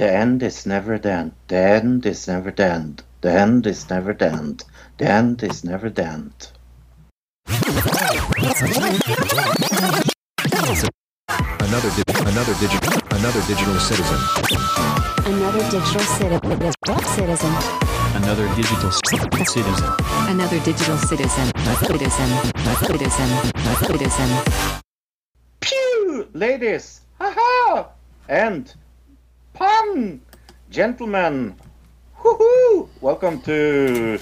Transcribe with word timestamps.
The 0.00 0.10
end 0.10 0.42
is 0.42 0.64
never 0.64 0.98
the 0.98 1.12
end. 1.12 1.32
The 1.48 1.56
end 1.56 2.06
is 2.06 2.26
never 2.26 2.50
the 2.50 2.64
end. 2.64 3.02
The 3.20 3.32
end 3.32 3.66
is 3.66 3.90
never 3.90 4.14
the 4.14 4.32
end. 4.32 4.64
The 4.96 5.04
end 5.04 5.42
is 5.42 5.62
never 5.62 5.90
the 5.90 6.06
end. 6.06 6.48
Another 11.60 11.90
di- 11.92 12.16
another 12.32 12.54
digital 12.56 12.96
another 13.10 13.42
digital 13.44 13.76
citizen. 13.78 14.20
Another 15.26 15.68
digital 15.68 16.00
citizen. 16.00 16.48
Citizen. 17.12 17.52
Another 18.08 18.48
digital 18.54 18.92
citizen. 18.96 19.52
Another 20.24 20.60
digital 20.64 20.96
citizen. 20.96 21.52
Citizen. 21.84 22.30
Citizen. 22.88 23.28
Citizen. 23.84 24.30
Pew! 25.60 26.26
Ladies! 26.32 27.02
Haha! 27.20 27.90
And 28.30 28.72
pun! 29.60 30.22
Gentlemen! 30.70 31.54
Woohoo! 32.22 32.88
Welcome 33.02 33.42
to 33.42 34.18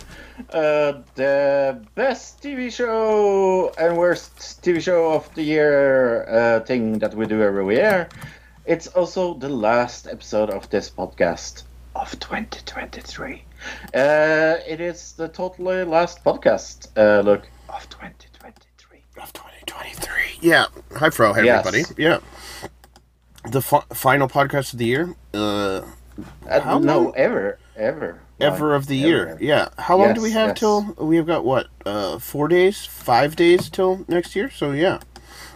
uh, 0.52 0.92
the 1.14 1.80
best 1.94 2.42
TV 2.42 2.72
show 2.72 3.72
and 3.78 3.96
worst 3.96 4.62
TV 4.64 4.80
show 4.82 5.12
of 5.12 5.32
the 5.36 5.42
year 5.44 6.24
uh, 6.28 6.60
thing 6.66 6.98
that 6.98 7.14
we 7.14 7.24
do 7.26 7.40
every 7.40 7.76
year. 7.76 8.08
It's 8.66 8.88
also 8.88 9.34
the 9.34 9.48
last 9.48 10.08
episode 10.08 10.50
of 10.50 10.68
this 10.70 10.90
podcast 10.90 11.62
of 11.94 12.10
2023. 12.18 13.44
Uh, 13.94 14.56
it 14.66 14.80
is 14.80 15.12
the 15.12 15.28
totally 15.28 15.84
last 15.84 16.24
podcast, 16.24 16.88
uh, 16.96 17.20
look, 17.20 17.48
of 17.68 17.88
2023. 17.90 19.04
of 19.22 19.32
2023. 19.32 20.38
Yeah. 20.40 20.66
Hi, 20.96 21.10
Fro. 21.10 21.32
Hey, 21.32 21.44
Yes. 21.44 21.64
everybody. 21.64 21.94
Yeah. 22.02 22.18
The 23.50 23.62
fi- 23.62 23.84
final 23.94 24.28
podcast 24.28 24.72
of 24.72 24.78
the 24.78 24.84
year. 24.84 25.14
Uh, 25.32 25.82
long? 26.44 27.12
ever, 27.16 27.58
ever, 27.76 28.20
ever 28.40 28.68
Like, 28.68 28.76
of 28.76 28.86
the 28.86 28.96
year. 28.96 29.28
ever. 29.28 29.38
Yeah. 29.44 29.68
How 29.78 29.96
long 29.96 30.14
do 30.14 30.20
we 30.22 30.32
have 30.32 30.48
yes. 30.50 30.58
till? 30.58 30.94
We've 30.98 31.26
got 31.26 31.44
what? 31.44 31.68
Uh, 31.86 32.18
four 32.18 32.48
days, 32.48 32.84
five 32.84 33.36
days 33.36 33.70
till 33.70 34.04
next 34.08 34.36
year. 34.36 34.50
So 34.50 34.72
yeah. 34.72 35.00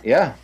Yeah, 0.03 0.35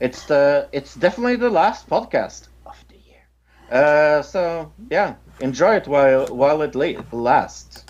it's 0.00 0.24
the 0.26 0.68
it's 0.72 0.94
definitely 0.94 1.36
the 1.36 1.50
last 1.50 1.88
podcast 1.88 2.48
of 2.66 2.76
the 2.88 2.96
year. 2.96 3.24
Uh, 3.70 4.22
so 4.22 4.72
yeah, 4.90 5.14
enjoy 5.40 5.76
it 5.76 5.88
while 5.88 6.26
while 6.28 6.62
it 6.62 6.74
lasts. 7.12 7.84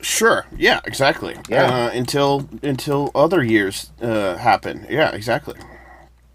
Sure. 0.00 0.46
Yeah. 0.56 0.80
Exactly. 0.84 1.36
Yeah. 1.48 1.64
Uh, 1.64 1.90
until 1.92 2.48
until 2.62 3.10
other 3.14 3.42
years 3.42 3.90
uh, 4.00 4.36
happen. 4.36 4.86
Yeah. 4.88 5.10
Exactly. 5.10 5.54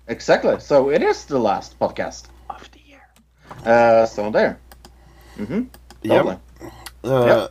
Exactly. 0.07 0.59
So 0.59 0.89
it 0.89 1.01
is 1.01 1.25
the 1.25 1.39
last 1.39 1.79
podcast 1.79 2.25
of 2.49 2.69
the 2.71 2.79
year. 2.85 3.01
Uh, 3.65 4.05
so 4.05 4.29
there. 4.29 4.59
Mm-hmm. 5.37 5.63
Totally. 6.07 6.37
Uh, 7.03 7.47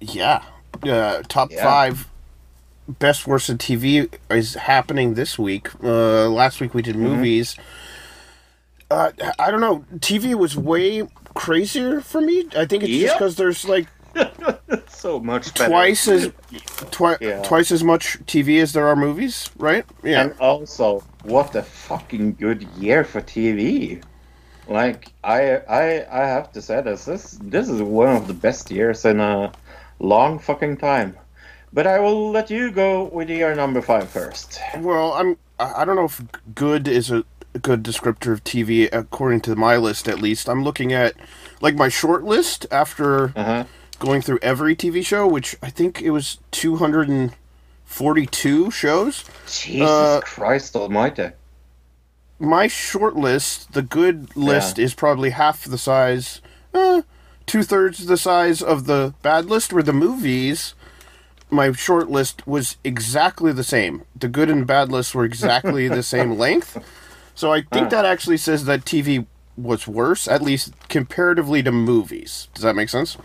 Yeah. 0.00 0.42
Uh, 0.86 1.22
top 1.28 1.50
Yeah. 1.50 1.62
five 1.64 2.08
best 2.86 3.26
worst 3.26 3.48
of 3.48 3.58
TV 3.58 4.08
is 4.30 4.54
happening 4.54 5.14
this 5.14 5.38
week. 5.38 5.70
Uh, 5.82 6.28
last 6.28 6.60
week 6.60 6.74
we 6.74 6.82
did 6.82 6.94
Mm-hmm. 6.96 7.04
movies. 7.04 7.56
Uh, 8.90 9.10
I 9.38 9.50
don't 9.50 9.60
know. 9.62 9.84
TV 9.98 10.34
was 10.34 10.56
way 10.56 11.02
crazier 11.34 12.00
for 12.00 12.20
me. 12.20 12.46
I 12.56 12.66
think 12.66 12.84
it's 12.84 12.92
just 12.92 13.14
because 13.14 13.36
there's 13.36 13.64
like 13.64 13.86
So 14.88 15.20
much 15.20 15.52
better. 15.54 15.68
twice 15.70 16.08
as 16.08 16.32
twi- 16.90 17.18
Yeah. 17.20 17.42
twice 17.42 17.70
as 17.70 17.84
much 17.84 18.18
TV 18.26 18.60
as 18.62 18.72
there 18.72 18.86
are 18.88 18.96
movies, 18.96 19.50
right? 19.58 19.84
Yeah. 20.02 20.22
And 20.22 20.34
also, 20.40 21.02
what 21.24 21.54
a 21.54 21.62
fucking 21.62 22.36
good 22.40 22.62
year 22.78 23.04
for 23.04 23.20
TV. 23.20 24.02
Like 24.66 25.12
I 25.22 25.56
I 25.68 26.06
I 26.10 26.26
have 26.26 26.50
to 26.52 26.62
say 26.62 26.80
this 26.80 27.04
this 27.04 27.38
this 27.42 27.68
is 27.68 27.82
one 27.82 28.16
of 28.16 28.26
the 28.26 28.32
best 28.32 28.70
years 28.70 29.04
in 29.04 29.20
a 29.20 29.52
long 29.98 30.38
fucking 30.38 30.78
time. 30.78 31.16
But 31.72 31.86
I 31.86 31.98
will 31.98 32.30
let 32.30 32.50
you 32.50 32.70
go 32.70 33.04
with 33.04 33.28
your 33.28 33.54
number 33.54 33.82
five 33.82 34.08
first. 34.08 34.58
Well, 34.78 35.12
I'm. 35.12 35.36
I 35.58 35.84
don't 35.84 35.96
know 35.96 36.04
if 36.06 36.22
good 36.54 36.88
is 36.88 37.10
a 37.10 37.24
good 37.60 37.82
descriptor 37.84 38.32
of 38.32 38.42
TV 38.42 38.88
according 38.92 39.40
to 39.42 39.54
my 39.54 39.76
list. 39.76 40.08
At 40.08 40.18
least 40.22 40.48
I'm 40.48 40.64
looking 40.64 40.92
at 40.94 41.12
like 41.60 41.74
my 41.76 41.88
short 41.90 42.24
list 42.24 42.66
after 42.70 43.32
Uh-huh. 43.36 43.64
Going 44.04 44.22
through 44.22 44.38
every 44.42 44.76
TV 44.76 45.04
show, 45.04 45.26
which 45.26 45.56
I 45.62 45.70
think 45.70 46.02
it 46.02 46.10
was 46.10 46.38
242 46.52 48.70
shows. 48.70 49.24
Jesus 49.50 49.88
Uh, 49.88 50.20
Christ 50.22 50.76
Almighty! 50.76 51.30
My 52.38 52.66
short 52.66 53.16
list, 53.16 53.72
the 53.72 53.82
good 53.82 54.36
list, 54.36 54.78
is 54.78 54.94
probably 54.94 55.30
half 55.30 55.64
the 55.64 55.78
size, 55.78 56.40
uh, 56.74 57.02
two 57.46 57.62
thirds 57.62 58.06
the 58.06 58.16
size 58.16 58.60
of 58.60 58.86
the 58.86 59.14
bad 59.22 59.46
list. 59.46 59.72
Where 59.72 59.82
the 59.82 59.92
movies, 59.92 60.74
my 61.48 61.72
short 61.72 62.10
list 62.10 62.46
was 62.46 62.76
exactly 62.84 63.52
the 63.52 63.64
same. 63.64 64.02
The 64.18 64.28
good 64.28 64.50
and 64.50 64.66
bad 64.66 64.90
lists 64.90 65.14
were 65.14 65.24
exactly 65.24 65.88
the 65.88 66.02
same 66.14 66.36
length. 66.36 66.76
So 67.34 67.52
I 67.52 67.62
think 67.72 67.90
that 67.90 68.04
actually 68.04 68.36
says 68.36 68.64
that 68.66 68.84
TV 68.84 69.26
was 69.56 69.86
worse, 69.86 70.28
at 70.28 70.42
least 70.42 70.72
comparatively 70.88 71.62
to 71.62 71.72
movies. 71.72 72.48
Does 72.54 72.64
that 72.64 72.76
make 72.76 72.88
sense? 72.88 73.16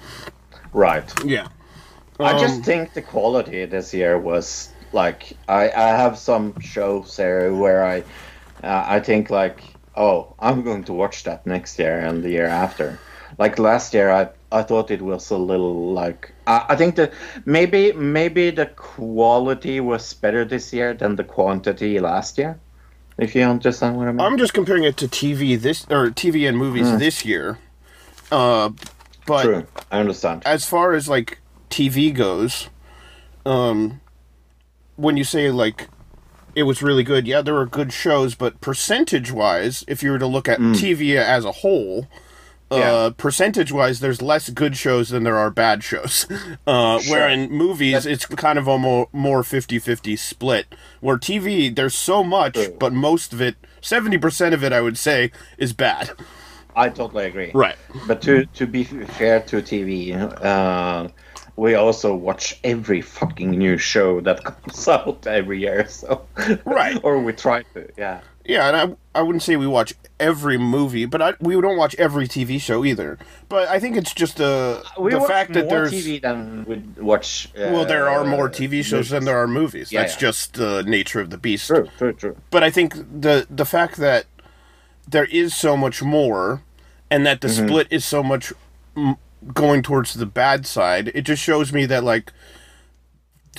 Right. 0.74 1.12
Yeah. 1.26 1.48
I 2.20 2.34
Um, 2.34 2.40
just 2.40 2.64
think 2.64 2.94
the 2.94 3.02
quality 3.02 3.66
this 3.66 3.94
year 3.94 4.18
was 4.18 4.70
like 4.92 5.34
I 5.48 5.70
I 5.72 5.90
have 5.98 6.18
some 6.18 6.60
shows 6.60 7.16
here 7.18 7.54
where 7.54 7.84
I 7.86 8.04
uh, 8.64 8.84
I 8.98 9.00
think 9.00 9.30
like 9.30 9.62
oh 9.96 10.34
I'm 10.40 10.64
going 10.64 10.84
to 10.86 10.94
watch 10.94 11.24
that 11.24 11.46
next 11.46 11.80
year 11.80 12.00
and 12.00 12.24
the 12.24 12.30
year 12.30 12.48
after. 12.48 13.00
Like 13.38 13.58
last 13.60 13.94
year 13.94 14.10
I 14.12 14.30
I 14.52 14.64
thought 14.64 14.92
it 14.92 15.02
was 15.02 15.32
a 15.32 15.38
little 15.38 15.94
like 15.94 16.34
I, 16.48 16.66
I 16.70 16.76
think 16.76 16.96
that 16.96 17.14
maybe 17.46 17.94
maybe 17.94 18.52
the 18.52 18.66
quality 18.66 19.80
was 19.80 20.14
better 20.14 20.44
this 20.46 20.74
year 20.74 20.94
than 20.94 21.16
the 21.16 21.24
quantity 21.24 22.00
last 22.00 22.38
year. 22.38 22.60
If 23.18 23.36
you 23.36 23.44
understand 23.44 23.98
what 23.98 24.08
I 24.08 24.12
mean. 24.12 24.22
I'm 24.22 24.38
just 24.38 24.54
comparing 24.54 24.84
it 24.84 24.98
to 24.98 25.08
TV 25.08 25.60
this 25.60 25.86
or 25.90 26.10
TV 26.10 26.48
and 26.48 26.58
movies 26.58 26.98
this 27.00 27.26
year. 27.26 27.60
Uh, 28.32 28.70
but 29.30 29.44
True. 29.44 29.68
I 29.92 30.00
understand. 30.00 30.42
as 30.46 30.66
far 30.66 30.94
as 30.94 31.08
like 31.08 31.40
TV 31.70 32.14
goes, 32.14 32.70
um, 33.46 34.02
when 34.98 35.16
you 35.18 35.24
say 35.24 35.50
like 35.52 35.88
it 36.56 36.64
was 36.64 36.82
really 36.82 37.04
good, 37.04 37.28
yeah, 37.28 37.42
there 37.42 37.54
were 37.54 37.66
good 37.66 37.94
shows, 37.94 38.36
but 38.36 38.60
percentage 38.60 39.32
wise, 39.32 39.86
if 39.88 40.02
you 40.04 40.12
were 40.12 40.20
to 40.20 40.28
look 40.28 40.50
at 40.50 40.60
TV 40.60 41.16
as 41.16 41.46
a 41.46 41.52
whole, 41.52 42.08
uh, 42.72 42.76
Yeah. 42.76 43.10
percentage 43.16 43.72
wise, 43.72 44.00
there's 44.00 44.22
less 44.22 44.50
good 44.50 44.76
shows 44.76 45.10
than 45.10 45.24
there 45.24 45.38
are 45.38 45.52
bad 45.52 45.84
shows. 45.84 46.26
Uh, 46.68 47.00
Where 47.10 47.30
in 47.30 47.52
movies, 47.52 48.06
it's 48.06 48.26
kind 48.26 48.60
of 48.60 48.68
a 48.68 48.78
more, 48.78 49.08
more 49.14 49.44
50 49.44 49.80
50 49.80 50.16
split. 50.16 50.74
Where 51.02 51.18
TV, 51.18 51.74
there's 51.74 51.96
so 51.96 52.24
much, 52.24 52.58
but 52.80 52.94
most 52.94 53.32
of 53.34 53.42
it, 53.42 53.56
70% 53.82 54.54
of 54.54 54.64
it, 54.64 54.74
I 54.74 54.82
would 54.82 54.98
say, 54.98 55.32
is 55.58 55.72
bad. 55.74 56.12
I 56.76 56.90
totally 56.90 57.26
agree. 57.26 57.52
Right. 57.54 57.76
But 58.08 58.22
to 58.24 58.46
to 58.46 58.68
be 58.68 58.84
fair 58.84 59.42
to 59.42 59.62
TV, 59.62 60.14
uh, 60.16 61.08
we 61.56 61.76
also 61.76 62.16
watch 62.16 62.60
every 62.64 63.02
fucking 63.02 63.52
new 63.52 63.78
show 63.78 64.22
that 64.22 64.44
comes 64.46 64.88
out 64.88 65.28
every 65.28 65.60
year. 65.60 65.88
So 65.88 66.26
Right. 66.66 67.00
or 67.04 67.20
we 67.22 67.34
try 67.34 67.64
to. 67.74 67.90
Yeah. 67.98 68.22
Yeah, 68.46 68.68
and 68.68 68.76
I, 69.14 69.20
I 69.20 69.22
wouldn't 69.22 69.44
say 69.44 69.58
we 69.58 69.68
watch 69.68 69.94
every 70.20 70.58
movie, 70.58 71.06
but 71.06 71.22
I, 71.22 71.34
we 71.40 71.54
don't 71.62 71.78
watch 71.78 71.94
every 72.00 72.28
TV 72.28 72.60
show 72.60 72.84
either. 72.84 73.20
But 73.48 73.68
I 73.68 73.80
think 73.80 73.96
it's 73.96 74.12
just 74.12 74.42
uh, 74.42 74.82
We 74.98 75.12
the 75.12 75.22
fact 75.22 75.54
that 75.54 75.70
there's 75.70 75.94
TV 75.94 76.20
than 76.20 76.66
we 76.66 76.78
watch. 77.04 77.50
Uh, 77.56 77.70
well, 77.72 77.86
there 77.86 78.10
are 78.10 78.26
more 78.26 78.50
TV 78.50 78.84
shows 78.84 79.10
than 79.10 79.26
there 79.26 79.38
are 79.38 79.48
movies. 79.48 79.92
Yeah, 79.92 80.02
That's 80.02 80.16
yeah. 80.16 80.20
just 80.20 80.54
the 80.56 80.82
nature 80.82 81.20
of 81.20 81.30
the 81.30 81.38
beast. 81.38 81.68
True, 81.68 81.90
true, 82.00 82.14
true. 82.14 82.36
But 82.50 82.64
I 82.64 82.72
think 82.72 82.96
the 82.96 83.46
the 83.52 83.66
fact 83.66 83.98
that 83.98 84.26
there 85.12 85.26
is 85.26 85.56
so 85.56 85.76
much 85.78 86.02
more, 86.04 86.62
and 87.10 87.26
that 87.26 87.42
the 87.42 87.48
Mm-hmm. 87.48 87.68
split 87.68 87.88
is 87.92 88.06
so 88.06 88.24
much 88.24 88.54
mm, 88.96 89.18
going 89.54 89.82
towards 89.84 90.14
the 90.14 90.26
bad 90.26 90.66
side, 90.66 91.10
it 91.16 91.22
just 91.24 91.42
shows 91.44 91.74
me 91.74 91.86
that 91.88 92.04
like 92.04 92.32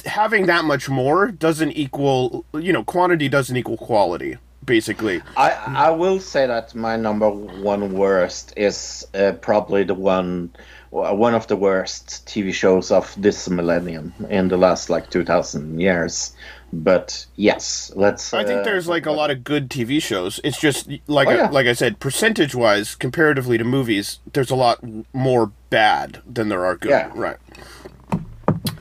having 0.06 0.46
that 0.46 0.64
much 0.64 0.88
more 0.88 1.30
doesn't 1.30 1.72
equal 1.72 2.44
you 2.54 2.72
know 2.72 2.84
quantity 2.84 3.28
doesn't 3.28 3.56
equal 3.56 3.76
quality 3.76 4.38
basically. 4.64 5.22
I 5.36 5.50
I 5.75 5.90
will 5.90 6.20
say 6.20 6.46
that 6.46 6.75
my 6.75 6.96
number 6.96 7.28
one 7.30 7.92
worst 7.94 8.52
is 8.56 9.06
uh, 9.14 9.32
probably 9.40 9.84
the 9.84 9.94
one 9.94 10.50
one 10.90 11.34
of 11.34 11.46
the 11.46 11.56
worst 11.56 12.26
TV 12.26 12.52
shows 12.52 12.90
of 12.90 13.14
this 13.16 13.48
millennium 13.48 14.12
in 14.28 14.48
the 14.48 14.56
last 14.56 14.90
like 14.90 15.10
two 15.10 15.25
thousand 15.25 15.80
years. 15.80 16.32
But 16.72 17.26
yes, 17.34 17.90
let's. 17.96 18.32
I 18.32 18.44
think 18.44 18.61
uh, 18.61 18.62
there's 18.62 18.87
like 18.87 19.05
a 19.06 19.11
lot 19.12 19.31
of 19.31 19.43
good 19.43 19.69
TV 19.69 20.00
shows. 20.00 20.38
It's 20.44 20.58
just 20.61 20.88
like 21.08 21.26
Oh, 21.26 21.32
I, 21.32 21.34
yeah. 21.37 21.49
like 21.50 21.67
I 21.67 21.72
said, 21.72 21.99
percentage 21.99 22.55
wise, 22.55 22.94
comparatively 22.94 23.58
to 23.58 23.64
movies, 23.64 24.20
there's 24.32 24.50
a 24.50 24.56
lot 24.56 24.78
more 25.12 25.50
bad 25.70 26.20
than 26.26 26.49
there 26.49 26.64
are 26.64 26.76
good. 26.76 26.90
Yeah. 26.90 27.11
Right. 27.14 27.37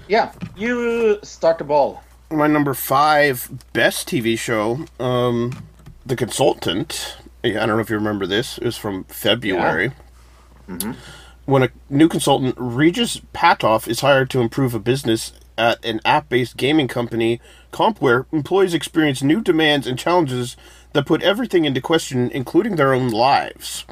Yeah, 0.08 0.32
you 0.56 1.20
start 1.24 1.58
the 1.58 1.64
ball. 1.64 2.04
My 2.32 2.48
number 2.48 2.74
five 2.74 3.50
best 3.74 4.08
TV 4.08 4.38
show, 4.38 4.86
um, 5.00 5.64
The 6.06 6.16
Consultant. 6.16 7.18
I 7.44 7.50
don't 7.52 7.70
know 7.70 7.80
if 7.80 7.90
you 7.90 7.96
remember 7.96 8.28
this. 8.28 8.58
It 8.58 8.66
was 8.66 8.78
from 8.78 9.06
February. 9.06 9.92
When 11.46 11.64
a 11.64 11.70
new 11.90 12.08
consultant, 12.08 12.54
Regis 12.58 13.22
Patoff, 13.34 13.88
is 13.88 14.02
hired 14.02 14.30
to 14.32 14.42
improve 14.42 14.76
a 14.76 14.80
business 14.80 15.34
at 15.58 15.84
an 15.84 16.00
app 16.06 16.30
based 16.30 16.58
gaming 16.58 16.88
company, 16.88 17.40
Compware, 17.72 18.26
employees 18.32 18.74
experience 18.74 19.22
new 19.22 19.42
demands 19.42 19.86
and 19.88 19.98
challenges 19.98 20.58
that 20.94 21.06
put 21.06 21.22
everything 21.22 21.66
into 21.66 21.82
question, 21.82 22.30
including 22.32 22.76
their 22.76 22.94
own 22.94 23.10
lives. 23.10 23.86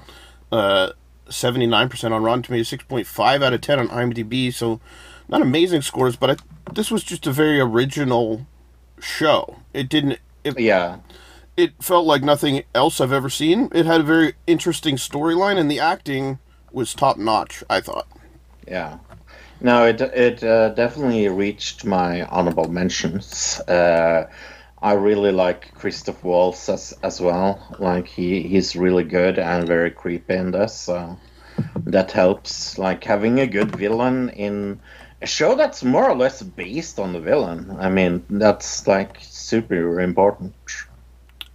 Uh, 0.51 0.91
79% 1.29 2.11
on 2.11 2.23
Rotten 2.23 2.41
Tomatoes, 2.43 2.69
6.5 2.69 3.43
out 3.43 3.53
of 3.53 3.61
10 3.61 3.79
on 3.79 3.87
IMDb. 3.89 4.53
So, 4.53 4.79
not 5.27 5.41
amazing 5.41 5.81
scores, 5.81 6.15
but 6.15 6.31
I, 6.31 6.35
this 6.73 6.89
was 6.89 7.03
just 7.03 7.27
a 7.27 7.31
very 7.31 7.59
original 7.59 8.47
show. 8.99 9.59
It 9.73 9.89
didn't. 9.89 10.19
It, 10.43 10.57
Yeah. 10.59 10.97
it 11.57 11.73
felt 11.83 12.05
like 12.05 12.23
nothing 12.23 12.63
else 12.73 13.01
I've 13.01 13.11
ever 13.11 13.29
seen. 13.29 13.69
It 13.75 13.85
had 13.85 13.99
a 14.01 14.05
very 14.05 14.33
interesting 14.47 14.95
storyline, 14.95 15.57
and 15.57 15.69
the 15.69 15.79
acting 15.79 16.39
was 16.71 16.93
top 16.93 17.17
notch. 17.17 17.63
I 17.69 17.81
thought. 17.81 18.07
Yeah. 18.67 18.99
No, 19.61 19.85
it 19.85 20.01
it 20.01 20.43
uh, 20.43 20.69
definitely 20.69 21.27
reached 21.29 21.83
my 21.85 22.23
honorable 22.23 22.69
mentions. 22.69 23.59
Uh, 23.61 24.29
I 24.81 24.93
really 24.93 25.31
like 25.31 25.73
Christoph 25.73 26.23
Waltz 26.23 26.69
as 26.69 26.93
as 27.03 27.19
well. 27.19 27.59
Like 27.79 28.07
he 28.07 28.43
he's 28.43 28.75
really 28.75 29.03
good 29.03 29.39
and 29.39 29.67
very 29.67 29.91
creepy 29.91 30.35
in 30.35 30.51
this. 30.51 30.73
So 30.75 31.17
that 31.85 32.11
helps. 32.11 32.77
Like 32.77 33.03
having 33.03 33.39
a 33.39 33.47
good 33.47 33.75
villain 33.75 34.29
in 34.29 34.79
a 35.21 35.25
show 35.25 35.55
that's 35.55 35.83
more 35.83 36.07
or 36.07 36.15
less 36.15 36.43
based 36.43 36.99
on 36.99 37.13
the 37.13 37.19
villain. 37.19 37.75
I 37.79 37.89
mean, 37.89 38.23
that's 38.29 38.85
like 38.85 39.17
super 39.21 39.99
important. 39.99 40.53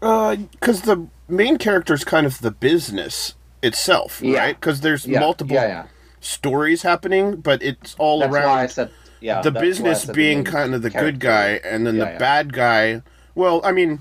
Because 0.01 0.83
the 0.83 1.07
main 1.29 1.59
character 1.59 1.95
is 1.95 2.03
kind 2.05 2.27
of 2.27 2.41
the 2.41 2.51
business 2.51 3.35
itself, 3.63 4.21
Yeah. 4.21 4.41
right? 4.41 4.57
Because 4.61 4.81
there's 4.81 5.07
Yeah, 5.07 5.21
multiple 5.21 5.55
yeah, 5.55 5.67
yeah. 5.69 5.85
Stories 6.23 6.83
happening, 6.83 7.37
but 7.37 7.63
it's 7.63 7.95
all 7.99 8.21
That's 8.21 8.33
around 8.33 8.49
why 8.49 8.63
I 8.63 8.67
said 8.67 8.91
yeah. 9.21 9.43
the 9.43 9.51
that's 9.51 9.55
why 9.55 9.61
I 9.61 9.71
business 9.93 10.05
being 10.07 10.39
main 10.39 10.45
kind 10.45 10.75
of 10.75 10.83
the 10.83 10.91
good 10.91 11.21
guy, 11.21 11.61
and 11.65 11.87
then 11.87 11.97
Yeah, 11.97 12.05
the 12.07 12.11
yeah. 12.13 12.19
bad 12.19 12.53
guy. 12.53 13.03
Well, 13.35 13.61
I 13.65 13.73
mean, 13.73 14.01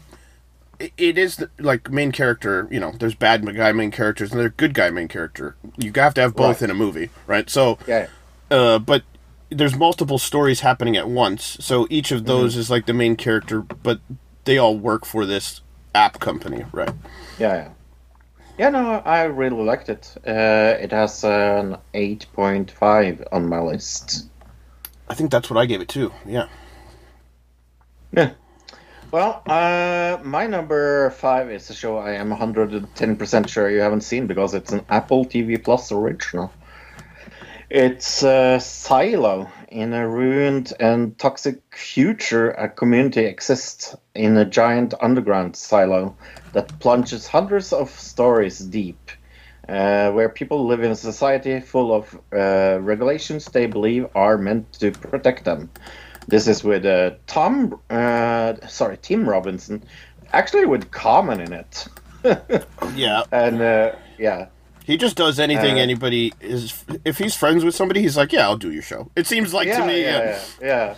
it 0.98 1.18
is 1.18 1.38
the, 1.38 1.50
like 1.60 1.90
main 1.92 2.12
character. 2.12 2.68
You 2.72 2.80
know, 2.80 2.92
there's 2.98 3.16
bad 3.16 3.46
guy 3.56 3.72
main 3.72 3.92
characters, 3.92 4.32
and 4.32 4.40
there's 4.40 4.52
good 4.58 4.74
guy 4.74 4.90
main 4.90 5.08
character. 5.08 5.56
You 5.78 5.92
have 5.96 6.14
to 6.16 6.22
have 6.22 6.36
both 6.36 6.62
Right. 6.62 6.64
in 6.64 6.70
a 6.72 6.74
movie, 6.76 7.10
right? 7.28 7.50
So, 7.50 7.78
Yeah. 7.88 8.08
uh, 8.50 8.80
but 8.80 9.04
there's 9.50 9.76
multiple 9.76 10.18
stories 10.18 10.62
happening 10.62 10.96
at 10.98 11.08
once. 11.10 11.58
So 11.60 11.86
each 11.90 12.08
Mm-hmm. 12.08 12.16
of 12.18 12.26
those 12.26 12.56
is 12.56 12.70
like 12.70 12.86
the 12.86 12.94
main 12.94 13.16
character, 13.16 13.62
but 13.62 14.00
they 14.46 14.58
all 14.58 14.78
work 14.78 15.06
for 15.06 15.26
this 15.26 15.62
app 15.94 16.20
company, 16.20 16.66
right? 16.72 16.90
Yeah, 17.38 17.54
yeah. 17.56 17.68
Yeah, 18.62 18.70
no, 18.70 19.02
I 19.04 19.24
really 19.24 19.64
liked 19.64 19.90
it. 19.90 20.14
Uh, 20.18 20.78
it 20.80 20.92
has 20.92 21.24
an 21.24 21.78
8.5 21.96 23.28
on 23.32 23.50
my 23.50 23.60
list. 23.60 24.28
I 25.10 25.16
think 25.16 25.32
that's 25.32 25.50
what 25.50 25.58
I 25.58 25.66
gave 25.66 25.82
it 25.82 25.88
too. 25.88 26.14
Yeah. 26.28 26.48
Yeah. 28.16 28.34
Well, 29.10 29.42
uh, 29.48 30.20
my 30.24 30.46
number 30.46 31.10
five 31.10 31.50
is 31.50 31.72
a 31.72 31.74
show 31.74 31.98
I 31.98 32.12
am 32.12 32.30
110% 32.30 33.48
sure 33.48 33.68
you 33.68 33.80
haven't 33.80 34.02
seen 34.02 34.28
because 34.28 34.54
it's 34.54 34.72
an 34.72 34.86
Apple 34.90 35.26
TV 35.26 35.58
Plus 35.64 35.92
original. 35.92 36.54
It's 37.68 38.22
uh, 38.22 38.60
Silo. 38.60 39.50
In 39.72 39.94
a 39.94 40.06
ruined 40.06 40.74
and 40.82 41.18
toxic 41.18 41.62
future, 41.74 42.52
a 42.52 42.68
community 42.68 43.24
exists 43.24 43.96
in 44.14 44.36
a 44.36 44.44
giant 44.44 44.94
underground 45.02 45.56
silo 45.56 46.14
that 46.52 46.78
plunges 46.80 47.26
hundreds 47.26 47.72
of 47.72 47.90
stories 47.90 48.60
deep, 48.60 49.12
uh, 49.70 50.12
where 50.12 50.28
people 50.28 50.66
live 50.68 50.84
in 50.84 50.92
a 50.92 50.96
society 50.96 51.62
full 51.62 51.94
of 51.94 52.20
uh, 52.34 52.80
regulations 52.82 53.46
they 53.46 53.66
believe 53.66 54.08
are 54.14 54.38
meant 54.38 54.74
to 54.74 54.92
protect 54.92 55.46
them. 55.46 55.70
This 56.28 56.50
is 56.50 56.66
with 56.66 56.86
uh, 56.86 57.12
Tom, 57.28 57.80
uh, 57.90 58.56
sorry, 58.68 58.98
Tim 59.02 59.28
Robinson, 59.28 59.84
actually 60.34 60.66
with 60.66 60.92
Common 60.92 61.40
in 61.40 61.54
it, 61.54 61.88
Yeah. 62.96 63.24
and 63.32 63.62
uh, 63.62 63.96
yeah. 64.20 64.48
He 64.92 64.98
just 64.98 65.16
does 65.16 65.40
anything 65.40 65.76
Uh, 65.76 65.88
anybody 65.88 66.34
is. 66.42 66.84
If 67.06 67.18
he's 67.18 67.34
friends 67.34 67.64
with 67.64 67.74
somebody, 67.74 68.02
he's 68.02 68.18
like, 68.18 68.34
"Yeah, 68.34 68.44
I'll 68.50 68.58
do 68.58 68.72
your 68.74 68.82
show." 68.82 69.10
It 69.16 69.26
seems 69.26 69.54
like 69.54 69.70
to 69.72 69.86
me. 69.88 70.02
yeah, 70.02 70.18
Yeah. 70.20 70.40
yeah. 70.62 70.96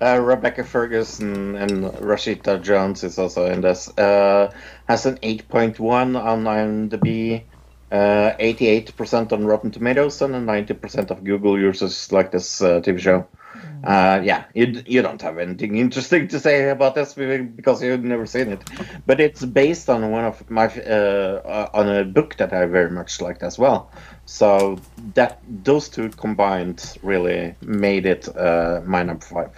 yeah. 0.00 0.14
Uh, 0.14 0.20
Rebecca 0.20 0.62
Ferguson 0.62 1.56
and 1.56 1.84
Rashida 2.10 2.62
Jones 2.62 3.02
is 3.02 3.18
also 3.18 3.46
in 3.50 3.62
this. 3.62 3.90
Uh, 3.98 4.52
has 4.88 5.06
an 5.06 5.16
8.1 5.22 6.14
on 6.22 6.44
IMDb, 6.44 7.42
uh, 7.90 8.30
88% 8.38 9.32
on 9.32 9.44
Rotten 9.44 9.72
Tomatoes, 9.72 10.22
and 10.22 10.34
90% 10.46 11.10
of 11.10 11.24
Google 11.24 11.58
users 11.58 12.12
like 12.12 12.30
this 12.30 12.62
uh, 12.62 12.80
TV 12.80 13.00
show. 13.00 13.26
Uh, 13.84 14.20
yeah, 14.24 14.44
you, 14.54 14.82
you 14.86 15.02
don't 15.02 15.20
have 15.22 15.38
anything 15.38 15.76
interesting 15.76 16.26
to 16.28 16.40
say 16.40 16.70
about 16.70 16.94
this 16.94 17.14
because 17.14 17.82
you've 17.82 18.02
never 18.04 18.26
seen 18.26 18.48
it, 18.48 18.60
but 19.06 19.20
it's 19.20 19.44
based 19.44 19.88
on 19.88 20.10
one 20.10 20.24
of 20.24 20.48
my 20.50 20.66
uh, 20.66 21.40
uh, 21.44 21.68
on 21.72 21.88
a 21.88 22.04
book 22.04 22.36
that 22.36 22.52
I 22.52 22.66
very 22.66 22.90
much 22.90 23.20
liked 23.20 23.42
as 23.42 23.58
well. 23.58 23.90
So 24.24 24.78
that 25.14 25.40
those 25.64 25.88
two 25.88 26.08
combined 26.10 26.98
really 27.02 27.54
made 27.62 28.06
it 28.06 28.28
uh, 28.36 28.80
my 28.84 29.02
number 29.02 29.24
five. 29.24 29.50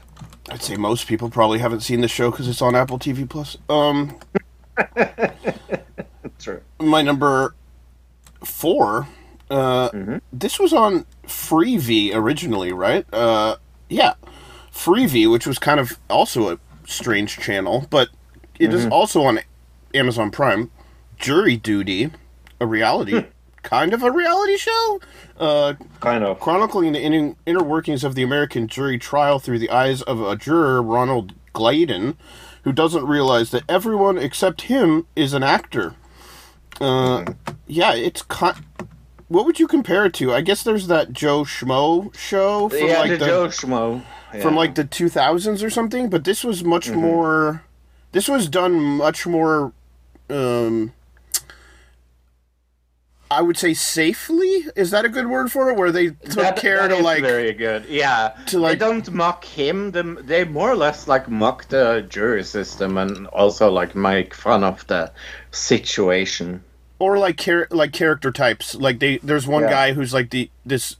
I'd 0.50 0.62
say 0.62 0.76
most 0.76 1.06
people 1.06 1.30
probably 1.30 1.58
haven't 1.58 1.80
seen 1.80 2.00
the 2.00 2.08
show 2.08 2.30
because 2.30 2.48
it's 2.48 2.62
on 2.62 2.74
Apple 2.74 2.98
TV 2.98 3.28
Plus. 3.28 3.56
Um, 3.68 4.18
True. 6.38 6.60
my 6.80 7.02
number 7.02 7.54
four. 8.44 9.08
Uh, 9.50 10.18
This 10.32 10.58
was 10.60 10.72
on 10.72 11.06
Freevee 11.26 12.14
originally, 12.14 12.72
right? 12.72 13.06
Uh, 13.12 13.56
yeah, 13.88 14.14
Freevee, 14.72 15.30
which 15.30 15.46
was 15.46 15.58
kind 15.58 15.80
of 15.80 15.98
also 16.08 16.52
a 16.52 16.58
strange 16.86 17.38
channel, 17.38 17.86
but 17.90 18.08
it 18.58 18.72
is 18.74 18.86
also 18.86 19.22
on 19.22 19.40
Amazon 19.94 20.30
Prime. 20.30 20.70
Jury 21.18 21.56
Duty, 21.56 22.10
a 22.60 22.66
reality, 22.66 23.24
kind 23.62 23.92
of 23.92 24.02
a 24.02 24.10
reality 24.10 24.56
show. 24.56 25.00
Uh, 25.36 25.74
Kind 26.00 26.24
of. 26.24 26.38
chronicling 26.40 26.92
the 26.92 27.00
inner, 27.00 27.34
inner 27.46 27.62
workings 27.62 28.04
of 28.04 28.14
the 28.14 28.22
American 28.22 28.66
jury 28.68 28.98
trial 28.98 29.38
through 29.38 29.58
the 29.58 29.70
eyes 29.70 30.02
of 30.02 30.20
a 30.20 30.36
juror, 30.36 30.82
Ronald 30.82 31.34
Gladden, 31.52 32.16
who 32.62 32.72
doesn't 32.72 33.04
realize 33.06 33.50
that 33.50 33.62
everyone 33.68 34.16
except 34.18 34.62
him 34.62 35.06
is 35.16 35.32
an 35.32 35.42
actor. 35.42 35.94
Uh, 36.80 37.32
yeah, 37.66 37.94
it's 37.94 38.22
con- 38.22 38.64
what 39.28 39.44
would 39.44 39.60
you 39.60 39.68
compare 39.68 40.06
it 40.06 40.14
to? 40.14 40.34
I 40.34 40.40
guess 40.40 40.62
there's 40.62 40.86
that 40.88 41.12
Joe 41.12 41.42
Schmo 41.42 42.14
show 42.16 42.68
from 42.68 42.78
yeah, 42.86 43.00
like 43.00 43.10
the, 43.12 43.16
the, 43.18 43.26
Joe 43.26 43.46
Schmo. 43.48 44.02
from 44.42 44.56
like 44.56 44.74
the 44.74 44.84
2000s 44.84 45.62
or 45.62 45.70
something, 45.70 46.08
but 46.10 46.24
this 46.24 46.42
was 46.44 46.64
much 46.64 46.90
more. 46.90 47.62
This 48.12 48.28
was 48.28 48.48
done 48.48 48.80
much 48.80 49.26
more. 49.26 49.72
Um, 50.30 50.92
I 53.30 53.42
would 53.42 53.58
say 53.58 53.74
safely. 53.74 54.64
Is 54.74 54.90
that 54.92 55.04
a 55.04 55.08
good 55.10 55.26
word 55.26 55.52
for 55.52 55.68
it? 55.68 55.76
Where 55.76 55.92
they 55.92 56.08
took 56.08 56.34
That- 56.36 56.56
care 56.56 56.88
that 56.88 56.96
to 56.96 57.02
like 57.02 57.20
very 57.20 57.52
good. 57.52 57.84
Yeah, 57.86 58.34
to, 58.46 58.58
like- 58.58 58.78
they 58.78 58.84
don't 58.86 59.10
mock 59.12 59.44
him. 59.44 59.90
They, 59.90 60.00
they 60.02 60.44
more 60.44 60.70
or 60.70 60.76
less 60.76 61.06
like 61.06 61.28
mock 61.28 61.68
the 61.68 62.06
jury 62.08 62.42
system 62.44 62.96
and 62.96 63.26
also 63.26 63.70
like 63.70 63.94
make 63.94 64.32
fun 64.32 64.64
of 64.64 64.86
the 64.86 65.12
situation. 65.50 66.64
Or 66.98 67.18
like 67.18 67.36
char- 67.38 67.68
like 67.70 67.92
character 67.92 68.30
types. 68.32 68.74
Like 68.74 68.98
they, 69.00 69.18
there's 69.18 69.46
one 69.46 69.64
Yeah. 69.64 69.70
guy 69.70 69.92
who's 69.92 70.12
like 70.14 70.30
the 70.30 70.50
this 70.66 70.96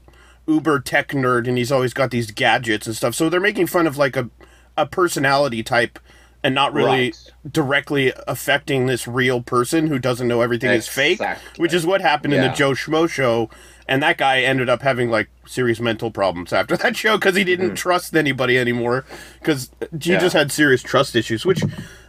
uber 0.47 0.79
tech 0.79 1.09
nerd, 1.09 1.47
and 1.47 1.57
he's 1.57 1.71
always 1.71 1.93
got 1.93 2.11
these 2.11 2.31
gadgets 2.31 2.87
and 2.87 2.95
stuff. 2.95 3.15
So 3.15 3.29
they're 3.29 3.39
making 3.39 3.67
fun 3.67 3.87
of 3.87 3.97
like 3.97 4.15
a 4.15 4.29
a 4.77 4.85
personality 4.85 5.61
type, 5.61 5.99
and 6.43 6.55
not 6.55 6.73
really 6.73 7.07
Right. 7.11 7.31
directly 7.51 8.13
affecting 8.27 8.85
this 8.85 9.07
real 9.07 9.41
person 9.41 9.87
who 9.87 9.99
doesn't 9.99 10.27
know 10.27 10.41
everything 10.41 10.71
is 10.71 10.87
fake. 10.87 11.21
Which 11.57 11.73
is 11.73 11.85
what 11.85 11.99
happened 12.01 12.33
in 12.33 12.41
the 12.41 12.49
Joe 12.49 12.71
Schmo 12.71 13.09
show. 13.09 13.49
And 13.89 14.03
that 14.03 14.17
guy 14.19 14.41
ended 14.41 14.69
up 14.69 14.83
having 14.83 15.09
like 15.09 15.29
serious 15.47 15.79
mental 15.79 16.11
problems 16.11 16.53
after 16.53 16.77
that 16.83 16.95
show 16.95 17.17
because 17.17 17.35
he 17.35 17.43
didn't 17.43 17.73
trust 17.75 18.15
anybody 18.15 18.57
anymore 18.57 19.03
because 19.39 19.71
he 19.79 19.85
Mm-hmm. 19.87 20.11
Yeah. 20.11 20.19
just 20.19 20.35
had 20.35 20.51
serious 20.51 20.81
trust 20.83 21.15
issues. 21.15 21.43
Which, 21.45 21.63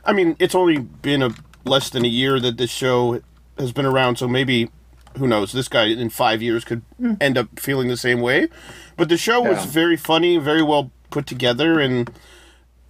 I 0.04 0.12
mean, 0.12 0.36
it's 0.38 0.54
only 0.54 0.78
been 0.78 1.22
a 1.22 1.30
less 1.64 1.88
than 1.90 2.04
a 2.04 2.08
year 2.08 2.38
that 2.38 2.58
this 2.58 2.70
show 2.70 3.22
has 3.58 3.72
been 3.72 3.86
around, 3.86 4.16
so 4.16 4.26
maybe 4.28 4.70
who 5.18 5.26
knows? 5.26 5.52
This 5.52 5.68
guy 5.68 5.86
in 5.86 6.08
five 6.10 6.40
years 6.42 6.64
could 6.64 6.82
end 7.20 7.36
up 7.36 7.58
feeling 7.58 7.88
the 7.88 7.96
same 7.96 8.20
way. 8.20 8.48
But 8.96 9.08
the 9.08 9.16
show 9.16 9.40
was 9.40 9.64
Hmm. 9.64 9.70
Very 9.70 9.96
funny, 9.96 10.36
very 10.38 10.62
well 10.62 10.90
put 11.10 11.26
together, 11.26 11.80
and 11.80 12.10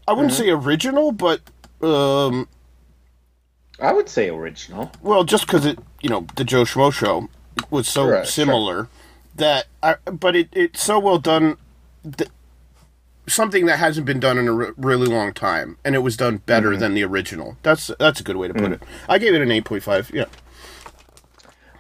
I 0.07 0.13
wouldn't 0.13 0.33
Mm-hmm. 0.35 0.43
say 0.43 0.51
original, 0.51 1.13
but 1.13 1.41
um, 1.83 2.47
I 3.81 3.93
would 3.93 4.09
say 4.09 4.29
original. 4.29 4.91
well, 5.03 5.25
just 5.25 5.47
because 5.47 5.65
it, 5.65 5.79
you 6.03 6.11
know, 6.11 6.27
the 6.37 6.45
Joe 6.45 6.65
Schmo 6.65 6.93
show 6.93 7.29
was 7.71 7.89
so 7.89 8.07
Right, 8.09 8.27
similar 8.27 8.89
that, 9.37 9.67
I, 9.83 9.95
but 10.13 10.37
it 10.37 10.49
it's 10.53 10.83
so 10.83 10.99
well 10.99 11.19
done. 11.19 11.57
That, 12.05 12.29
something 13.27 13.67
that 13.67 13.79
hasn't 13.79 14.05
been 14.07 14.19
done 14.21 14.37
in 14.39 14.49
a 14.49 14.53
re- 14.53 14.71
really 14.77 15.07
long 15.07 15.33
time, 15.33 15.79
and 15.85 15.95
it 15.95 16.01
was 16.01 16.17
done 16.17 16.39
better 16.39 16.71
Mm-hmm. 16.71 16.81
than 16.81 16.95
the 16.95 17.05
original. 17.05 17.57
That's 17.63 17.91
that's 17.99 18.21
a 18.21 18.25
good 18.25 18.37
way 18.37 18.49
to 18.49 18.55
Mm. 18.55 18.61
put 18.61 18.73
it. 18.73 18.83
I 19.09 19.19
gave 19.19 19.33
it 19.35 19.41
an 19.41 19.51
eight 19.51 19.65
point 19.65 19.83
five. 19.83 20.11
Yeah. 20.13 20.27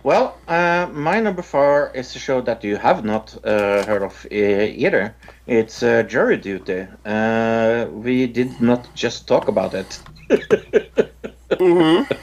Well, 0.02 0.38
uh, 0.48 0.88
my 0.92 1.20
number 1.20 1.42
four 1.42 1.90
is 1.94 2.16
a 2.16 2.18
show 2.18 2.40
that 2.42 2.64
you 2.64 2.76
have 2.76 3.04
not 3.04 3.36
uh, 3.44 3.84
heard 3.84 4.02
of 4.02 4.26
either. 4.30 5.14
It's 5.46 5.82
uh, 5.82 6.02
Jury 6.04 6.38
Duty. 6.38 6.86
Uh, 7.04 7.86
we 7.92 8.26
did 8.26 8.60
not 8.60 8.88
just 8.94 9.28
talk 9.28 9.48
about 9.48 9.74
it. 9.74 10.00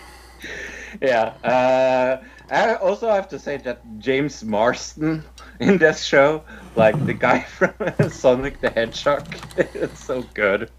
Yeah. 1.02 1.34
Uh, 1.44 2.24
I 2.50 2.76
also 2.76 3.10
have 3.10 3.28
to 3.30 3.40
say 3.40 3.58
that 3.58 3.82
James 4.00 4.44
Marsden 4.44 5.24
in 5.60 5.78
this 5.78 6.04
show, 6.04 6.44
like 6.76 7.06
the 7.06 7.14
guy 7.14 7.42
from 7.58 7.74
Sonic 8.10 8.62
the 8.62 8.70
Hedgehog, 8.70 9.28
it's 9.58 10.04
so 10.04 10.24
good, 10.34 10.72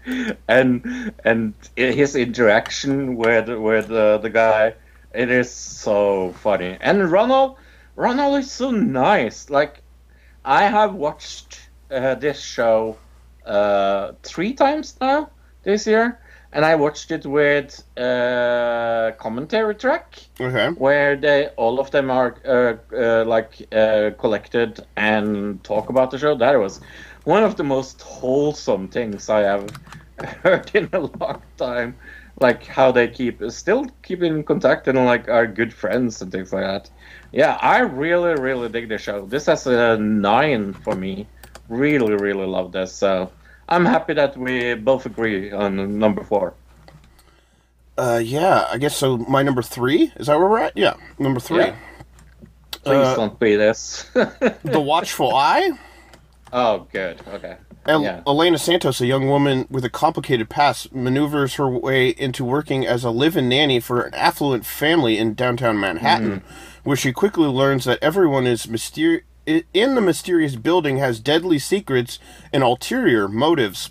and 0.47 1.13
and 1.23 1.53
his 1.75 2.15
interaction 2.15 3.15
with 3.15 3.49
with 3.49 3.91
uh, 3.91 4.17
the 4.17 4.29
guy, 4.31 4.73
it 5.13 5.29
is 5.29 5.51
so 5.51 6.31
funny. 6.33 6.77
And 6.79 7.11
Ronald, 7.11 7.57
Ronald 7.95 8.39
is 8.39 8.51
so 8.51 8.71
nice. 8.71 9.49
Like, 9.49 9.83
I 10.43 10.63
have 10.63 10.93
watched 10.95 11.69
uh, 11.91 12.15
this 12.15 12.41
show 12.41 12.99
uh, 13.45 14.13
three 14.23 14.53
times 14.53 14.97
now 15.01 15.31
this 15.63 15.87
year, 15.87 16.19
and 16.51 16.65
I 16.65 16.75
watched 16.75 17.11
it 17.11 17.25
with 17.25 17.83
uh, 17.97 19.11
commentary 19.19 19.75
track 19.75 20.19
Okay. 20.39 20.69
where 20.75 21.15
they 21.15 21.47
all 21.57 21.79
of 21.79 21.91
them 21.91 22.09
are 22.11 22.37
uh, 22.45 22.95
uh, 22.95 23.25
like 23.25 23.67
uh, 23.73 24.11
collected 24.19 24.79
and 24.95 25.63
talk 25.63 25.89
about 25.89 26.11
the 26.11 26.17
show. 26.17 26.35
That 26.35 26.59
was 26.59 26.81
one 27.23 27.43
of 27.43 27.55
the 27.55 27.63
most 27.63 28.01
wholesome 28.01 28.87
things 28.89 29.29
I 29.29 29.41
have 29.41 29.73
heard 30.43 30.71
in 30.73 30.89
a 30.93 30.99
long 30.99 31.43
time. 31.57 31.97
Like 32.39 32.65
how 32.65 32.91
they 32.91 33.07
keep 33.07 33.41
still 33.49 33.87
keep 34.01 34.23
in 34.23 34.43
contact 34.43 34.87
and 34.87 34.97
like 35.05 35.27
are 35.27 35.45
good 35.45 35.73
friends 35.73 36.21
and 36.21 36.31
things 36.31 36.53
like 36.53 36.63
that. 36.63 36.89
Yeah, 37.33 37.57
I 37.61 37.79
really 37.79 38.33
really 38.41 38.69
dig 38.69 38.87
the 38.89 38.97
show. 38.97 39.25
This 39.25 39.45
has 39.47 39.67
a 39.67 39.97
nine 39.97 40.73
for 40.73 40.95
me. 40.95 41.27
Really 41.67 42.15
really 42.15 42.45
love 42.47 42.71
this. 42.71 42.93
So 42.93 43.29
I'm 43.67 43.85
happy 43.85 44.13
that 44.13 44.37
we 44.37 44.73
both 44.75 45.05
agree 45.05 45.51
on 45.51 45.99
number 45.99 46.23
four. 46.23 46.53
Uh, 47.97 48.21
yeah, 48.23 48.65
I 48.71 48.77
guess 48.77 48.95
so. 48.95 49.17
My 49.17 49.43
number 49.43 49.61
three 49.61 50.11
is 50.15 50.27
that 50.27 50.37
where 50.39 50.47
we're 50.47 50.61
at? 50.61 50.77
Yeah, 50.77 50.93
number 51.19 51.41
three. 51.41 51.65
Yeah. 51.65 51.75
Please 52.83 53.07
Uh, 53.07 53.15
don't 53.15 53.37
be 53.39 53.57
this. 53.57 54.09
The 54.63 54.79
Watchful 54.79 55.35
Eye. 55.35 55.71
oh, 56.53 56.87
good. 56.93 57.19
Okay. 57.27 57.57
El- 57.85 58.03
Yeah. 58.03 58.21
Elena 58.27 58.57
Santos, 58.57 59.01
a 59.01 59.05
young 59.05 59.27
woman 59.27 59.65
with 59.69 59.83
a 59.85 59.89
complicated 59.89 60.49
past, 60.49 60.93
maneuvers 60.93 61.55
her 61.55 61.69
way 61.69 62.09
into 62.09 62.43
working 62.45 62.85
as 62.85 63.03
a 63.03 63.09
live-in 63.09 63.49
nanny 63.49 63.79
for 63.79 64.01
an 64.01 64.13
affluent 64.13 64.65
family 64.65 65.17
in 65.17 65.33
downtown 65.33 65.79
Manhattan, 65.79 66.41
mm-hmm. 66.41 66.79
where 66.83 66.97
she 66.97 67.11
quickly 67.11 67.47
learns 67.47 67.85
that 67.85 67.99
everyone 68.01 68.45
is 68.45 68.65
myster- 68.65 69.21
in 69.45 69.95
the 69.95 70.01
mysterious 70.01 70.55
building 70.55 70.97
has 70.97 71.19
deadly 71.19 71.57
secrets 71.57 72.19
and 72.53 72.61
ulterior 72.63 73.27
motives. 73.27 73.89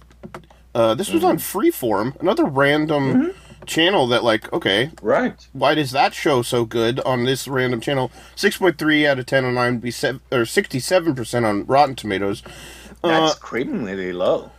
Uh, 0.75 0.95
this 0.95 1.11
was 1.11 1.25
on 1.25 1.39
mm-hmm. 1.39 1.59
Freeform, 1.59 2.21
another 2.21 2.45
random 2.45 3.15
mm-hmm. 3.15 3.65
channel 3.67 4.07
that, 4.07 4.23
like, 4.23 4.53
okay, 4.53 4.91
Right. 5.03 5.49
why 5.53 5.75
does 5.75 5.91
that 5.91 6.15
show 6.15 6.43
so 6.43 6.65
good 6.65 7.01
on 7.01 7.25
this 7.25 7.49
random 7.49 7.81
channel? 7.81 8.13
Six 8.37 8.59
point 8.59 8.79
three 8.79 9.05
out 9.05 9.19
of 9.19 9.27
ten 9.27 9.45
on 9.45 9.55
IMDb, 9.55 10.21
or 10.31 10.45
sixty-seven 10.45 11.17
percent 11.17 11.45
on 11.45 11.65
Rotten 11.67 11.97
Tomatoes. 11.97 12.43
That's 13.03 13.35
Uh, 13.35 13.39
criminally 13.41 14.13
low. 14.13 14.51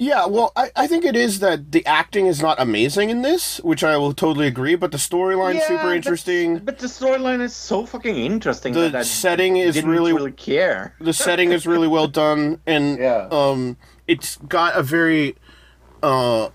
Yeah, 0.00 0.26
well, 0.26 0.52
I, 0.54 0.70
I 0.76 0.86
think 0.86 1.04
it 1.04 1.16
is 1.16 1.40
that 1.40 1.72
the 1.72 1.84
acting 1.84 2.26
is 2.26 2.40
not 2.40 2.60
amazing 2.60 3.10
in 3.10 3.22
this, 3.22 3.58
which 3.64 3.82
I 3.82 3.96
will 3.96 4.12
totally 4.14 4.46
agree, 4.46 4.76
but 4.76 4.92
the 4.92 4.96
storyline's 4.98 5.64
super 5.64 5.92
interesting. 5.92 6.58
But, 6.58 6.78
the 6.78 6.86
storyline 6.86 7.40
is 7.40 7.52
so 7.52 7.84
fucking 7.84 8.14
interesting. 8.14 8.74
The 8.74 8.90
that 8.90 9.06
setting 9.06 9.56
is 9.56 9.82
really, 9.82 10.12
really 10.12 10.30
care. 10.30 10.94
the 11.00 11.12
setting 11.12 11.50
is 11.50 11.66
really 11.66 11.88
well 11.88 12.06
done, 12.06 12.60
and 12.64 12.96
Yeah. 12.96 13.26
um, 13.32 13.76
it's 14.06 14.36
got 14.36 14.76
a 14.76 14.84
very, 14.84 15.34
uh, 16.00 16.50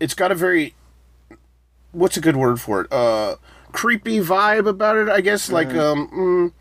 it's 0.00 0.14
got 0.14 0.32
a 0.32 0.34
very, 0.34 0.74
what's 1.90 2.16
a 2.16 2.20
good 2.22 2.36
word 2.36 2.62
for 2.62 2.80
it? 2.80 2.90
Uh, 2.90 3.36
creepy 3.72 4.20
vibe 4.20 4.66
about 4.66 4.96
it, 4.96 5.10
I 5.10 5.20
guess. 5.20 5.52
Like 5.52 5.68
Mm-hmm. 5.68 5.78
um, 5.78 6.08
mm, 6.50 6.52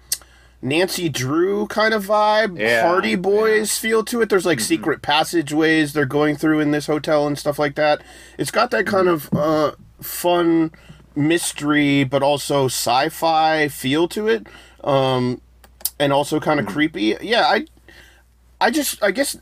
Nancy 0.62 1.10
Drew 1.10 1.66
kind 1.68 1.94
of 1.94 2.06
vibe, 2.06 2.60
Yeah, 2.60 2.84
Hardy 2.88 3.16
Boys 3.16 3.78
feel 3.78 4.04
to 4.06 4.22
it. 4.22 4.30
There's 4.30 4.46
like 4.46 4.60
secret 4.60 5.02
passageways 5.02 5.94
they're 5.94 6.06
going 6.06 6.36
through 6.36 6.60
in 6.60 6.72
this 6.72 6.86
hotel 6.88 7.26
and 7.26 7.38
stuff 7.38 7.58
like 7.58 7.76
that. 7.76 8.02
It's 8.38 8.52
got 8.52 8.70
that 8.72 8.86
kind 8.86 9.08
of 9.08 9.30
uh, 9.34 9.72
fun 10.00 10.72
mystery, 11.16 12.04
but 12.04 12.22
also 12.24 12.66
sci-fi 12.66 13.68
feel 13.70 14.08
to 14.10 14.28
it, 14.28 14.48
um, 14.84 15.42
and 16.00 16.14
also 16.14 16.40
kind 16.40 16.60
of 16.60 16.66
creepy. 16.68 17.16
Yeah, 17.22 17.42
I, 17.48 17.66
I 18.60 18.70
just, 18.72 19.02
I 19.04 19.12
guess 19.12 19.38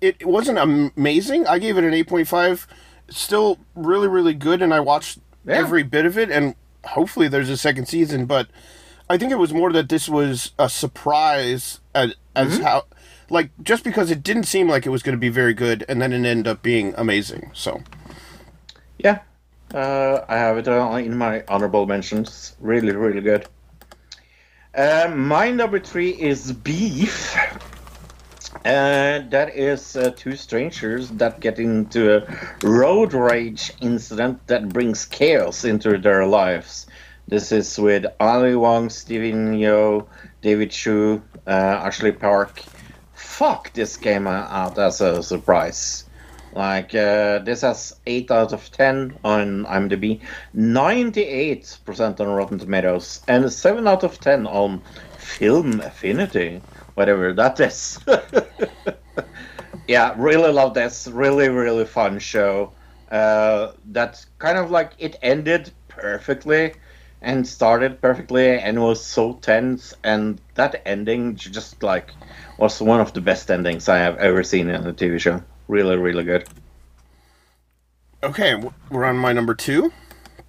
it, 0.00 0.16
it 0.20 0.26
wasn't 0.26 0.58
amazing. 0.58 1.46
I 1.46 1.58
gave 1.58 1.78
it 1.78 1.84
an 1.84 1.94
eight 1.94 2.08
point 2.08 2.28
five. 2.28 2.66
Still 3.10 3.58
really, 3.74 4.08
really 4.08 4.34
good, 4.34 4.60
and 4.60 4.74
I 4.74 4.80
watched 4.80 5.18
Yeah. 5.46 5.54
every 5.54 5.82
bit 5.82 6.04
of 6.04 6.18
it, 6.18 6.30
and 6.30 6.54
hopefully 6.84 7.28
there's 7.28 7.48
a 7.48 7.56
second 7.56 7.86
season. 7.86 8.26
But 8.26 8.48
I 9.10 9.16
think 9.16 9.32
it 9.32 9.38
was 9.38 9.52
more 9.52 9.72
that 9.72 9.88
this 9.88 10.08
was 10.08 10.52
a 10.58 10.68
surprise 10.68 11.80
as, 11.94 12.14
as 12.36 12.58
how, 12.58 12.84
like, 13.30 13.50
just 13.62 13.84
because 13.84 14.10
it 14.10 14.22
didn't 14.22 14.44
seem 14.44 14.68
like 14.68 14.86
it 14.86 14.90
was 14.90 15.02
going 15.02 15.16
to 15.16 15.20
be 15.20 15.30
very 15.30 15.54
good, 15.54 15.84
and 15.88 16.00
then 16.00 16.12
it 16.12 16.26
ended 16.26 16.46
up 16.46 16.62
being 16.62 16.94
amazing. 16.96 17.50
So 17.54 17.82
Yeah. 18.98 19.20
Uh, 19.72 20.24
I 20.28 20.36
have 20.36 20.56
it 20.56 20.66
in 20.66 21.16
my 21.16 21.44
honorable 21.46 21.86
mentions. 21.86 22.56
Really, 22.58 22.94
really 22.94 23.20
good. 23.20 23.46
Uh, 24.74 25.12
my 25.14 25.50
number 25.50 25.78
three 25.78 26.10
is 26.10 26.52
Beef. 26.52 27.36
Uh, 28.64 29.20
that 29.28 29.52
is 29.54 29.96
uh, 29.96 30.10
two 30.16 30.36
strangers 30.36 31.10
that 31.10 31.40
get 31.40 31.58
into 31.58 32.16
a 32.16 32.66
road 32.66 33.12
rage 33.12 33.72
incident 33.80 34.46
that 34.46 34.68
brings 34.70 35.04
chaos 35.04 35.64
into 35.64 35.98
their 35.98 36.26
lives. 36.26 36.86
This 37.28 37.52
is 37.52 37.78
with 37.78 38.06
Ali 38.20 38.56
Wong, 38.56 38.88
Steven 38.88 39.52
Yeun, 39.52 40.06
David 40.40 40.70
Choe, 40.70 41.20
uh, 41.46 41.50
Ashley 41.84 42.10
Park. 42.10 42.62
Fuck, 43.12 43.70
this 43.74 43.98
came 43.98 44.26
out 44.26 44.78
as 44.78 45.02
a 45.02 45.22
surprise. 45.22 46.06
Like 46.54 46.94
uh, 46.94 47.40
this 47.40 47.60
has 47.60 47.94
eight 48.06 48.30
out 48.30 48.54
of 48.54 48.72
ten 48.72 49.18
on 49.24 49.66
IMDb, 49.66 50.22
ninety-eight 50.54 51.80
percent 51.84 52.18
on 52.18 52.28
Rotten 52.28 52.58
Tomatoes, 52.58 53.20
and 53.28 53.52
seven 53.52 53.86
out 53.86 54.04
of 54.04 54.18
ten 54.18 54.46
on 54.46 54.80
Film 55.18 55.80
Affinity, 55.80 56.62
whatever 56.94 57.34
that 57.34 57.60
is. 57.60 57.98
yeah, 59.86 60.14
really 60.16 60.50
love 60.50 60.72
this. 60.72 61.06
Really, 61.06 61.50
really 61.50 61.84
fun 61.84 62.20
show. 62.20 62.72
Uh, 63.10 63.72
that 63.90 64.24
kind 64.38 64.56
of 64.56 64.70
like 64.70 64.92
it 64.98 65.18
ended 65.20 65.72
perfectly 65.88 66.72
and 67.20 67.46
started 67.46 68.00
perfectly 68.00 68.58
and 68.58 68.80
was 68.82 69.04
so 69.04 69.34
tense 69.34 69.92
and 70.04 70.40
that 70.54 70.80
ending 70.86 71.34
just 71.36 71.82
like 71.82 72.10
was 72.58 72.80
one 72.80 73.00
of 73.00 73.12
the 73.12 73.20
best 73.20 73.50
endings 73.50 73.88
I 73.88 73.98
have 73.98 74.16
ever 74.18 74.42
seen 74.44 74.68
in 74.68 74.86
a 74.86 74.92
TV 74.92 75.18
show. 75.20 75.42
Really, 75.68 75.96
really 75.96 76.24
good. 76.24 76.48
okay, 78.22 78.54
we're 78.90 79.04
on 79.04 79.16
my 79.16 79.32
number 79.32 79.54
2 79.54 79.92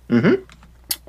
Mm-hmm. 0.09 0.43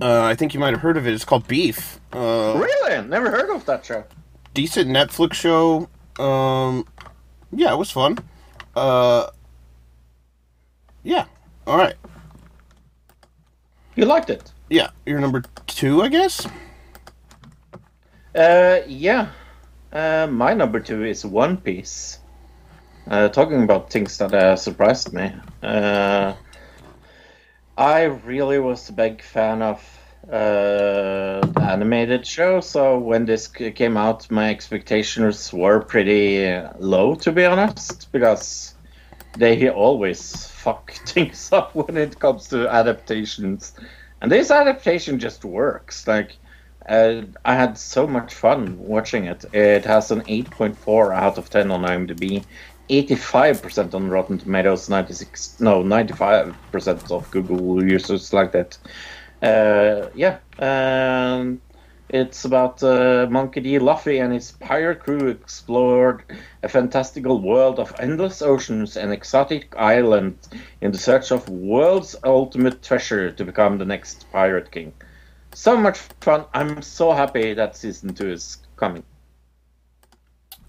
Uh, 0.02 0.22
I 0.24 0.34
think 0.34 0.52
you 0.52 0.60
might 0.60 0.72
have 0.74 0.80
heard 0.82 0.96
of 0.98 1.06
it. 1.06 1.14
It's 1.14 1.24
called 1.24 1.46
Beef. 1.48 1.98
Uh, 2.12 2.54
Really? 2.58 3.06
Never 3.08 3.30
heard 3.30 3.48
of 3.50 3.64
that 3.66 3.84
show. 3.84 4.04
decent 4.52 4.88
Netflix 4.90 5.34
show. 5.34 5.88
Um, 6.18 6.86
yeah, 7.52 7.72
it 7.72 7.76
was 7.76 7.90
fun. 7.90 8.18
Uh, 8.76 9.26
yeah. 11.02 11.24
All 11.66 11.78
right. 11.78 11.94
You 13.96 14.04
liked 14.04 14.28
it? 14.30 14.52
Yeah, 14.70 14.90
you're 15.04 15.18
number 15.18 15.42
two, 15.66 16.00
I 16.00 16.08
guess. 16.08 16.46
Uh, 18.32 18.78
yeah. 18.86 19.30
Uh, 19.92 20.28
my 20.30 20.54
number 20.54 20.78
two 20.78 21.04
is 21.04 21.26
One 21.26 21.56
Piece. 21.56 22.20
Uh, 23.08 23.28
talking 23.30 23.64
about 23.64 23.90
things 23.90 24.16
that 24.18 24.32
uh, 24.32 24.54
surprised 24.54 25.12
me. 25.12 25.32
Uh, 25.60 26.34
I 27.76 28.02
really 28.04 28.60
was 28.60 28.88
a 28.88 28.92
big 28.92 29.22
fan 29.22 29.60
of 29.60 29.78
uh, 30.28 31.40
the 31.40 31.62
animated 31.68 32.24
show, 32.24 32.60
so 32.60 32.96
when 32.96 33.24
this 33.24 33.48
came 33.48 33.96
out, 33.96 34.30
my 34.30 34.50
expectations 34.50 35.52
were 35.52 35.80
pretty 35.80 36.46
low, 36.78 37.16
to 37.16 37.32
be 37.32 37.44
honest, 37.44 38.12
because 38.12 38.74
they 39.36 39.68
always 39.68 40.46
fuck 40.62 40.92
things 40.92 41.50
up 41.52 41.74
when 41.74 41.96
it 41.96 42.20
comes 42.20 42.46
to 42.50 42.68
adaptations. 42.68 43.72
And 44.20 44.30
this 44.30 44.50
adaptation 44.50 45.18
just 45.18 45.44
works. 45.44 46.06
Like, 46.06 46.36
uh, 46.88 47.22
I 47.44 47.54
had 47.54 47.78
so 47.78 48.06
much 48.06 48.34
fun 48.34 48.78
watching 48.78 49.24
it. 49.26 49.44
It 49.52 49.84
has 49.84 50.10
an 50.10 50.22
8.4 50.22 51.14
out 51.14 51.38
of 51.38 51.50
10 51.50 51.70
on 51.70 51.82
IMDb, 51.82 52.44
85% 52.88 53.94
on 53.94 54.10
Rotten 54.10 54.38
Tomatoes, 54.38 54.88
96 54.88 55.60
no 55.60 55.82
95% 55.82 57.10
of 57.10 57.30
Google 57.30 57.84
users 57.84 58.32
like 58.32 58.52
that. 58.52 58.76
Uh, 59.42 60.10
yeah, 60.14 60.38
um, 60.58 61.60
It's 62.12 62.44
about 62.44 62.82
uh, 62.82 63.28
Monkey 63.30 63.60
D. 63.60 63.78
Luffy 63.78 64.18
and 64.18 64.32
his 64.32 64.50
pirate 64.50 64.98
crew 64.98 65.28
explored 65.28 66.24
a 66.60 66.68
fantastical 66.68 67.40
world 67.40 67.78
of 67.78 67.94
endless 68.00 68.42
oceans 68.42 68.96
and 68.96 69.12
exotic 69.12 69.76
islands 69.76 70.48
in 70.80 70.90
the 70.90 70.98
search 70.98 71.30
of 71.30 71.48
world's 71.48 72.16
ultimate 72.24 72.82
treasure 72.82 73.30
to 73.30 73.44
become 73.44 73.78
the 73.78 73.84
next 73.84 74.26
pirate 74.32 74.72
king. 74.72 74.92
So 75.54 75.76
much 75.76 75.98
fun! 76.20 76.46
I'm 76.52 76.82
so 76.82 77.12
happy 77.12 77.54
that 77.54 77.76
season 77.76 78.12
two 78.12 78.32
is 78.32 78.58
coming. 78.74 79.04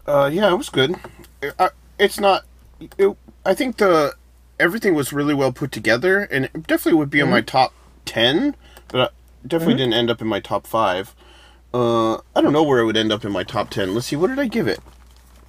Uh, 0.05 0.29
yeah, 0.31 0.51
it 0.51 0.55
was 0.55 0.69
good. 0.69 0.95
It's 1.97 2.19
not. 2.19 2.45
It, 2.99 3.17
I 3.43 3.55
think 3.55 3.77
the 3.77 4.13
everything 4.59 4.93
was 4.93 5.11
really 5.11 5.33
well 5.33 5.51
put 5.51 5.71
together, 5.71 6.21
and 6.21 6.45
it 6.45 6.67
definitely 6.67 6.99
would 6.99 7.09
be 7.09 7.19
in 7.19 7.31
my 7.31 7.41
top 7.41 7.73
ten, 8.05 8.55
but 8.89 9.01
I 9.01 9.47
definitely 9.47 9.77
didn't 9.77 9.93
end 9.93 10.11
up 10.11 10.21
in 10.21 10.27
my 10.27 10.39
top 10.39 10.67
five. 10.67 11.15
Uh, 11.73 12.15
I 12.35 12.41
don't 12.41 12.53
know 12.53 12.63
where 12.63 12.79
it 12.79 12.85
would 12.85 12.97
end 12.97 13.11
up 13.11 13.23
in 13.23 13.31
my 13.31 13.43
top 13.43 13.69
ten. 13.69 13.93
Let's 13.93 14.07
see, 14.07 14.15
what 14.15 14.27
did 14.27 14.39
I 14.39 14.47
give 14.47 14.67
it? 14.67 14.79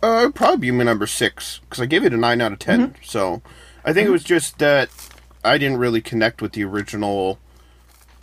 Uh, 0.03 0.31
probably 0.35 0.57
be 0.57 0.71
my 0.71 0.85
number 0.85 1.07
six 1.07 1.61
because 1.61 1.81
I 1.81 1.87
gave 1.87 2.05
it 2.05 2.13
a 2.13 2.17
nine 2.17 2.41
out 2.41 2.53
of 2.53 2.59
10 2.59 2.97
So 3.05 3.41
I 3.85 3.93
think 3.93 4.09
it 4.09 4.11
was 4.11 4.25
just 4.25 4.59
that 4.59 4.91
I 5.45 5.59
didn't 5.59 5.79
really 5.79 6.01
connect 6.01 6.43
with 6.43 6.53
the 6.53 6.65
original 6.65 7.39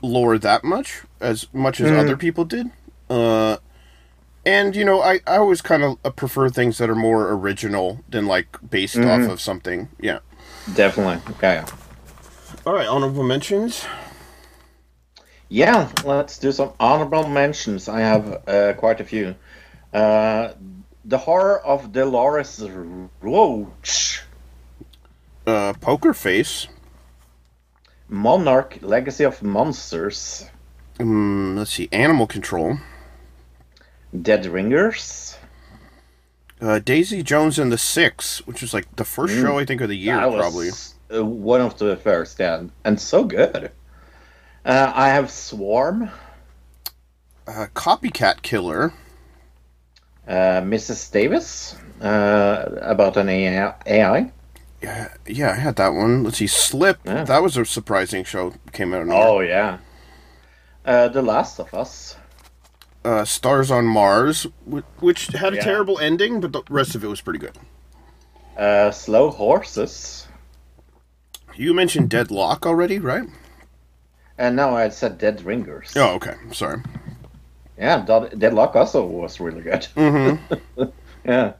lore 0.01 0.37
that 0.37 0.63
much, 0.65 1.03
as 1.21 1.47
much 1.53 1.79
as 1.79 1.89
other 1.91 2.17
people 2.17 2.43
did. 2.43 2.69
Uh, 3.09 3.57
and 4.45 4.75
you 4.75 4.83
know, 4.83 5.01
I, 5.01 5.21
I 5.25 5.37
always 5.37 5.61
kind 5.61 5.83
of 5.83 6.15
prefer 6.17 6.49
things 6.49 6.77
that 6.79 6.89
are 6.89 6.95
more 6.95 7.31
original 7.31 8.03
than 8.09 8.25
like 8.25 8.57
based 8.69 8.97
off 8.97 9.29
of 9.29 9.39
something. 9.41 9.87
Yeah. 9.99 10.19
Definitely. 10.75 11.21
Okay. 11.35 11.63
All 12.65 12.73
right, 12.73 12.87
honorable 12.87 13.23
mentions. 13.23 13.85
Yeah, 15.49 15.89
let's 16.05 16.37
do 16.37 16.51
some 16.51 16.73
honorable 16.79 17.27
mentions. 17.27 17.89
I 17.89 18.01
have 18.01 18.47
uh, 18.47 18.73
quite 18.73 19.01
a 19.01 19.03
few. 19.03 19.35
Uh, 19.93 20.53
the 21.03 21.17
horror 21.17 21.59
of 21.65 21.91
Dolores 21.91 22.61
Roach, 23.21 24.21
Uh, 25.47 25.73
Poker 25.81 26.13
Face. 26.13 26.67
Monarch: 28.07 28.77
Legacy 28.81 29.23
of 29.23 29.41
Monsters, 29.43 30.45
Mm, 30.99 31.57
let's 31.57 31.71
see, 31.73 31.87
Animal 31.93 32.27
Control. 32.27 32.77
Dead 34.21 34.45
Ringers. 34.45 35.37
Uh, 36.61 36.79
Daisy 36.79 37.23
Jones 37.23 37.57
and 37.57 37.71
the 37.71 37.77
Six, 37.77 38.45
which 38.45 38.61
was 38.61 38.73
like 38.73 38.93
the 38.97 39.05
first 39.05 39.33
show 39.33 39.57
I 39.57 39.63
think 39.65 39.79
of 39.81 39.87
the 39.87 39.95
year, 39.95 40.17
That 40.17 40.31
was, 40.31 40.41
probably. 40.41 40.69
uh, 41.21 41.23
one 41.25 41.61
of 41.61 41.77
the 41.77 41.95
first, 41.95 42.37
yeah, 42.39 42.63
and 42.83 42.99
so 42.99 43.23
good. 43.23 43.71
Uh, 44.65 44.91
I 44.95 45.09
have 45.09 45.31
Swarm, 45.31 46.09
Uh, 47.47 47.67
Copycat 47.73 48.41
Killer. 48.41 48.93
uh, 50.27 50.61
Mrs. 50.61 51.11
Davis, 51.11 51.75
uh, 52.01 52.65
about 52.81 53.17
an 53.17 53.29
AI. 53.29 54.31
Yeah, 54.81 55.09
yeah, 55.25 55.51
I 55.51 55.55
had 55.55 55.75
that 55.77 55.89
one. 55.89 56.23
Let's 56.23 56.37
see, 56.37 56.47
Slip. 56.47 56.99
Yeah. 57.05 57.23
That 57.25 57.41
was 57.41 57.57
a 57.57 57.65
surprising 57.65 58.23
show. 58.23 58.53
Came 58.71 58.93
out. 58.93 59.01
In 59.01 59.11
Oh 59.11 59.39
yeah. 59.39 59.79
Uh, 60.85 61.07
the 61.09 61.21
Last 61.21 61.59
of 61.59 61.73
Us. 61.73 62.15
uh, 63.03 63.25
Stars 63.25 63.71
on 63.71 63.85
Mars, 63.85 64.45
which 64.99 65.27
had 65.27 65.53
a 65.53 65.55
Yeah. 65.57 65.63
terrible 65.63 65.99
ending, 65.99 66.39
but 66.39 66.51
the 66.53 66.61
rest 66.69 66.95
of 66.95 67.03
it 67.03 67.07
was 67.07 67.21
pretty 67.21 67.39
good. 67.39 67.57
Uh, 68.57 68.91
Slow 68.91 69.29
Horses. 69.31 70.27
You 71.55 71.73
mentioned 71.73 72.09
Deadloch 72.09 72.65
already, 72.65 72.99
right? 72.99 73.27
And 74.39 74.55
now 74.55 74.73
I 74.75 74.87
said 74.87 75.17
Dead 75.17 75.41
Ringers. 75.43 75.91
Oh, 75.97 76.15
okay. 76.15 76.33
Sorry. 76.53 76.81
Yeah, 77.77 78.03
Dead- 78.05 78.39
Deadloch 78.39 78.73
also 78.73 79.05
was 79.05 79.39
really 79.41 79.61
good. 79.61 79.85
Mm-hmm. 79.95 80.83
yeah. 81.25 81.53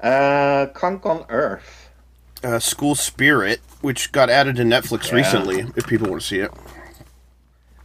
Uh, 0.00 0.66
Conk 0.74 1.06
on 1.06 1.24
Earth. 1.28 1.90
Uh, 2.42 2.58
School 2.58 2.96
Spirit, 2.96 3.60
which 3.82 4.10
got 4.10 4.28
added 4.28 4.56
to 4.56 4.64
Netflix 4.64 5.10
Yeah. 5.10 5.14
recently, 5.16 5.60
if 5.76 5.86
people 5.86 6.10
want 6.10 6.22
to 6.22 6.26
see 6.28 6.40
it. 6.40 6.50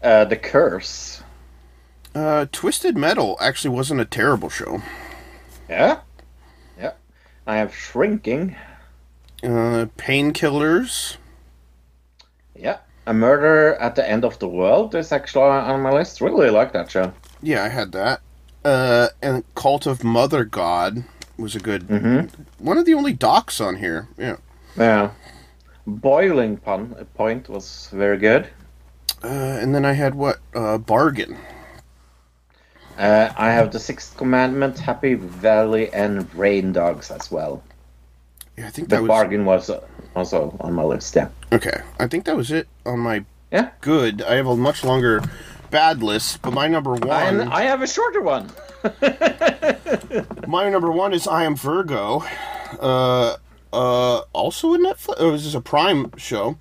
Uh, 0.01 0.25
the 0.25 0.35
Curse. 0.35 1.21
Uh, 2.15 2.47
Twisted 2.51 2.97
Metal 2.97 3.37
actually 3.39 3.69
wasn't 3.75 4.01
a 4.01 4.05
terrible 4.05 4.49
show. 4.49 4.81
Yeah. 5.69 5.99
Yeah. 6.79 6.93
I 7.45 7.57
have 7.57 7.73
Shrinking. 7.75 8.55
Uh, 9.43 9.85
Painkillers. 9.97 11.17
Yeah. 12.55 12.77
A 13.07 13.13
Murder 13.13 13.75
at 13.75 13.95
the 13.95 14.07
End 14.07 14.25
of 14.25 14.37
the 14.39 14.49
World 14.49 14.93
is 14.93 15.13
actually 15.13 15.43
on 15.43 15.81
my 15.81 15.93
list. 15.93 16.19
Really 16.19 16.49
like 16.49 16.73
that 16.73 16.91
show. 16.91 17.13
Yeah, 17.41 17.63
I 17.63 17.69
had 17.69 17.93
that. 17.93 18.19
Uh, 18.65 19.07
and 19.21 19.43
Cult 19.55 19.87
of 19.87 20.03
Mother 20.03 20.43
God 20.43 21.05
was 21.37 21.55
a 21.55 21.59
good 21.59 21.89
one 22.57 22.77
of 22.77 22.85
the 22.85 22.93
only 22.93 23.13
docs 23.13 23.61
on 23.61 23.77
here. 23.77 24.09
Yeah. 24.17 24.37
Yeah. 24.75 25.11
Boiling 25.85 26.57
Pun 26.57 27.07
Point 27.13 27.47
was 27.47 27.89
very 27.93 28.17
good. 28.17 28.49
Uh, 29.23 29.27
and 29.61 29.73
then 29.73 29.85
I 29.85 29.93
had 29.93 30.13
what? 30.13 30.39
Uh, 30.53 30.77
Bargain. 30.77 31.37
Uh, 32.97 33.31
I 33.37 33.51
have 33.51 33.71
The 33.71 33.79
Sixth 33.79 34.17
Commandment, 34.17 34.79
Happy 34.79 35.13
Valley, 35.13 35.93
and 35.93 36.33
Rain 36.35 36.73
Dogs 36.73 37.09
as 37.09 37.31
well. 37.31 37.63
Yeah, 38.57 38.67
I 38.67 38.69
think 38.71 38.89
The 38.89 38.95
that 38.95 39.01
was 39.03 39.07
Bargain 39.09 39.45
was 39.45 39.69
uh, 39.69 39.81
also 40.15 40.57
on 40.61 40.73
my 40.73 40.83
list, 40.83 41.15
yeah. 41.15 41.29
okay. 41.51 41.81
I 41.99 42.07
think 42.07 42.25
that 42.25 42.35
was 42.35 42.51
it 42.51 42.67
on 42.85 42.99
my 42.99 43.23
Yeah. 43.51 43.69
good. 43.81 44.21
I 44.23 44.35
have 44.35 44.47
a 44.47 44.55
much 44.57 44.83
longer 44.83 45.21
bad 45.69 46.01
list, 46.01 46.41
but 46.41 46.53
my 46.53 46.67
number 46.67 46.93
one, 46.93 47.39
And 47.39 47.53
I 47.53 47.63
have 47.63 47.81
a 47.81 47.87
shorter 47.87 48.21
one. 48.21 48.49
my 50.47 50.69
number 50.69 50.91
one 50.91 51.13
is 51.13 51.27
I 51.27 51.43
Am 51.43 51.55
Virgo. 51.55 52.23
Uh, 52.79 53.37
uh, 53.73 54.17
also 54.33 54.73
a 54.73 54.77
Netflix. 54.77 55.15
Oh, 55.19 55.31
this 55.31 55.45
is 55.45 55.55
a 55.55 55.61
Prime 55.61 56.11
show. 56.17 56.57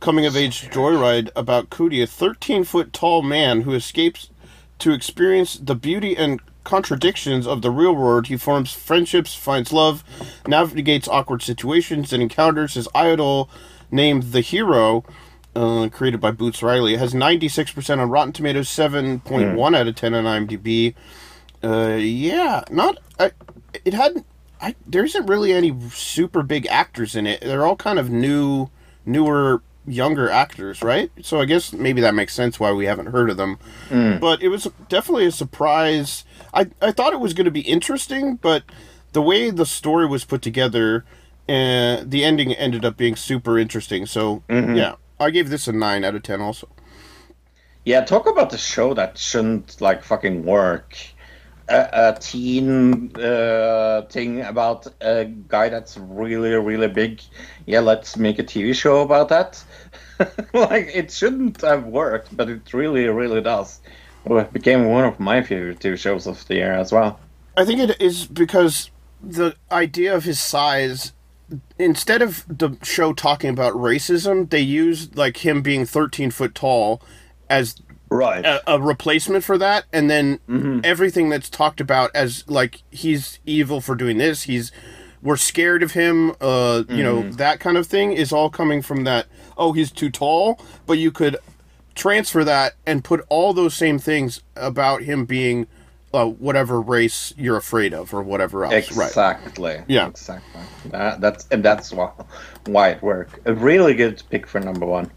Coming 0.00 0.26
of 0.26 0.36
age 0.36 0.68
joyride 0.70 1.30
about 1.36 1.70
Cootie, 1.70 2.02
a 2.02 2.06
13 2.06 2.64
foot 2.64 2.92
tall 2.92 3.22
man 3.22 3.62
who 3.62 3.72
escapes 3.74 4.30
to 4.78 4.92
experience 4.92 5.54
the 5.54 5.74
beauty 5.74 6.16
and 6.16 6.40
contradictions 6.70 7.48
of 7.48 7.62
the 7.62 7.70
real 7.70 7.92
world. 7.94 8.28
He 8.28 8.36
forms 8.36 8.72
friendships, 8.72 9.34
finds 9.34 9.72
love, 9.72 10.04
navigates 10.46 11.08
awkward 11.08 11.42
situations, 11.42 12.12
and 12.12 12.22
encounters 12.22 12.74
his 12.74 12.88
idol 12.94 13.50
named 13.90 14.30
the 14.30 14.40
Hero, 14.40 15.04
uh, 15.56 15.88
created 15.90 16.20
by 16.20 16.30
Boots 16.30 16.62
Riley. 16.62 16.94
It 16.94 17.00
has 17.00 17.12
96% 17.12 17.98
on 17.98 18.08
Rotten 18.08 18.32
Tomatoes, 18.32 18.68
7.1 18.68 19.76
out 19.76 19.88
of 19.88 19.94
10 19.96 20.14
on 20.14 20.24
IMDb. 20.24 20.94
Uh, 21.62 21.96
yeah, 21.98 22.62
not. 22.70 22.98
I, 23.18 23.32
it 23.84 23.92
had. 23.92 24.24
I 24.62 24.76
there 24.86 25.04
isn't 25.04 25.26
really 25.26 25.52
any 25.52 25.74
super 25.90 26.42
big 26.42 26.66
actors 26.68 27.16
in 27.16 27.26
it. 27.26 27.40
They're 27.40 27.66
all 27.66 27.76
kind 27.76 27.98
of 27.98 28.10
new, 28.10 28.70
newer, 29.04 29.62
younger 29.86 30.28
actors, 30.30 30.82
right? 30.82 31.10
So 31.22 31.40
I 31.40 31.46
guess 31.46 31.72
maybe 31.72 32.00
that 32.02 32.14
makes 32.14 32.32
sense 32.34 32.60
why 32.60 32.70
we 32.72 32.84
haven't 32.86 33.06
heard 33.06 33.28
of 33.30 33.36
them. 33.38 33.58
But 34.20 34.40
it 34.42 34.48
was 34.48 34.68
definitely 34.88 35.26
a 35.26 35.32
surprise. 35.32 36.24
I 36.54 36.70
I 36.80 36.92
thought 36.92 37.12
it 37.12 37.20
was 37.20 37.34
going 37.34 37.46
to 37.46 37.50
be 37.50 37.60
interesting, 37.60 38.36
but 38.36 38.64
the 39.12 39.22
way 39.22 39.50
the 39.50 39.66
story 39.66 40.06
was 40.06 40.24
put 40.24 40.42
together, 40.42 41.04
uh, 41.48 42.02
the 42.04 42.22
ending 42.24 42.52
ended 42.52 42.84
up 42.84 42.96
being 42.96 43.16
super 43.16 43.58
interesting. 43.58 44.06
So 44.06 44.42
yeah, 44.76 44.94
I 45.18 45.30
gave 45.30 45.50
this 45.50 45.68
a 45.68 45.72
nine 45.72 46.04
out 46.04 46.14
of 46.14 46.22
ten. 46.22 46.40
Also, 46.40 46.68
Yeah, 47.84 48.02
talk 48.04 48.26
about 48.28 48.50
the 48.50 48.58
show 48.58 48.94
that 48.94 49.18
shouldn't 49.18 49.80
like 49.80 50.02
fucking 50.04 50.44
work. 50.44 50.96
A, 51.68 51.88
a 51.92 52.18
teen 52.18 53.16
uh, 53.16 54.02
thing 54.10 54.40
about 54.40 54.88
a 55.00 55.26
guy 55.26 55.68
that's 55.68 55.96
really, 55.96 56.50
really 56.50 56.88
big. 56.88 57.20
Yeah, 57.66 57.78
let's 57.80 58.16
make 58.16 58.40
a 58.40 58.44
TV 58.44 58.74
show 58.74 59.02
about 59.02 59.28
that. 59.28 59.62
like 60.52 60.90
it 60.92 61.12
shouldn't 61.12 61.60
have 61.62 61.84
worked, 61.86 62.36
but 62.36 62.48
it 62.48 62.74
really, 62.74 63.06
really 63.06 63.40
does. 63.40 63.80
Well, 64.24 64.40
it 64.40 64.52
became 64.52 64.86
one 64.86 65.04
of 65.04 65.18
my 65.18 65.42
favorite 65.42 65.80
TV 65.80 65.98
shows 65.98 66.26
of 66.26 66.46
the 66.46 66.54
year 66.56 66.72
as 66.72 66.92
well. 66.92 67.18
I 67.56 67.64
think 67.64 67.80
it 67.80 68.00
is 68.00 68.26
because 68.26 68.90
the 69.22 69.56
idea 69.70 70.14
of 70.14 70.24
his 70.24 70.40
size. 70.40 71.12
Instead 71.80 72.22
of 72.22 72.44
the 72.46 72.76
show 72.84 73.12
talking 73.12 73.50
about 73.50 73.72
racism, 73.74 74.48
they 74.50 74.60
used 74.60 75.16
like 75.16 75.38
him 75.38 75.62
being 75.62 75.84
13 75.84 76.30
foot 76.30 76.54
tall 76.54 77.02
as 77.48 77.74
Right. 78.12 78.44
a, 78.44 78.74
a 78.74 78.80
replacement 78.80 79.42
for 79.44 79.56
that 79.58 79.84
and 79.92 80.08
then 80.10 80.38
Mm-hmm. 80.48 80.80
everything 80.84 81.28
that's 81.28 81.48
talked 81.50 81.80
about 81.80 82.10
as 82.14 82.44
like 82.48 82.82
he's 82.90 83.38
evil 83.46 83.80
for 83.80 83.94
doing 83.94 84.18
this 84.18 84.44
he's 84.44 84.72
we're 85.22 85.36
scared 85.36 85.82
of 85.84 85.92
him 85.92 86.32
uh 86.40 86.82
you 86.88 87.04
know 87.04 87.18
Mm-hmm. 87.22 87.30
that 87.32 87.60
kind 87.60 87.76
of 87.76 87.86
thing 87.86 88.12
is 88.12 88.32
all 88.32 88.50
coming 88.50 88.82
from 88.82 89.04
that 89.04 89.26
oh 89.56 89.72
he's 89.72 89.92
too 89.92 90.10
tall 90.10 90.58
but 90.86 90.98
you 90.98 91.12
could 91.12 91.36
transfer 91.94 92.44
that 92.44 92.74
and 92.86 93.04
put 93.04 93.24
all 93.28 93.52
those 93.52 93.74
same 93.74 93.98
things 93.98 94.42
about 94.56 95.02
him 95.02 95.24
being 95.24 95.66
uh, 96.12 96.26
whatever 96.26 96.80
race 96.80 97.32
you're 97.36 97.56
afraid 97.56 97.94
of 97.94 98.12
or 98.12 98.22
whatever 98.22 98.64
else 98.64 98.92
right 98.96 99.08
Exactly. 99.08 99.82
Yeah. 99.86 100.08
Exactly. 100.08 100.60
That, 100.86 101.20
that's 101.20 101.46
and 101.50 101.64
that's 101.64 101.92
why 101.92 102.10
why 102.66 102.90
it 102.90 103.02
worked. 103.02 103.38
A 103.46 103.54
really 103.54 103.94
good 103.94 104.22
pick 104.30 104.46
for 104.46 104.60
number 104.60 104.86
one. 104.86 105.10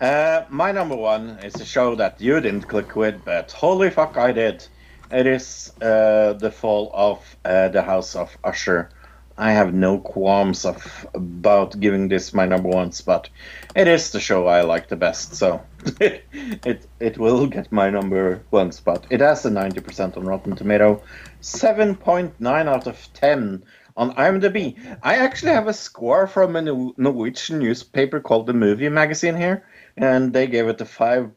Uh, 0.00 0.44
my 0.48 0.70
number 0.70 0.94
one 0.94 1.30
is 1.42 1.56
a 1.60 1.64
show 1.64 1.94
that 1.96 2.20
you 2.20 2.40
didn't 2.40 2.62
click 2.62 2.94
with, 2.94 3.24
but 3.24 3.50
holy 3.50 3.90
fuck, 3.90 4.16
I 4.16 4.32
did. 4.32 4.64
It 5.10 5.26
is 5.26 5.72
uh, 5.82 6.34
the 6.34 6.50
fall 6.50 6.90
of 6.94 7.36
uh, 7.44 7.68
the 7.68 7.82
House 7.82 8.14
of 8.14 8.36
Usher. 8.44 8.90
I 9.38 9.52
have 9.52 9.72
no 9.72 9.98
qualms 9.98 10.64
of 10.64 11.06
about 11.14 11.78
giving 11.78 12.08
this 12.08 12.34
my 12.34 12.44
number 12.44 12.68
one 12.68 12.90
spot. 12.90 13.30
It 13.76 13.86
is 13.86 14.10
the 14.10 14.18
show 14.18 14.48
I 14.48 14.62
like 14.62 14.88
the 14.88 14.96
best, 14.96 15.36
so 15.36 15.62
it 16.00 16.86
it 16.98 17.18
will 17.18 17.46
get 17.46 17.70
my 17.70 17.88
number 17.88 18.42
one 18.50 18.72
spot. 18.72 19.06
It 19.10 19.20
has 19.20 19.46
a 19.46 19.50
ninety 19.50 19.80
percent 19.80 20.16
on 20.16 20.24
Rotten 20.24 20.56
Tomato, 20.56 21.02
seven 21.40 21.94
point 21.94 22.34
nine 22.40 22.66
out 22.66 22.88
of 22.88 23.08
ten 23.14 23.62
on 23.96 24.12
IMDb. 24.16 24.76
I 25.04 25.16
actually 25.16 25.52
have 25.52 25.68
a 25.68 25.72
score 25.72 26.26
from 26.26 26.56
a 26.56 26.62
Norwegian 26.62 27.60
newspaper 27.60 28.18
called 28.18 28.48
the 28.48 28.54
Movie 28.54 28.88
Magazine 28.88 29.36
here, 29.36 29.64
and 29.96 30.32
they 30.32 30.48
gave 30.48 30.66
it 30.66 30.80
a 30.80 30.84
five 30.84 31.30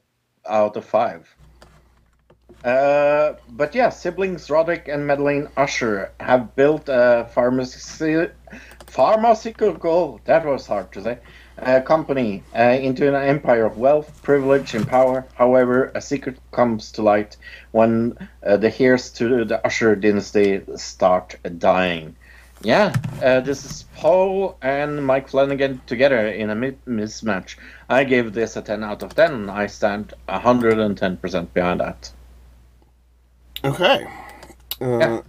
out 0.50 0.76
of 0.76 0.86
five. 0.86 1.36
Uh, 2.64 3.34
but 3.50 3.74
yeah, 3.74 3.90
siblings 3.90 4.50
Roderick 4.50 4.88
and 4.88 5.08
Madeline 5.08 5.48
Usher 5.58 6.12
have 6.20 6.56
built 6.56 6.90
a 6.90 7.28
pharmacy, 7.34 8.28
pharmaceutical, 8.86 10.22
that 10.26 10.46
was 10.46 10.68
hard 10.68 10.92
to 10.92 11.02
say, 11.02 11.18
uh, 11.58 11.82
company 11.82 12.44
uh, 12.56 12.78
into 12.82 13.08
an 13.08 13.16
empire 13.16 13.66
of 13.66 13.78
wealth, 13.78 14.22
privilege, 14.22 14.76
and 14.76 14.88
power. 14.88 15.26
However, 15.36 15.92
a 15.96 16.02
secret 16.02 16.38
comes 16.52 16.92
to 16.94 17.02
light 17.02 17.38
when 17.72 18.18
uh, 18.46 18.58
the 18.58 18.82
heirs 18.82 19.12
to 19.14 19.44
the 19.46 19.66
Usher 19.66 19.96
dynasty 19.96 20.62
start 20.76 21.36
dying. 21.58 22.16
Yeah, 22.64 22.94
uh, 23.24 23.40
this 23.40 23.66
is 23.66 23.86
Poe 23.96 24.56
and 24.62 25.04
Mike 25.04 25.30
Flanagan 25.30 25.82
together 25.88 26.28
in 26.28 26.52
a 26.52 26.56
mi- 26.56 26.78
mismatch. 26.88 27.56
I 27.90 28.04
gave 28.04 28.34
this 28.34 28.56
a 28.56 28.62
10 28.62 28.84
out 28.84 29.02
of 29.02 29.16
10. 29.16 29.50
I 29.50 29.66
stand 29.66 30.14
110% 30.30 31.54
behind 31.54 31.80
that. 31.80 32.12
Okay. 33.64 34.08
Uh, 34.82 34.98
Yeah. 35.00 35.22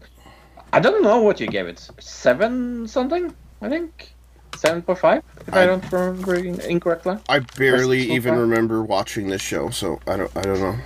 I 0.72 0.80
don't 0.80 1.02
know 1.02 1.20
what 1.20 1.38
you 1.40 1.46
gave 1.46 1.66
it. 1.66 1.86
Seven 2.00 2.88
something, 2.88 3.34
I 3.60 3.68
think. 3.68 4.14
Seven 4.56 4.82
point 4.82 4.98
five, 4.98 5.22
if 5.46 5.54
I, 5.54 5.62
I- 5.62 5.66
don't 5.66 5.92
remember 5.92 6.34
incorrectly. 6.36 7.16
I 7.28 7.40
barely 7.58 8.00
even 8.12 8.36
remember 8.36 8.82
watching 8.82 9.28
this 9.28 9.40
show, 9.42 9.70
so 9.70 9.98
I 10.06 10.16
don't. 10.18 10.36
I 10.36 10.42
don't 10.42 10.60
know. 10.60 10.76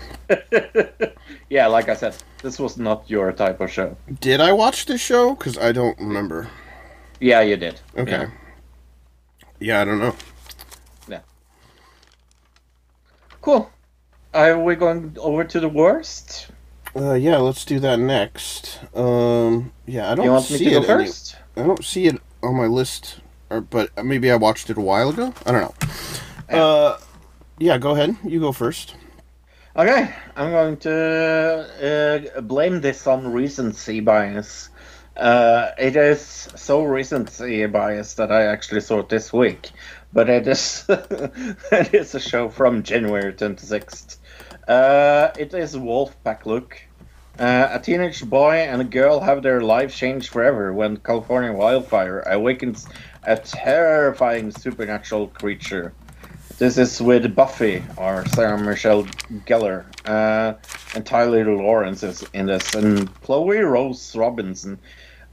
yeah, 1.50 1.66
like 1.66 1.88
I 1.88 1.94
said, 1.94 2.16
this 2.42 2.58
was 2.58 2.78
not 2.78 3.10
your 3.10 3.32
type 3.32 3.60
of 3.60 3.70
show. 3.70 3.96
Did 4.20 4.40
I 4.40 4.52
watch 4.52 4.86
this 4.86 5.00
show? 5.00 5.34
Because 5.34 5.58
I 5.58 5.72
don't 5.72 5.98
remember. 5.98 6.48
Yeah, 7.20 7.40
you 7.42 7.56
did. 7.56 7.80
Okay. 7.98 8.10
Yeah. 8.12 8.30
Yeah, 9.58 9.80
I 9.80 9.84
don't 9.84 9.98
know. 9.98 10.14
Yeah. 11.08 11.20
Cool. 13.40 13.70
Are 14.32 14.58
we 14.62 14.74
going 14.76 15.16
over 15.20 15.44
to 15.44 15.60
the 15.60 15.68
worst? 15.68 16.48
Uh, 16.96 17.12
yeah, 17.14 17.36
let's 17.36 17.64
do 17.64 17.78
that 17.80 17.98
next. 17.98 18.80
Um, 18.94 19.72
yeah, 19.86 20.10
I 20.10 20.14
don't 20.14 20.24
you 20.24 20.30
want 20.30 20.50
me 20.50 20.56
see 20.56 20.72
it. 20.72 20.88
any- 20.88 21.10
I 21.56 21.62
don't 21.66 21.84
see 21.84 22.06
it 22.06 22.20
on 22.42 22.54
my 22.56 22.66
list, 22.66 23.20
or, 23.50 23.60
but 23.60 23.90
maybe 24.02 24.30
I 24.30 24.36
watched 24.36 24.70
it 24.70 24.78
a 24.78 24.80
while 24.80 25.10
ago. 25.10 25.34
I 25.44 25.52
don't 25.52 25.60
know. 26.50 26.58
Uh, 26.58 26.98
yeah, 27.58 27.76
go 27.76 27.90
ahead. 27.92 28.16
You 28.24 28.40
go 28.40 28.52
first. 28.52 28.96
Okay, 29.76 30.14
I'm 30.36 30.50
going 30.52 30.78
to 30.78 32.30
uh, 32.36 32.40
blame 32.40 32.80
this 32.80 33.06
on 33.06 33.30
recency 33.30 34.00
bias. 34.00 34.70
Uh, 35.18 35.70
it 35.78 35.96
is 35.96 36.20
so 36.56 36.82
recency 36.82 37.66
bias 37.66 38.14
that 38.14 38.32
I 38.32 38.44
actually 38.44 38.80
saw 38.80 39.00
it 39.00 39.10
this 39.10 39.32
week, 39.34 39.70
but 40.14 40.30
it 40.30 40.46
is 40.46 40.84
it 40.88 41.94
is 41.94 42.14
a 42.14 42.20
show 42.20 42.48
from 42.48 42.82
January 42.82 43.34
26th. 43.34 44.16
Uh, 44.66 45.30
it 45.38 45.52
is 45.54 45.76
Wolfpack 45.76 46.44
Look. 46.46 46.80
Uh, 47.38 47.68
a 47.70 47.78
teenage 47.78 48.24
boy 48.24 48.54
and 48.54 48.80
a 48.80 48.84
girl 48.84 49.20
have 49.20 49.42
their 49.42 49.60
lives 49.60 49.94
changed 49.94 50.30
forever 50.30 50.72
when 50.72 50.96
California 50.96 51.52
wildfire 51.52 52.20
awakens 52.26 52.88
a 53.24 53.36
terrifying 53.36 54.50
supernatural 54.50 55.28
creature. 55.28 55.92
This 56.56 56.78
is 56.78 57.02
with 57.02 57.34
Buffy 57.34 57.84
or 57.98 58.24
Sarah 58.28 58.58
Michelle 58.58 59.04
Gellar, 59.44 59.84
uh, 60.06 60.54
and 60.94 61.04
Tyler 61.04 61.44
Lawrence 61.44 62.02
is 62.02 62.24
in 62.32 62.46
this, 62.46 62.74
and 62.74 63.12
Chloe 63.20 63.58
Rose 63.58 64.16
Robertson. 64.16 64.78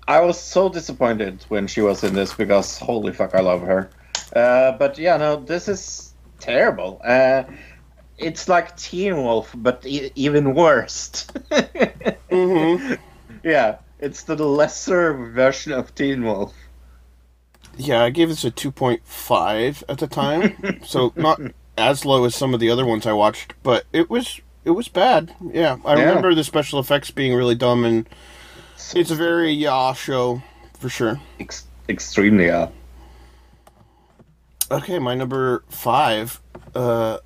I 0.05 0.19
was 0.19 0.37
so 0.37 0.67
disappointed 0.67 1.45
when 1.47 1.67
she 1.67 1.79
was 1.79 2.03
in 2.03 2.13
this 2.13 2.33
because 2.33 2.77
holy 2.77 3.13
fuck, 3.13 3.33
I 3.33 3.39
love 3.39 3.61
her. 3.61 3.89
Uh, 4.35 4.73
but 4.73 4.97
yeah, 4.97 5.15
no, 5.15 5.37
this 5.37 5.69
is 5.69 6.13
terrible. 6.39 6.99
Uh, 7.01 7.43
it's 8.23 8.47
like 8.47 8.75
Teen 8.77 9.15
Wolf, 9.17 9.51
but 9.55 9.86
e- 9.86 10.12
even 10.15 10.53
worse. 10.55 11.27
Mm-hmm. 12.29 12.93
yeah, 13.43 13.77
it's 13.99 14.23
the 14.23 14.36
lesser 14.36 15.13
version 15.31 15.71
of 15.73 15.93
Teen 15.95 16.23
Wolf. 16.23 16.53
Yeah, 17.77 18.03
I 18.03 18.09
gave 18.12 18.29
this 18.29 18.43
a 18.45 18.51
2.5 18.51 19.83
at 19.89 19.97
the 19.97 20.07
time, 20.07 20.79
so 20.86 21.12
not 21.15 21.39
as 21.77 22.05
low 22.05 22.23
as 22.25 22.36
some 22.36 22.53
of 22.53 22.59
the 22.59 22.69
other 22.69 22.86
ones 22.86 23.05
I 23.07 23.13
watched, 23.13 23.53
but 23.63 23.86
it 23.91 24.09
was 24.09 24.41
it 24.65 24.71
was 24.71 24.88
bad. 24.88 25.36
Yeah, 25.51 25.77
I 25.83 25.95
Yeah. 25.95 26.03
remember 26.03 26.33
the 26.36 26.43
special 26.43 26.79
effects 26.79 27.09
being 27.12 27.33
really 27.33 27.55
dumb, 27.55 27.83
and 27.83 28.07
it's 28.95 29.12
a 29.12 29.15
very 29.15 29.51
YA 29.51 29.93
show 29.93 30.41
for 30.77 30.88
sure. 30.89 31.19
Ex- 31.39 31.65
extremely, 31.89 32.45
yeah. 32.45 32.69
Okay, 34.71 34.99
my 34.99 35.15
number 35.15 35.63
five. 35.69 36.39
Uh, 36.75 37.17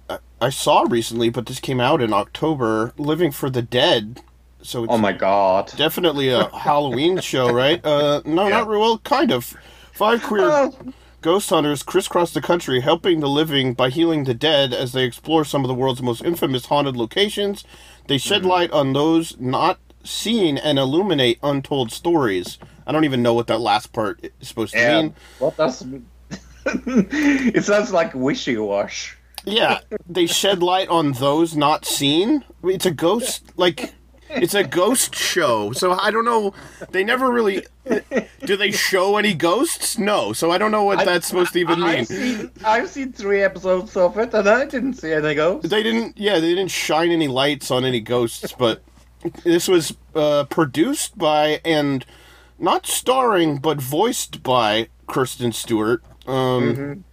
I- 0.42 0.50
saw 0.50 0.86
recently, 0.88 1.30
but 1.30 1.46
this 1.46 1.60
came 1.60 1.80
out 1.80 2.02
in 2.02 2.14
October. 2.14 2.94
Living 2.98 3.32
for 3.32 3.50
the 3.50 3.62
Dead. 3.62 4.22
So 4.62 4.84
it's 4.84 4.94
Oh 4.94 4.98
my 4.98 5.14
god. 5.14 5.72
definitely 5.78 6.30
a 6.30 6.46
Halloween 6.56 7.20
show, 7.22 7.50
right? 7.52 7.84
Uh, 7.86 8.22
no, 8.26 8.44
Yeah. 8.44 8.50
not 8.60 8.68
real. 8.68 8.80
Well, 8.82 8.98
kind 9.00 9.32
of. 9.32 9.56
Five 9.94 10.22
queer 10.24 10.50
Oh. 10.52 10.76
ghost 11.22 11.50
hunters 11.50 11.84
crisscross 11.84 12.32
the 12.34 12.42
country, 12.42 12.80
helping 12.82 13.20
the 13.20 13.28
living 13.30 13.74
by 13.74 13.90
healing 13.90 14.24
the 14.26 14.34
dead 14.34 14.74
as 14.74 14.92
they 14.94 15.04
explore 15.04 15.44
some 15.46 15.64
of 15.64 15.68
the 15.68 15.74
world's 15.74 16.02
most 16.02 16.24
infamous 16.24 16.66
haunted 16.68 16.96
locations. 16.98 17.64
They 18.08 18.18
shed 18.18 18.42
Mm-hmm. 18.42 18.50
light 18.50 18.72
on 18.72 18.94
those 18.94 19.36
not 19.40 19.80
seen 20.04 20.58
and 20.58 20.78
illuminate 20.80 21.40
untold 21.44 21.92
stories. 21.92 22.58
I 22.86 22.92
don't 22.92 23.04
even 23.06 23.22
know 23.22 23.34
what 23.34 23.48
that 23.48 23.60
last 23.60 23.92
part 23.94 24.24
is 24.40 24.48
supposed 24.48 24.74
to 24.74 24.80
Yeah. 24.80 25.02
mean. 25.02 25.16
Well, 25.40 25.54
that's 25.58 25.84
it 26.66 27.64
sounds 27.64 27.92
like 27.92 28.14
wishy 28.14 28.58
wash. 28.58 29.18
Yeah, 29.48 29.80
they 30.08 30.28
shed 30.28 30.62
light 30.62 30.90
on 30.90 31.14
those 31.14 31.56
not 31.56 31.86
seen. 31.86 32.44
It's 32.64 32.86
a 32.86 32.92
ghost, 32.92 33.54
like 33.56 33.94
it's 34.30 34.54
a 34.54 34.64
ghost 34.64 35.16
show. 35.16 35.72
So 35.72 35.94
I 35.94 36.12
don't 36.12 36.26
know. 36.26 36.54
They 36.92 37.04
never 37.04 37.32
really 37.32 37.66
do 38.46 38.58
they 38.58 38.72
show 38.72 39.18
any 39.18 39.34
ghosts? 39.34 39.98
No. 39.98 40.34
So 40.34 40.52
I 40.52 40.58
don't 40.58 40.72
know 40.72 40.84
what 40.84 41.06
that's 41.06 41.28
supposed 41.28 41.54
to 41.54 41.60
even 41.60 41.80
mean. 41.80 41.88
I've 41.88 42.08
seen, 42.08 42.52
I've 42.66 42.90
seen 42.90 43.14
three 43.14 43.42
episodes 43.42 43.96
of 43.96 44.18
it, 44.18 44.34
and 44.34 44.48
I 44.48 44.66
didn't 44.66 44.96
see 44.96 45.14
any 45.14 45.36
ghosts. 45.36 45.70
They 45.70 45.84
didn't. 45.84 46.18
Yeah, 46.18 46.40
they 46.40 46.50
didn't 46.50 46.72
shine 46.72 47.12
any 47.12 47.28
lights 47.28 47.72
on 47.72 47.86
any 47.86 48.02
ghosts. 48.02 48.54
But 48.58 48.84
this 49.44 49.68
was 49.68 49.96
uh, 50.14 50.44
produced 50.46 51.18
by 51.18 51.62
and 51.64 52.06
not 52.60 52.86
starring, 52.86 53.58
but 53.58 53.80
voiced 53.82 54.44
by 54.44 54.90
Kristen 55.08 55.52
Stewart. 55.52 56.04
Um, 56.28 57.06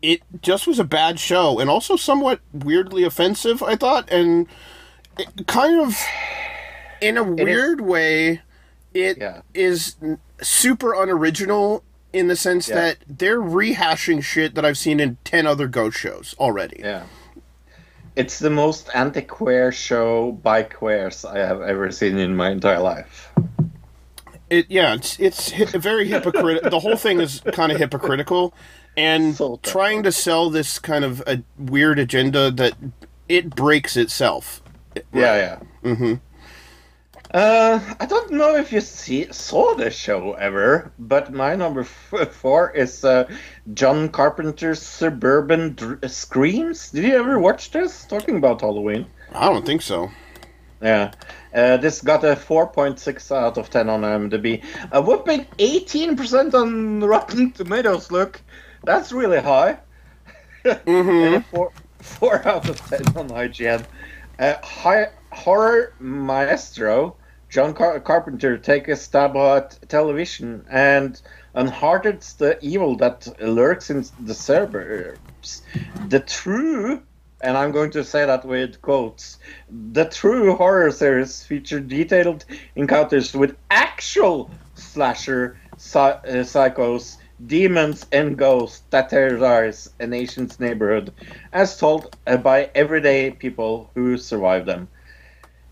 It 0.00 0.20
just 0.42 0.66
was 0.66 0.78
a 0.78 0.84
bad 0.84 1.18
show, 1.18 1.58
and 1.58 1.68
also 1.68 1.96
somewhat 1.96 2.40
weirdly 2.52 3.02
offensive. 3.04 3.62
I 3.62 3.74
thought, 3.76 4.08
and 4.10 4.46
it 5.18 5.46
kind 5.46 5.80
of, 5.80 5.96
in 7.00 7.16
a 7.16 7.24
weird 7.24 7.80
way, 7.80 8.42
it 8.94 9.18
is 9.54 9.96
Yeah. 10.00 10.08
n- 10.10 10.18
super 10.40 10.94
unoriginal 10.94 11.82
in 12.12 12.28
the 12.28 12.36
sense 12.36 12.68
Yeah. 12.68 12.76
that 12.76 12.96
they're 13.08 13.40
rehashing 13.40 14.22
shit 14.22 14.54
that 14.54 14.64
I've 14.64 14.78
seen 14.78 15.00
in 15.00 15.16
ten 15.24 15.46
other 15.46 15.66
ghost 15.66 15.98
shows 15.98 16.34
already. 16.38 16.76
Yeah. 16.78 17.02
It's 18.14 18.38
the 18.38 18.50
most 18.50 18.88
anti-queer 18.94 19.70
show 19.72 20.32
by 20.32 20.62
queers 20.64 21.24
I 21.24 21.38
have 21.38 21.60
ever 21.62 21.90
seen 21.92 22.18
in 22.18 22.34
my 22.36 22.50
entire 22.50 22.80
life. 22.80 23.30
It 24.50 24.66
yeah, 24.70 24.94
it's 24.94 25.20
it's 25.20 25.52
hi- 25.52 25.66
very 25.78 26.08
hypocritical. 26.08 26.70
the 26.70 26.80
whole 26.80 26.96
thing 26.96 27.20
is 27.20 27.42
kind 27.52 27.70
of 27.70 27.78
hypocritical, 27.78 28.54
and 28.98 29.34
So 29.36 29.58
trying 29.62 30.02
to 30.02 30.12
sell 30.12 30.50
this 30.50 30.78
kind 30.78 31.04
of 31.04 31.22
a 31.26 31.42
weird 31.56 31.98
agenda 31.98 32.50
that 32.50 32.74
it 33.28 33.54
breaks 33.54 33.96
itself. 33.96 34.62
Yeah, 35.12 35.36
yeah. 35.36 35.58
Mm-hmm. 35.84 36.14
Uh, 37.30 37.78
I 38.00 38.06
don't 38.06 38.32
know 38.32 38.56
if 38.56 38.72
you 38.72 38.80
see 38.80 39.30
saw 39.30 39.74
this 39.74 39.94
show 39.94 40.32
ever, 40.32 40.90
but 40.98 41.30
my 41.32 41.54
number 41.56 41.80
f- 41.82 42.32
four 42.32 42.70
is 42.70 43.04
uh, 43.04 43.28
John 43.74 44.08
Carpenter's 44.08 44.80
Suburban 44.80 45.74
Dr- 45.74 46.10
Screams. 46.10 46.90
Did 46.90 47.04
you 47.04 47.16
ever 47.16 47.38
watch 47.38 47.70
this? 47.70 48.04
Talking 48.06 48.38
about 48.38 48.62
Halloween. 48.62 49.06
I 49.34 49.48
don't 49.50 49.66
think 49.66 49.82
so. 49.82 50.10
Yeah. 50.80 51.12
Uh, 51.54 51.76
this 51.76 52.00
got 52.00 52.24
a 52.24 52.34
4.6 52.34 53.30
out 53.36 53.58
of 53.58 53.68
10 53.68 53.88
on 53.90 54.02
IMDb. 54.02 54.64
A 54.92 55.00
whopping 55.02 55.44
18% 55.58 56.54
on 56.54 57.00
Rotten 57.00 57.52
Tomatoes, 57.52 58.10
look. 58.10 58.40
That's 58.84 59.12
really 59.12 59.40
high. 59.40 59.78
Uh, 60.64 61.40
four, 61.50 61.72
four 62.00 62.46
out 62.46 62.68
of 62.68 62.78
ten 62.88 63.06
on 63.16 63.28
IGN. 63.30 63.84
Uh, 64.38 64.54
hi, 64.62 65.08
horror 65.30 65.94
maestro 65.98 67.16
John 67.48 67.72
Car- 67.72 67.98
Carpenter 68.00 68.58
take 68.58 68.88
a 68.88 68.96
stab 68.96 69.34
at 69.36 69.78
television 69.88 70.66
and 70.68 71.20
unheartens 71.54 72.34
the 72.34 72.58
evil 72.60 72.96
that 72.96 73.26
lurks 73.40 73.88
in 73.88 74.04
the 74.20 74.34
suburbs. 74.34 75.62
The 76.08 76.20
true, 76.20 77.02
and 77.40 77.56
I'm 77.56 77.72
going 77.72 77.90
to 77.92 78.04
say 78.04 78.26
that 78.26 78.44
with 78.44 78.82
quotes, 78.82 79.38
the 79.70 80.04
true 80.04 80.56
horror 80.56 80.90
series 80.90 81.42
feature 81.42 81.80
detailed 81.80 82.44
encounters 82.76 83.34
with 83.34 83.56
actual 83.70 84.50
slasher 84.74 85.58
psy- 85.78 86.10
uh, 86.10 86.44
psychos, 86.44 87.16
demons, 87.46 88.06
and 88.12 88.36
ghosts 88.36 88.82
that 88.90 89.10
terrorize 89.10 89.90
a 90.00 90.06
nation's 90.06 90.58
neighborhood, 90.58 91.12
as 91.52 91.78
told 91.78 92.16
uh, 92.26 92.36
by 92.36 92.70
everyday 92.74 93.30
people 93.30 93.90
who 93.94 94.16
survive 94.16 94.66
them. 94.66 94.88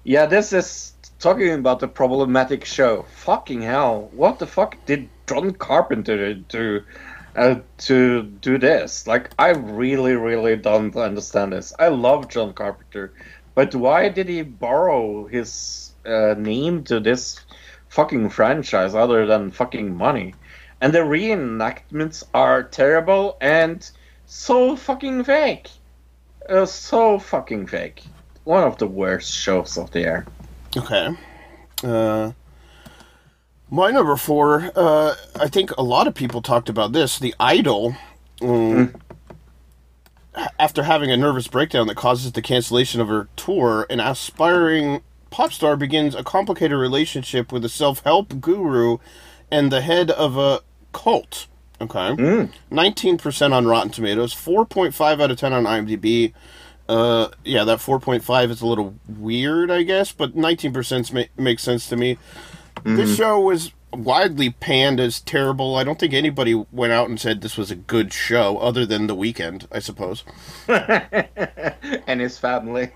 Yeah, 0.04 0.26
this 0.26 0.52
is 0.52 0.92
talking 1.18 1.52
about 1.52 1.80
the 1.80 1.88
problematic 1.88 2.64
show. 2.64 3.02
Fucking 3.02 3.62
hell! 3.62 4.08
What 4.12 4.38
the 4.38 4.46
fuck 4.46 4.76
did 4.86 5.08
John 5.26 5.52
Carpenter 5.52 6.34
do 6.34 6.82
uh, 7.34 7.56
to 7.78 8.22
do 8.22 8.58
this? 8.58 9.06
Like, 9.06 9.30
I 9.38 9.50
really, 9.50 10.14
really 10.14 10.56
don't 10.56 10.94
understand 10.96 11.52
this. 11.52 11.72
I 11.78 11.88
love 11.88 12.28
John 12.28 12.52
Carpenter, 12.54 13.12
but 13.54 13.74
why 13.74 14.08
did 14.08 14.28
he 14.28 14.42
borrow 14.42 15.26
his 15.26 15.92
uh, 16.04 16.34
name 16.38 16.84
to 16.84 17.00
this 17.00 17.40
fucking 17.88 18.30
franchise 18.30 18.94
other 18.94 19.26
than 19.26 19.50
fucking 19.50 19.94
money? 19.94 20.34
And 20.80 20.92
the 20.92 20.98
reenactments 21.00 22.24
are 22.34 22.62
terrible 22.62 23.36
and 23.40 23.88
so 24.26 24.76
fucking 24.76 25.24
fake. 25.24 25.70
Uh, 26.48 26.66
so 26.66 27.18
fucking 27.18 27.66
fake. 27.66 28.04
One 28.44 28.62
of 28.62 28.78
the 28.78 28.86
worst 28.86 29.32
shows 29.32 29.76
of 29.78 29.90
the 29.90 30.00
year. 30.00 30.26
Okay. 30.76 31.16
Uh, 31.82 32.32
my 33.70 33.90
number 33.90 34.16
four, 34.16 34.70
uh, 34.76 35.14
I 35.34 35.48
think 35.48 35.72
a 35.76 35.82
lot 35.82 36.06
of 36.06 36.14
people 36.14 36.40
talked 36.42 36.68
about 36.68 36.92
this. 36.92 37.18
The 37.18 37.34
Idol, 37.40 37.96
um, 38.40 38.94
h- 40.36 40.48
after 40.58 40.84
having 40.84 41.10
a 41.10 41.16
nervous 41.16 41.48
breakdown 41.48 41.88
that 41.88 41.96
causes 41.96 42.32
the 42.32 42.42
cancellation 42.42 43.00
of 43.00 43.08
her 43.08 43.28
tour, 43.34 43.86
an 43.90 43.98
aspiring 43.98 45.02
pop 45.30 45.52
star 45.52 45.76
begins 45.76 46.14
a 46.14 46.22
complicated 46.22 46.78
relationship 46.78 47.50
with 47.50 47.64
a 47.64 47.68
self 47.68 48.04
help 48.04 48.40
guru 48.40 48.98
and 49.50 49.70
the 49.70 49.80
head 49.80 50.10
of 50.10 50.36
a 50.36 50.60
cult. 50.92 51.46
Okay. 51.80 52.48
19% 52.72 53.52
on 53.52 53.66
Rotten 53.66 53.90
Tomatoes, 53.90 54.34
4.5 54.34 55.20
out 55.20 55.30
of 55.30 55.36
10 55.38 55.52
on 55.52 55.64
IMDb. 55.64 56.32
Uh, 56.88 57.28
yeah, 57.44 57.64
that 57.64 57.78
4.5 57.80 58.50
is 58.50 58.60
a 58.62 58.66
little 58.66 58.94
weird, 59.08 59.70
I 59.70 59.82
guess, 59.82 60.12
but 60.12 60.34
19% 60.36 61.12
ma- 61.12 61.42
makes 61.42 61.62
sense 61.62 61.88
to 61.88 61.96
me. 61.96 62.16
This 62.84 63.16
show 63.16 63.40
was 63.40 63.72
widely 63.92 64.50
panned 64.50 65.00
as 65.00 65.20
terrible. 65.20 65.74
I 65.74 65.82
don't 65.82 65.98
think 65.98 66.12
anybody 66.14 66.54
went 66.70 66.92
out 66.92 67.08
and 67.08 67.18
said 67.20 67.40
this 67.40 67.56
was 67.56 67.70
a 67.70 67.76
good 67.76 68.12
show, 68.12 68.58
other 68.58 68.86
than 68.86 69.06
The 69.08 69.16
Weeknd, 69.16 69.66
I 69.72 69.80
suppose. 69.80 70.22
and 70.68 72.20
his 72.20 72.38
family. 72.38 72.92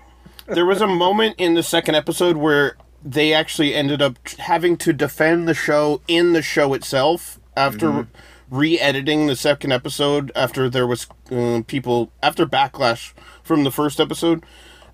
there 0.47 0.65
was 0.65 0.81
a 0.81 0.87
moment 0.87 1.35
in 1.37 1.55
the 1.55 1.63
second 1.63 1.95
episode 1.95 2.37
where 2.37 2.77
they 3.03 3.33
actually 3.33 3.73
ended 3.73 4.01
up 4.01 4.17
having 4.39 4.77
to 4.77 4.93
defend 4.93 5.47
the 5.47 5.53
show 5.53 6.01
in 6.07 6.33
the 6.33 6.41
show 6.41 6.73
itself 6.73 7.39
after 7.55 8.07
re-editing 8.49 9.27
the 9.27 9.35
second 9.35 9.71
episode 9.71 10.31
after 10.35 10.69
there 10.69 10.85
was 10.85 11.07
um, 11.31 11.63
people 11.63 12.11
after 12.21 12.45
backlash 12.45 13.13
from 13.43 13.63
the 13.63 13.71
first 13.71 13.99
episode. 13.99 14.43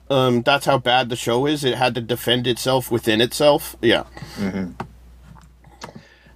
Um, 0.10 0.42
that's 0.42 0.66
how 0.66 0.78
bad 0.78 1.10
the 1.10 1.16
show 1.16 1.46
is. 1.46 1.64
It 1.64 1.76
had 1.76 1.96
to 1.96 2.02
defend 2.02 2.48
itself 2.48 2.90
within 2.92 3.20
itself. 3.20 3.76
Yeah. 3.82 4.04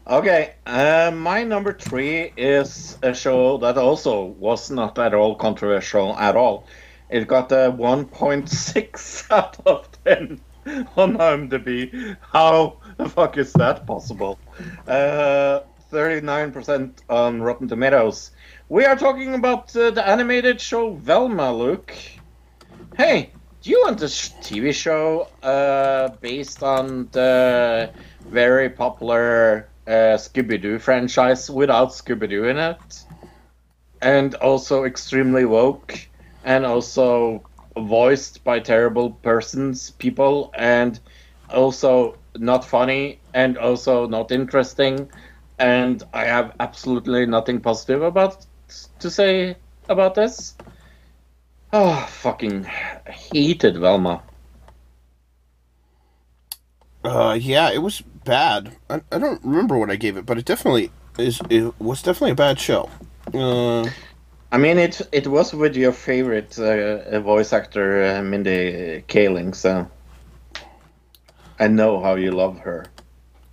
Okay, 0.07 0.55
uh, 0.65 1.12
my 1.15 1.43
number 1.43 1.71
three 1.71 2.34
is 2.36 2.97
a 3.01 3.13
show 3.13 3.57
that 3.60 3.77
also 3.77 4.25
was 4.25 4.69
not 4.69 4.99
at 4.99 5.13
all 5.13 5.36
controversial 5.36 6.17
at 6.17 6.36
all. 6.36 6.65
It 7.10 7.27
got 7.27 7.51
a 7.51 7.71
1.6 7.71 9.31
out 9.31 9.57
of 9.65 9.88
10 10.03 10.41
on 10.95 11.17
IMDb. 11.17 12.17
How 12.21 12.78
the 12.97 13.10
fuck 13.10 13.38
is 13.38 13.54
that 13.54 13.88
possible? 13.88 14.38
Uh, 14.88 15.62
39% 15.91 16.91
on 17.10 17.41
Rotten 17.41 17.67
Tomatoes. 17.67 18.32
We 18.69 18.86
are 18.86 18.95
talking 18.95 19.34
about 19.34 19.76
uh, 19.76 19.91
the 19.91 20.08
animated 20.08 20.62
show 20.62 20.93
Velma, 20.93 21.54
Luke. 21.54 21.95
Hey, 22.95 23.32
do 23.62 23.71
you 23.71 23.82
want 23.84 24.02
a 24.02 24.06
TV 24.06 24.74
show 24.74 25.28
uh, 25.41 26.10
based 26.21 26.62
on 26.62 27.10
the 27.12 27.91
very 28.21 28.69
popular 28.69 29.67
uh, 29.88 30.17
Scooby 30.17 30.62
Doo 30.62 30.78
franchise 30.78 31.50
without 31.50 31.89
Scooby 31.89 32.30
Doo 32.30 32.45
in 32.45 32.58
it? 32.58 33.04
And 34.02 34.36
also 34.36 34.84
extremely 34.84 35.45
woke, 35.45 36.08
and 36.43 36.65
also 36.65 37.43
voiced 37.77 38.43
by 38.43 38.60
terrible 38.60 39.12
persons, 39.12 39.91
people, 39.91 40.51
and 40.55 40.99
also 41.49 42.17
not 42.38 42.65
funny, 42.65 43.19
and 43.34 43.57
also 43.57 44.07
not 44.07 44.31
interesting. 44.31 45.10
And 45.60 46.03
I 46.13 46.25
have 46.25 46.55
absolutely 46.60 47.25
nothing 47.25 47.60
positive 47.62 48.01
about 48.01 48.45
to 48.99 49.10
say 49.10 49.55
about 49.89 50.15
this. 50.15 50.55
Oh, 51.73 52.05
fucking 52.10 52.63
hated 53.07 53.77
Velma. 53.77 54.21
uh, 57.03 57.38
yeah 57.39 57.71
it 57.71 57.79
was 57.79 58.01
bad 58.01 58.75
I, 58.89 59.01
I 59.12 59.17
don't 59.17 59.43
remember 59.43 59.77
what 59.77 59.89
i 59.89 59.95
gave 59.95 60.17
it 60.17 60.25
but 60.25 60.38
it 60.38 60.45
definitely 60.45 60.91
is 61.17 61.41
it 61.49 61.79
was 61.79 62.01
definitely 62.01 62.31
a 62.31 62.36
bad 62.36 62.60
show 62.60 62.89
uh, 63.34 63.89
I 64.51 64.57
mean, 64.57 64.77
it 64.77 65.01
it 65.11 65.27
was 65.27 65.53
with 65.53 65.75
your 65.75 65.93
favorite 65.93 66.59
uh, 66.59 67.19
voice 67.21 67.53
actor, 67.53 68.03
uh, 68.03 68.21
Mindy 68.21 69.03
Kaling, 69.07 69.55
so 69.55 69.89
I 71.59 71.67
know 71.67 72.01
how 72.01 72.15
you 72.15 72.31
love 72.31 72.59
her. 72.59 72.85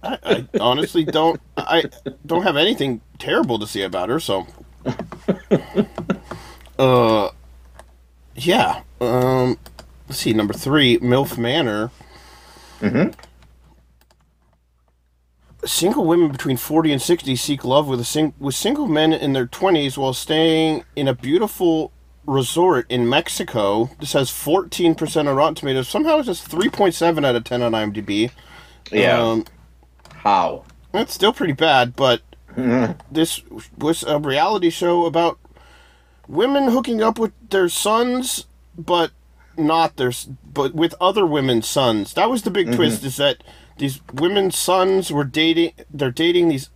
I, 0.02 0.18
I 0.24 0.48
honestly 0.60 1.04
don't. 1.04 1.40
I 1.56 1.84
don't 2.26 2.42
have 2.42 2.56
anything 2.56 3.00
terrible 3.18 3.58
to 3.58 3.66
say 3.66 3.82
about 3.82 4.08
her. 4.08 4.18
So, 4.20 4.46
uh, 6.78 7.30
yeah. 8.34 8.82
Um, 9.00 9.58
let's 10.08 10.18
see. 10.20 10.32
Number 10.32 10.54
three, 10.54 10.98
MILF 10.98 11.38
Manor. 11.38 11.90
Mhm. 12.80 13.14
Single 15.64 16.04
women 16.04 16.30
between 16.30 16.56
forty 16.56 16.92
and 16.92 17.02
sixty 17.02 17.34
seek 17.34 17.64
love 17.64 17.88
with 17.88 18.00
a 18.00 18.04
sing- 18.04 18.34
with 18.38 18.54
single 18.54 18.86
men 18.86 19.12
in 19.12 19.32
their 19.32 19.46
twenties 19.46 19.98
while 19.98 20.12
staying 20.14 20.84
in 20.94 21.08
a 21.08 21.14
beautiful 21.14 21.92
resort 22.26 22.86
in 22.88 23.08
Mexico. 23.08 23.90
This 23.98 24.12
has 24.12 24.30
fourteen 24.30 24.94
percent 24.94 25.26
on 25.28 25.34
Rotten 25.34 25.56
Tomatoes. 25.56 25.88
Somehow 25.88 26.18
it's 26.18 26.26
just 26.26 26.46
three 26.46 26.68
point 26.68 26.94
seven 26.94 27.24
out 27.24 27.34
of 27.34 27.42
ten 27.44 27.62
on 27.62 27.72
IMDb. 27.72 28.30
Yeah. 28.92 29.20
Um, 29.20 29.44
how? 30.14 30.64
that's 30.92 31.12
still 31.12 31.32
pretty 31.32 31.52
bad, 31.52 31.94
but 31.96 32.22
this 33.10 33.42
was 33.76 34.02
a 34.02 34.18
reality 34.18 34.70
show 34.70 35.06
about 35.06 35.38
women 36.26 36.68
hooking 36.68 37.02
up 37.02 37.18
with 37.18 37.32
their 37.50 37.68
sons, 37.68 38.46
but 38.76 39.10
not 39.56 39.96
their, 39.96 40.12
but 40.52 40.74
with 40.74 40.94
other 41.00 41.26
women's 41.26 41.68
sons. 41.68 42.14
That 42.14 42.30
was 42.30 42.42
the 42.42 42.50
big 42.50 42.74
twist. 42.74 43.04
Is 43.04 43.16
that 43.16 43.42
these 43.78 44.00
women's 44.12 44.56
sons 44.56 45.12
were 45.12 45.24
dating? 45.24 45.72
They're 45.92 46.10
dating 46.10 46.48
these. 46.48 46.70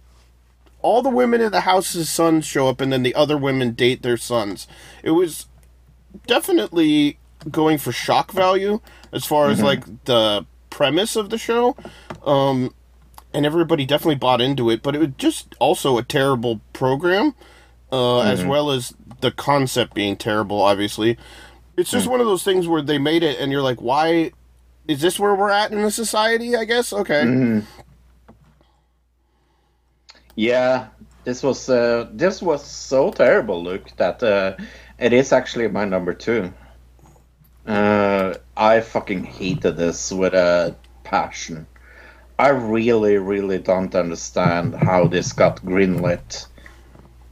All 0.80 1.02
the 1.02 1.10
women 1.10 1.40
in 1.40 1.52
the 1.52 1.60
house's 1.60 2.08
sons 2.08 2.44
show 2.44 2.68
up, 2.68 2.80
and 2.80 2.92
then 2.92 3.02
the 3.02 3.14
other 3.14 3.36
women 3.36 3.72
date 3.72 4.02
their 4.02 4.16
sons. 4.16 4.66
It 5.02 5.12
was 5.12 5.46
definitely 6.26 7.18
going 7.50 7.78
for 7.78 7.92
shock 7.92 8.32
value 8.32 8.80
as 9.12 9.24
far 9.24 9.48
as 9.48 9.62
like 9.62 10.04
the 10.04 10.46
premise 10.70 11.16
of 11.16 11.30
the 11.30 11.38
show. 11.38 11.76
Um, 12.24 12.74
and 13.34 13.46
everybody 13.46 13.86
definitely 13.86 14.16
bought 14.16 14.40
into 14.40 14.70
it, 14.70 14.82
but 14.82 14.94
it 14.94 14.98
was 14.98 15.10
just 15.16 15.54
also 15.58 15.98
a 15.98 16.02
terrible 16.02 16.60
program, 16.72 17.34
uh, 17.90 18.20
as 18.20 18.44
well 18.44 18.70
as 18.70 18.94
the 19.20 19.30
concept 19.30 19.94
being 19.94 20.16
terrible, 20.16 20.60
obviously. 20.60 21.16
It's 21.76 21.90
just 21.90 22.06
one 22.06 22.20
of 22.20 22.26
those 22.26 22.44
things 22.44 22.68
where 22.68 22.82
they 22.82 22.98
made 22.98 23.22
it, 23.22 23.38
and 23.40 23.50
you're 23.50 23.62
like, 23.62 23.80
why 23.80 24.32
is 24.88 25.00
this 25.00 25.18
where 25.18 25.34
we're 25.34 25.50
at 25.50 25.72
in 25.72 25.82
the 25.82 25.90
society? 25.90 26.56
I 26.56 26.64
guess. 26.64 26.92
Okay. 26.92 27.62
Yeah, 30.34 30.88
this 31.24 31.42
was 31.42 31.68
uh, 31.68 32.08
this 32.12 32.40
was 32.40 32.64
so 32.64 33.10
terrible, 33.10 33.62
Luke, 33.62 33.90
that 33.96 34.22
uh, 34.22 34.56
it 34.98 35.12
is 35.12 35.32
actually 35.32 35.68
my 35.68 35.84
number 35.84 36.14
two. 36.14 36.52
Uh, 37.66 38.34
I 38.56 38.80
fucking 38.80 39.24
hated 39.24 39.76
this 39.76 40.10
with 40.10 40.34
a 40.34 40.74
passion. 41.04 41.66
I 42.38 42.48
really, 42.48 43.18
really 43.18 43.58
don't 43.58 43.94
understand 43.94 44.74
how 44.74 45.06
this 45.06 45.32
got 45.32 45.62
greenlit. 45.62 46.46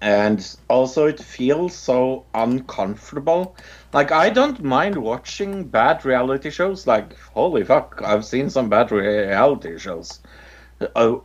And 0.01 0.57
also 0.69 1.07
it 1.07 1.21
feels 1.21 1.75
so 1.75 2.25
uncomfortable. 2.35 3.57
Like 3.93 4.13
I 4.13 4.31
don't 4.31 4.63
mind 4.63 4.97
watching 4.97 5.65
bad 5.65 6.05
reality 6.05 6.51
shows. 6.51 6.87
Like 6.87 7.19
holy 7.35 7.65
fuck, 7.65 8.01
I've 8.05 8.25
seen 8.25 8.51
some 8.51 8.69
bad 8.69 8.91
reality 8.91 9.79
shows, 9.79 10.21
oh, 10.97 11.23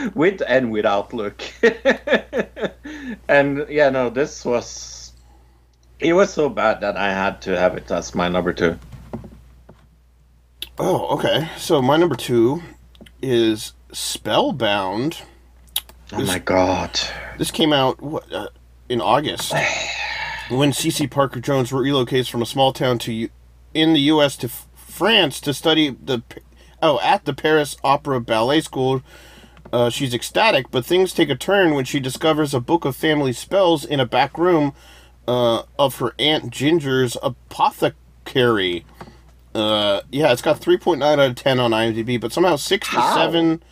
with 0.14 0.42
and 0.46 0.70
without 0.72 1.12
look. 1.12 1.42
and 3.28 3.66
yeah, 3.68 3.90
no, 3.90 4.10
this 4.10 4.44
was 4.44 5.12
it 6.00 6.12
was 6.12 6.32
so 6.32 6.48
bad 6.48 6.80
that 6.80 6.96
I 6.96 7.12
had 7.12 7.42
to 7.42 7.58
have 7.58 7.76
it 7.76 7.90
as 7.90 8.14
my 8.14 8.28
number 8.28 8.52
two. 8.52 8.78
Oh, 10.78 11.08
okay. 11.16 11.48
So 11.56 11.82
my 11.82 11.96
number 11.96 12.14
two 12.14 12.62
is 13.20 13.72
Spellbound. 13.92 15.22
Oh 16.12 16.24
my 16.24 16.38
god. 16.38 16.98
This 17.36 17.50
came 17.50 17.72
out 17.72 18.00
what, 18.00 18.32
uh, 18.32 18.48
in 18.88 19.00
August 19.00 19.52
when 20.50 20.72
Cece 20.72 21.10
Parker 21.10 21.40
Jones 21.40 21.70
relocates 21.70 22.30
from 22.30 22.42
a 22.42 22.46
small 22.46 22.72
town 22.72 22.98
to 23.00 23.12
U- 23.12 23.30
in 23.74 23.92
the 23.92 24.00
U.S. 24.00 24.36
to 24.38 24.46
f- 24.46 24.66
France 24.74 25.40
to 25.42 25.52
study 25.52 25.90
the 25.90 26.22
oh 26.82 26.98
at 27.00 27.24
the 27.24 27.34
Paris 27.34 27.76
Opera 27.84 28.20
Ballet 28.20 28.60
School. 28.62 29.02
Uh, 29.70 29.90
she's 29.90 30.14
ecstatic, 30.14 30.70
but 30.70 30.86
things 30.86 31.12
take 31.12 31.28
a 31.28 31.36
turn 31.36 31.74
when 31.74 31.84
she 31.84 32.00
discovers 32.00 32.54
a 32.54 32.60
book 32.60 32.86
of 32.86 32.96
family 32.96 33.34
spells 33.34 33.84
in 33.84 34.00
a 34.00 34.06
back 34.06 34.38
room 34.38 34.72
uh, 35.26 35.62
of 35.78 35.98
her 35.98 36.14
aunt 36.18 36.48
Ginger's 36.50 37.18
apothecary. 37.22 38.86
Uh, 39.54 40.00
yeah, 40.10 40.32
it's 40.32 40.40
got 40.40 40.58
3.9 40.60 41.02
out 41.02 41.18
of 41.18 41.34
10 41.34 41.60
on 41.60 41.72
IMDb, 41.72 42.18
but 42.18 42.32
somehow 42.32 42.56
67 42.56 43.62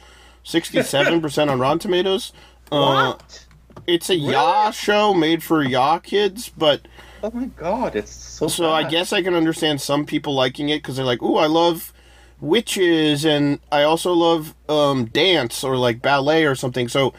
percent 1.20 1.50
on 1.50 1.58
Rotten 1.58 1.78
Tomatoes. 1.78 2.32
Uh, 2.72 3.14
What? 3.14 3.46
it's 3.86 4.10
a 4.10 4.16
YA 4.16 4.70
show 4.70 5.12
made 5.14 5.42
for 5.42 5.62
YA 5.62 5.98
kids, 5.98 6.48
but 6.56 6.86
Oh 7.22 7.30
my 7.32 7.46
god, 7.46 7.96
it's 7.96 8.12
so. 8.12 8.46
so 8.48 8.70
I 8.70 8.84
guess 8.84 9.12
I 9.12 9.22
can 9.22 9.34
understand 9.34 9.80
some 9.80 10.04
people 10.06 10.34
liking 10.34 10.68
it 10.68 10.78
because 10.82 10.96
they're 10.96 11.04
like, 11.04 11.22
"Ooh, 11.22 11.36
I 11.36 11.46
love 11.46 11.92
witches, 12.40 13.24
and 13.24 13.58
I 13.72 13.82
also 13.82 14.12
love 14.12 14.54
um, 14.68 15.06
dance 15.06 15.64
or 15.64 15.76
like 15.76 16.02
ballet 16.02 16.44
or 16.44 16.54
something." 16.54 16.88
So 16.88 17.12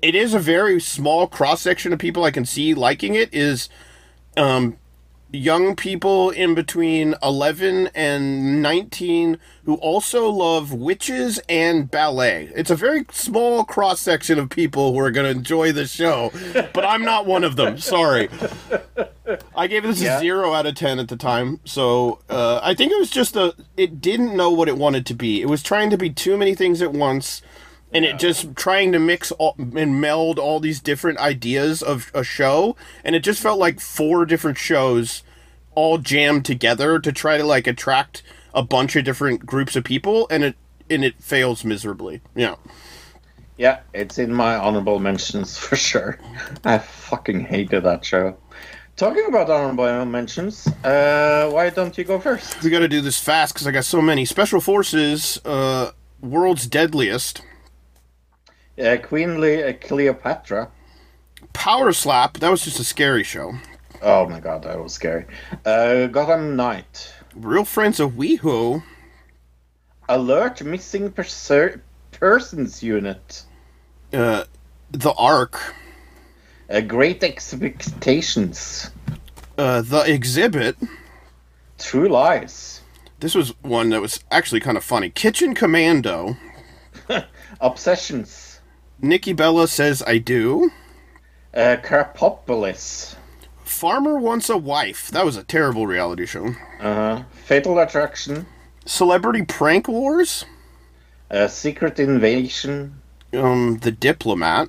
it 0.00 0.14
is 0.14 0.32
a 0.32 0.38
very 0.38 0.80
small 0.80 1.26
cross 1.26 1.60
section 1.60 1.92
of 1.92 1.98
people 1.98 2.24
I 2.24 2.30
can 2.30 2.44
see 2.46 2.72
liking 2.72 3.14
it. 3.14 3.28
Is 3.34 3.68
um, 4.36 4.78
young 5.30 5.76
people 5.76 6.30
in 6.30 6.54
between 6.54 7.14
11 7.22 7.90
and 7.94 8.62
19 8.62 9.38
who 9.64 9.74
also 9.76 10.28
love 10.30 10.72
witches 10.72 11.38
and 11.48 11.90
ballet. 11.90 12.50
It's 12.54 12.70
a 12.70 12.76
very 12.76 13.04
small 13.12 13.64
cross 13.64 14.00
section 14.00 14.38
of 14.38 14.48
people 14.48 14.92
who 14.92 14.98
are 15.00 15.10
going 15.10 15.24
to 15.24 15.38
enjoy 15.38 15.72
the 15.72 15.86
show, 15.86 16.32
but 16.72 16.84
I'm 16.84 17.02
not 17.04 17.26
one 17.26 17.44
of 17.44 17.56
them. 17.56 17.78
Sorry. 17.78 18.28
I 19.54 19.66
gave 19.66 19.82
this 19.82 20.00
Yeah. 20.00 20.16
a 20.16 20.20
0 20.20 20.54
out 20.54 20.64
of 20.64 20.74
10 20.74 20.98
at 20.98 21.08
the 21.08 21.16
time. 21.16 21.60
So, 21.64 22.20
uh, 22.30 22.60
I 22.62 22.72
think 22.74 22.92
it 22.92 22.98
was 22.98 23.10
just 23.10 23.36
a 23.36 23.54
it 23.76 24.00
didn't 24.00 24.34
know 24.34 24.50
what 24.50 24.68
it 24.68 24.78
wanted 24.78 25.04
to 25.06 25.14
be. 25.14 25.42
It 25.42 25.48
was 25.48 25.62
trying 25.62 25.90
to 25.90 25.98
be 25.98 26.08
too 26.08 26.38
many 26.38 26.54
things 26.54 26.80
at 26.80 26.92
once. 26.92 27.42
And 27.92 28.04
it 28.04 28.18
just 28.18 28.54
trying 28.54 28.92
to 28.92 28.98
mix 28.98 29.32
all, 29.32 29.54
and 29.58 30.00
meld 30.00 30.38
all 30.38 30.60
these 30.60 30.78
different 30.80 31.18
ideas 31.18 31.82
of 31.82 32.10
a 32.14 32.22
show, 32.22 32.76
and 33.02 33.16
it 33.16 33.20
just 33.20 33.40
felt 33.40 33.58
like 33.58 33.80
four 33.80 34.26
different 34.26 34.58
shows 34.58 35.22
all 35.74 35.98
jammed 35.98 36.44
together 36.44 36.98
to 36.98 37.12
try 37.12 37.36
to 37.38 37.44
like 37.44 37.66
attract 37.66 38.22
a 38.52 38.62
bunch 38.62 38.96
of 38.96 39.04
different 39.04 39.46
groups 39.46 39.76
of 39.76 39.84
people 39.84 40.26
and 40.30 40.42
it 40.42 40.56
and 40.90 41.04
it 41.04 41.22
fails 41.22 41.64
miserably 41.64 42.20
yeah 42.34 42.56
Yeah, 43.58 43.80
it's 43.94 44.18
in 44.18 44.32
my 44.34 44.56
honorable 44.56 44.98
mentions 44.98 45.56
for 45.56 45.76
sure. 45.76 46.18
I 46.64 46.78
fucking 46.78 47.40
hated 47.40 47.84
that 47.84 48.04
show. 48.04 48.36
Talking 48.96 49.26
about 49.28 49.48
honorable 49.50 50.04
mentions, 50.04 50.66
uh, 50.84 51.48
why 51.52 51.70
don't 51.70 51.96
you 51.96 52.02
go 52.04 52.18
first? 52.18 52.60
we 52.64 52.70
got 52.70 52.80
to 52.80 52.88
do 52.88 53.00
this 53.00 53.20
fast 53.20 53.54
because 53.54 53.66
i 53.68 53.70
got 53.70 53.84
so 53.84 54.02
many 54.02 54.24
special 54.24 54.60
forces 54.60 55.38
uh 55.44 55.92
world's 56.20 56.66
deadliest 56.66 57.42
Uh, 58.80 58.96
Queen 59.02 59.40
Le- 59.40 59.68
uh, 59.70 59.72
Cleopatra. 59.80 60.68
power 61.52 61.92
slap 61.92 62.38
that 62.38 62.50
was 62.50 62.62
just 62.64 62.78
a 62.80 62.84
scary 62.84 63.24
show 63.24 63.52
Oh 64.00 64.28
my 64.28 64.38
god, 64.38 64.62
that 64.62 64.78
was 64.80 64.92
scary. 64.92 65.26
Uh, 65.66 66.06
Gotham 66.06 66.54
Knight. 66.54 67.12
real 67.34 67.64
friends 67.64 67.98
of 68.00 68.12
WeHo 68.12 68.82
Alert 70.08 70.62
Missing 70.62 71.10
Perser- 71.12 71.80
Persons 72.12 72.82
Unit. 72.82 73.42
uh 74.12 74.44
the 74.92 75.12
ark 75.12 75.74
Uh, 76.70 76.80
Great 76.80 77.22
Expectations. 77.24 78.90
uh 79.58 79.80
the 79.82 80.02
exhibit 80.06 80.76
True 81.78 82.08
Lies. 82.08 82.80
this 83.20 83.34
was 83.34 83.50
one 83.62 83.90
that 83.90 84.00
was 84.00 84.20
actually 84.30 84.60
kind 84.60 84.76
of 84.76 84.84
funny 84.84 85.10
kitchen 85.10 85.54
commando 85.54 86.36
Obsessions. 87.60 88.47
Nikki 89.00 89.32
bella 89.32 89.68
says 89.68 90.02
i 90.06 90.18
do 90.18 90.70
Uh, 91.54 91.76
Krapopolis. 91.82 93.14
farmer 93.64 94.18
wants 94.18 94.48
a 94.50 94.56
wife 94.56 95.08
that 95.10 95.24
was 95.24 95.36
a 95.36 95.42
terrible 95.44 95.86
reality 95.86 96.26
show 96.26 96.48
Uh-huh. 96.80 97.22
Fatal 97.44 97.78
Attraction. 97.78 98.46
celebrity 98.84 99.42
prank 99.44 99.88
wars 99.88 100.44
Uh, 101.30 101.46
Secret 101.48 101.98
Invasion. 101.98 103.00
um 103.34 103.78
the 103.82 103.92
diplomat 103.92 104.68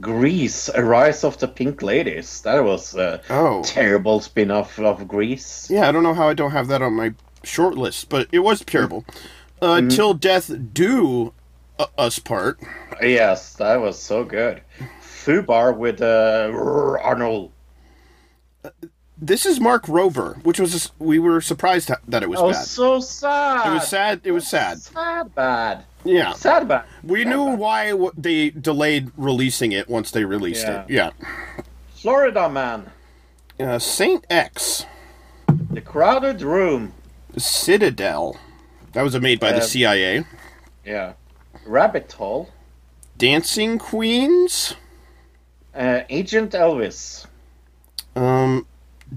Grease, 0.00 0.68
A 0.74 0.82
Rise 0.84 1.22
of 1.22 1.38
the 1.38 1.46
Pink 1.46 1.80
Ladies. 1.80 2.40
That 2.42 2.64
was 2.64 2.96
a 2.96 3.20
Oh. 3.30 3.62
terrible 3.64 4.20
spin 4.20 4.50
off 4.50 4.76
of 4.80 5.06
Grease. 5.06 5.68
Yeah, 5.70 5.88
I 5.88 5.92
don't 5.92 6.02
know 6.02 6.14
how 6.14 6.28
I 6.28 6.34
don't 6.34 6.50
have 6.50 6.66
that 6.66 6.82
on 6.82 6.94
my 6.94 7.14
short 7.44 7.74
list, 7.78 8.08
but 8.08 8.26
it 8.32 8.40
was 8.40 8.64
terrible. 8.64 9.04
Uh, 9.62 9.82
Till 9.88 10.12
death 10.12 10.50
do 10.74 11.28
uh, 11.28 11.30
us 11.98 12.18
part. 12.18 12.58
Yes, 13.02 13.54
that 13.54 13.76
was 13.80 13.98
so 13.98 14.24
good. 14.24 14.62
Fubar 15.02 15.76
with 15.76 16.00
uh, 16.02 16.50
Arnold. 17.02 17.50
This 19.16 19.46
is 19.46 19.60
Mark 19.60 19.88
Rover, 19.88 20.38
which 20.42 20.58
was 20.58 20.92
we 20.98 21.18
were 21.18 21.40
surprised 21.40 21.90
that 22.08 22.22
it 22.22 22.28
was 22.28 22.40
Oh, 22.40 22.50
bad. 22.50 22.64
so 22.64 23.00
sad. 23.00 23.66
It 23.66 23.74
was 23.74 23.88
sad. 23.88 24.20
It 24.24 24.32
was 24.32 24.46
sad. 24.46 24.78
Sad 24.80 25.34
bad. 25.34 25.84
Yeah, 26.04 26.32
Sad 26.34 26.68
bad. 26.68 26.84
we 27.02 27.22
Sad 27.22 27.28
knew 27.30 27.46
bad. 27.46 27.58
why 27.58 28.08
they 28.16 28.50
delayed 28.50 29.10
releasing 29.16 29.72
it 29.72 29.88
once 29.88 30.10
they 30.10 30.24
released 30.24 30.66
it. 30.66 30.84
Yeah, 30.90 31.10
Florida 31.94 32.48
Man. 32.50 32.90
uh, 33.60 33.78
Saint 33.78 34.26
X 34.28 34.84
The 35.70 35.80
Crowded 35.80 36.42
Room. 36.42 36.92
Citadel. 37.36 38.36
That 38.92 39.02
was 39.02 39.18
made 39.18 39.40
by 39.40 39.52
the 39.52 39.58
Uh, 39.58 39.62
CIA. 39.62 40.24
Yeah. 40.84 41.14
Rabbit 41.66 42.12
Hole. 42.12 42.50
Dancing 43.16 43.78
Queens. 43.78 44.74
Uh, 45.74 46.00
Agent 46.08 46.52
Elvis. 46.52 47.26
Um, 48.16 48.66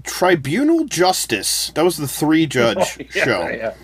Tribunal 0.04 0.84
Justice. 0.84 1.70
That 1.74 1.84
was 1.84 1.96
the 1.96 2.08
three 2.08 2.46
judge 2.58 2.98
Yeah, 3.14 3.24
show. 3.24 3.48
yeah. 3.48 3.74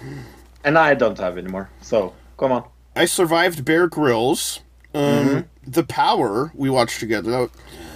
And 0.64 0.79
I 0.79 0.94
don't 0.94 1.18
have 1.18 1.37
anymore. 1.38 1.70
So, 1.83 2.14
come 2.38 2.53
on. 2.53 2.64
I 2.96 3.05
survived 3.07 3.64
Bear 3.64 3.87
Grylls. 3.88 4.61
Um, 4.94 5.03
Mm-hmm. 5.03 5.40
The 5.66 5.83
Power 5.85 6.53
we 6.55 6.68
watched 6.68 7.00
together. 7.00 7.31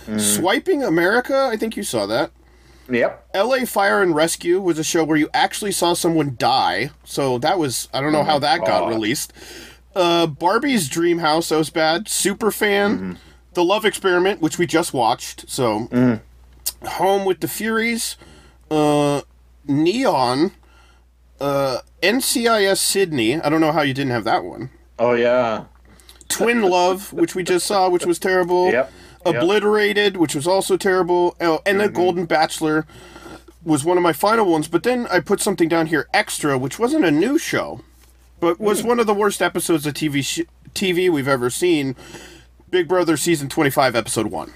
That- 0.07 0.21
Swiping 0.21 0.83
America. 0.83 1.49
I 1.53 1.59
think 1.59 1.77
you 1.77 1.83
saw 1.83 2.07
that. 2.07 2.31
Yep. 2.91 3.29
L.A. 3.35 3.67
Fire 3.67 4.03
and 4.03 4.15
Rescue 4.15 4.59
was 4.59 4.79
a 4.79 4.85
show 4.85 5.05
where 5.05 5.19
you 5.19 5.29
actually 5.35 5.73
saw 5.73 5.93
someone 5.93 6.35
die. 6.39 6.89
So 7.05 7.37
that 7.41 7.59
was 7.59 7.91
I 7.93 8.01
don't 8.01 8.13
know 8.13 8.25
how 8.25 8.39
that 8.39 8.61
got 8.65 8.89
released. 8.89 9.35
Uh, 9.99 10.27
Barbie's 10.29 10.89
Dream 10.89 11.19
House. 11.19 11.49
That 11.49 11.57
was 11.59 11.71
bad. 11.71 12.07
Superfan. 12.07 13.17
The 13.55 13.65
Love 13.65 13.85
Experiment, 13.85 14.41
which 14.41 14.57
we 14.59 14.67
just 14.67 14.95
watched. 14.95 15.51
So 15.51 15.89
Home 16.83 17.25
with 17.25 17.41
the 17.41 17.49
Furys. 17.49 18.16
Uh, 18.70 19.22
Neon. 19.66 20.53
Uh, 21.41 21.79
NCIS 22.03 22.79
Sydney. 22.79 23.41
I 23.41 23.49
don't 23.49 23.61
know 23.61 23.72
how 23.72 23.83
you 23.83 23.95
didn't 23.95 24.12
have 24.12 24.25
that 24.25 24.45
one. 24.45 24.70
Oh, 24.99 25.12
yeah. 25.14 25.64
Twin 26.29 26.62
Love, 26.62 27.12
which 27.12 27.35
we 27.35 27.43
just 27.43 27.66
saw, 27.66 27.89
which 27.89 28.07
was 28.07 28.18
terrible. 28.18 28.70
Yep. 28.70 28.93
Yep. 29.27 29.35
Obliterated, 29.35 30.16
which 30.16 30.35
was 30.35 30.47
also 30.47 30.77
terrible. 30.77 31.37
Oh, 31.41 31.61
and 31.66 31.81
the 31.81 31.89
Golden 31.89 32.25
Bachelor 32.25 32.87
was 33.64 33.85
one 33.85 33.97
of 33.97 34.03
my 34.03 34.12
final 34.12 34.51
ones. 34.51 34.68
But 34.68 34.85
then 34.85 35.07
I 35.09 35.20
put 35.20 35.41
something 35.41 35.68
down 35.68 35.87
here, 35.87 36.09
Extra, 36.14 36.57
which 36.57 36.79
wasn't 36.79 37.05
a 37.05 37.11
new 37.11 37.37
show, 37.39 37.81
but 38.41 38.61
was 38.61 38.82
one 38.82 38.99
of 39.01 39.07
the 39.07 39.14
worst 39.14 39.43
episodes 39.43 39.86
of 39.86 39.95
TV 39.95 40.24
sh- 40.24 40.47
TV 40.74 41.11
we've 41.11 41.28
ever 41.28 41.51
seen. 41.51 41.97
Big 42.70 42.86
Brother 42.89 43.16
season 43.16 43.49
twenty 43.49 43.70
five, 43.70 43.97
episode 43.97 44.26
one. 44.26 44.53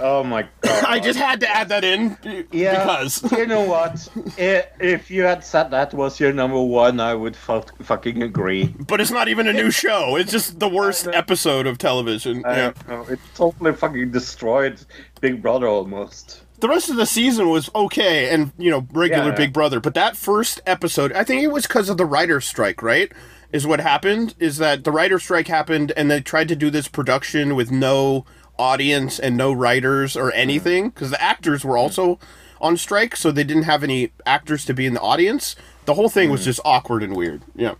Oh 0.00 0.24
my 0.24 0.48
god! 0.62 0.84
I 0.88 0.98
just 0.98 1.18
had 1.18 1.40
to 1.40 1.48
add 1.48 1.68
that 1.68 1.84
in 1.84 2.16
yeah. 2.50 2.80
because 2.84 3.30
you 3.32 3.46
know 3.46 3.60
what? 3.62 4.08
I- 4.38 4.66
If 4.80 5.10
you 5.10 5.22
had 5.22 5.44
said 5.44 5.70
that 5.70 5.92
was 5.94 6.18
your 6.18 6.32
number 6.32 6.60
one, 6.60 6.98
I 7.00 7.14
would 7.14 7.36
fu- 7.36 7.62
fucking 7.82 8.22
agree. 8.22 8.74
but 8.88 9.00
it's 9.00 9.10
not 9.10 9.28
even 9.28 9.46
a 9.46 9.52
new 9.52 9.70
show. 9.70 10.16
It's 10.16 10.32
just 10.32 10.58
the 10.58 10.68
worst 10.68 11.06
episode 11.06 11.66
of 11.66 11.78
television. 11.78 12.44
I 12.46 12.56
yeah. 12.56 12.72
know, 12.88 13.02
it 13.02 13.18
totally 13.34 13.72
fucking 13.74 14.10
destroyed 14.10 14.80
Big 15.20 15.42
Brother 15.42 15.68
almost. 15.68 16.43
The 16.64 16.70
rest 16.70 16.88
of 16.88 16.96
the 16.96 17.04
season 17.04 17.50
was 17.50 17.68
okay 17.74 18.30
and, 18.30 18.50
you 18.56 18.70
know, 18.70 18.86
regular 18.90 19.28
Yeah. 19.28 19.34
Big 19.34 19.52
Brother, 19.52 19.80
but 19.80 19.92
that 19.92 20.16
first 20.16 20.62
episode, 20.64 21.12
I 21.12 21.22
think 21.22 21.42
it 21.42 21.48
was 21.52 21.66
because 21.66 21.90
of 21.90 21.98
the 21.98 22.06
writer's 22.06 22.46
strike, 22.46 22.82
right? 22.82 23.12
Is 23.52 23.66
what 23.66 23.80
happened 23.80 24.34
is 24.38 24.56
that 24.56 24.82
the 24.82 24.90
writer's 24.90 25.24
strike 25.24 25.48
happened 25.48 25.92
and 25.94 26.10
they 26.10 26.22
tried 26.22 26.48
to 26.48 26.56
do 26.56 26.70
this 26.70 26.88
production 26.88 27.54
with 27.54 27.70
no 27.70 28.24
audience 28.58 29.18
and 29.18 29.36
no 29.36 29.52
writers 29.52 30.16
or 30.16 30.32
anything 30.32 30.88
because 30.88 31.10
the 31.10 31.20
actors 31.20 31.66
were 31.66 31.76
also 31.76 32.18
on 32.62 32.78
strike, 32.78 33.14
so 33.14 33.30
they 33.30 33.44
didn't 33.44 33.64
have 33.64 33.84
any 33.84 34.12
actors 34.24 34.64
to 34.64 34.72
be 34.72 34.86
in 34.86 34.94
the 34.94 35.02
audience. 35.02 35.56
The 35.84 35.92
whole 35.92 36.08
thing 36.08 36.30
was 36.30 36.46
just 36.46 36.60
awkward 36.64 37.02
and 37.02 37.14
weird. 37.14 37.42
Yeah. 37.54 37.74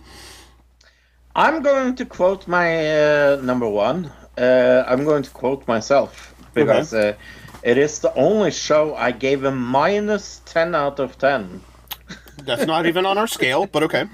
I'm 1.34 1.62
going 1.62 1.94
to 1.94 2.04
quote 2.04 2.46
my 2.46 2.68
uh, 3.00 3.40
number 3.42 3.66
one. 3.66 4.12
Uh, 4.36 4.84
I'm 4.86 5.04
going 5.04 5.22
to 5.22 5.30
quote 5.30 5.66
myself 5.66 6.34
because 6.52 6.92
uh, 6.92 7.14
it 7.64 7.78
is 7.78 7.98
the 8.00 8.14
only 8.14 8.50
show 8.50 8.94
I 8.94 9.10
gave 9.10 9.42
a 9.44 9.50
minus 9.50 10.42
10 10.44 10.74
out 10.74 11.00
of 11.00 11.16
10. 11.18 11.62
That's 12.44 12.66
not 12.66 12.84
even 12.84 13.06
on 13.06 13.16
our 13.16 13.26
scale, 13.26 13.66
but 13.66 13.82
okay. 13.84 14.04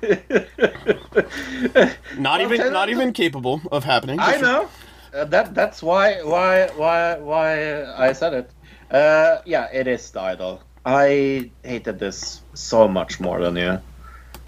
Not 2.16 2.40
even 2.40 2.72
not 2.72 2.88
even 2.88 3.12
capable 3.12 3.60
of 3.72 3.84
happening. 3.84 4.20
I 4.20 4.36
know. 4.36 4.68
Uh, 5.12 5.24
that 5.24 5.54
that's 5.54 5.82
why 5.82 6.22
why 6.22 6.68
why 6.76 7.18
why 7.18 7.84
I 7.84 8.12
said 8.12 8.34
it. 8.34 8.50
Uh, 8.90 9.38
yeah, 9.44 9.68
it 9.72 9.88
is 9.88 10.10
the 10.10 10.20
idol. 10.20 10.62
I 10.86 11.50
hated 11.64 11.98
this 11.98 12.42
so 12.54 12.86
much 12.86 13.18
more 13.18 13.40
than 13.40 13.56
you. 13.56 13.80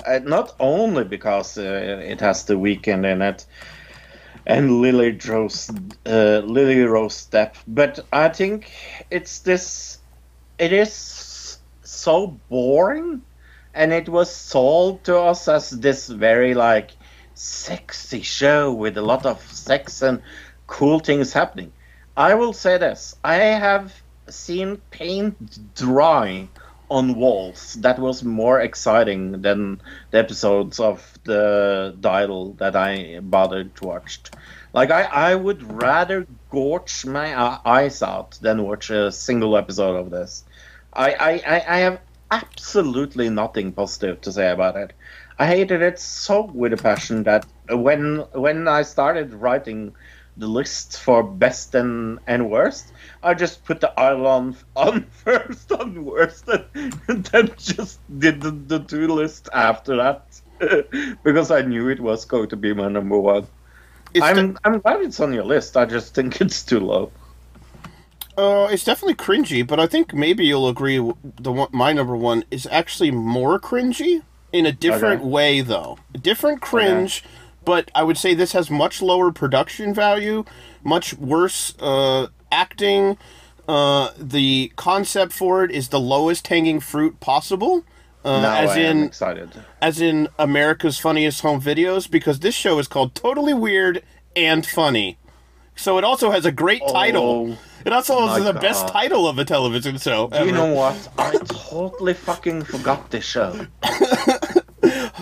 Uh, 0.07 0.21
not 0.23 0.55
only 0.61 1.05
because 1.05 1.59
uh, 1.59 1.63
it 1.63 2.21
has 2.21 2.45
The 2.45 2.55
Weeknd 2.55 3.05
in 3.05 3.23
it 3.23 3.45
and 4.47 4.81
Lily 4.81 5.19
Rose 5.29 5.71
uh, 6.07 6.43
Lily 6.45 6.83
Rose 6.83 7.29
Depp, 7.31 7.55
but 7.67 8.01
I 8.13 8.29
think 8.29 8.71
it's 9.11 9.41
this. 9.41 9.99
It 10.59 10.73
is 10.73 11.59
so 11.83 12.39
boring, 12.49 13.23
and 13.75 13.93
it 13.93 14.09
was 14.09 14.35
sold 14.35 15.05
to 15.05 15.19
us 15.19 15.49
as 15.49 15.71
this 15.71 16.09
very 16.09 16.55
like 16.55 16.93
sexy 17.35 18.23
show 18.23 18.73
with 18.73 18.97
a 18.99 19.03
lot 19.03 19.27
of 19.27 19.41
sex 19.53 20.03
and 20.03 20.23
cool 20.67 20.99
things 20.99 21.33
happening. 21.33 21.73
I 22.17 22.35
will 22.35 22.53
say 22.53 22.79
this: 22.79 23.17
I 23.25 23.37
have 23.37 24.03
seen 24.29 24.79
paint 24.91 25.75
dry 25.75 26.49
on 26.93 27.15
walls 27.15 27.75
that 27.81 27.99
was 27.99 28.23
more 28.23 28.61
exciting 28.61 29.41
than 29.41 29.81
the 30.11 30.19
episodes 30.19 30.79
of 30.79 31.19
the 31.25 31.95
Idol 32.05 32.53
that 32.55 32.77
I 32.77 33.21
bothered 33.21 33.75
to 33.77 33.85
watch. 33.85 34.21
Like 34.73 34.91
I, 34.91 35.03
I 35.03 35.35
would 35.35 35.63
rather 35.73 36.27
gorge 36.51 37.07
my 37.07 37.59
eyes 37.65 38.03
out 38.03 38.39
than 38.43 38.63
watch 38.63 38.91
a 38.91 39.11
single 39.11 39.57
episode 39.57 39.97
of 39.97 40.11
this. 40.11 40.45
I, 40.93 41.15
I, 41.15 41.63
I 41.77 41.79
have 41.79 42.01
absolutely 42.31 43.29
nothing 43.31 43.73
positive 43.73 44.21
to 44.23 44.33
say 44.33 44.51
about 44.51 44.77
it. 44.77 44.93
I 45.39 45.47
hated 45.47 45.83
it 45.83 45.99
so 45.99 46.43
with 46.43 46.73
a 46.73 46.77
passion 46.77 47.23
that 47.25 47.47
when 47.69 48.19
when 48.33 48.69
I 48.69 48.83
started 48.83 49.33
writing 49.33 49.95
the 50.37 50.47
list 50.47 51.01
for 51.01 51.23
best 51.23 51.75
and, 51.75 52.19
and 52.27 52.51
worst, 52.51 52.93
I 53.23 53.35
just 53.35 53.65
put 53.65 53.81
the 53.81 53.93
Idol 54.01 54.27
on, 54.77 55.05
first 55.11 55.73
on 55.73 56.05
worst 56.05 56.49
and 56.49 57.25
then 57.27 57.53
just 57.59 58.01
did 58.19 58.41
the, 58.41 58.51
the 58.51 58.81
two 58.81 59.09
list 59.09 59.49
after 59.53 59.97
that 59.97 60.41
because 61.23 61.51
I 61.51 61.63
knew 61.63 61.89
it 61.89 62.01
was 62.01 62.25
going 62.25 62.49
to 62.51 62.57
be 62.57 62.73
my 62.75 62.89
number 62.89 63.19
one. 63.19 63.47
It's 64.15 64.25
I'm 64.25 64.59
I'm 64.65 64.81
glad 64.81 65.01
it's 65.01 65.21
on 65.21 65.33
your 65.33 65.45
list. 65.45 65.77
I 65.77 65.87
just 65.87 66.15
think 66.15 66.41
it's 66.41 66.65
too 66.65 66.81
low. 66.81 67.13
Uh, 68.37 68.69
it's 68.71 68.85
definitely 68.85 69.15
cringy, 69.15 69.67
but 69.67 69.79
I 69.79 69.87
think 69.87 70.15
maybe 70.15 70.47
you'll 70.47 70.69
agree. 70.69 70.97
The 70.97 71.53
one, 71.53 71.69
my 71.73 71.93
number 71.93 72.17
one 72.17 72.45
is 72.51 72.67
actually 72.71 73.11
more 73.11 73.59
cringy 73.61 74.23
in 74.53 74.67
a 74.67 74.73
different 74.73 75.21
Okay. 75.21 75.29
way, 75.29 75.61
though. 75.61 75.99
A 76.15 76.19
Different 76.19 76.61
cringe, 76.61 77.25
but 77.65 77.91
I 77.95 78.03
would 78.03 78.19
say 78.19 78.35
this 78.35 78.53
has 78.53 78.71
much 78.71 79.03
lower 79.03 79.33
production 79.33 79.95
value, 79.95 80.45
much 80.83 81.15
worse 81.15 81.75
uh, 81.81 82.29
acting. 82.51 83.19
Uh, 83.69 84.11
the 84.19 84.73
concept 84.77 85.33
for 85.33 85.65
it 85.65 85.71
is 85.71 85.89
the 85.89 86.01
lowest 86.01 86.47
hanging 86.49 86.81
fruit 86.81 87.21
possible. 87.21 87.85
Uh, 88.25 88.41
now 88.41 88.55
as 88.55 88.71
I 88.71 88.79
in, 88.81 89.03
excited. 89.05 89.51
as 89.81 90.01
in 90.01 90.29
America's 90.39 90.99
Funniest 90.99 91.41
Home 91.43 91.61
Videos, 91.61 92.11
because 92.11 92.41
this 92.41 92.55
show 92.55 92.79
is 92.79 92.87
called 92.89 93.15
Totally 93.15 93.55
Weird 93.55 94.03
and 94.37 94.65
Funny. 94.65 95.19
So 95.75 95.99
it 95.99 96.05
also 96.05 96.31
has 96.31 96.45
a 96.45 96.53
great 96.53 96.83
title. 96.87 97.57
Oh, 97.57 97.59
It 97.85 97.93
also 97.93 98.29
has 98.29 98.45
the 98.45 98.53
best 98.53 98.89
title 98.89 99.27
of 99.27 99.39
a 99.39 99.45
television 99.45 99.99
show. 99.99 100.29
Do 100.29 100.45
you 100.45 100.53
know 100.53 100.73
what? 100.73 101.09
I 101.19 101.33
totally 101.47 102.15
fucking 102.15 102.63
forgot 102.65 103.11
this 103.11 103.25
show. 103.25 103.67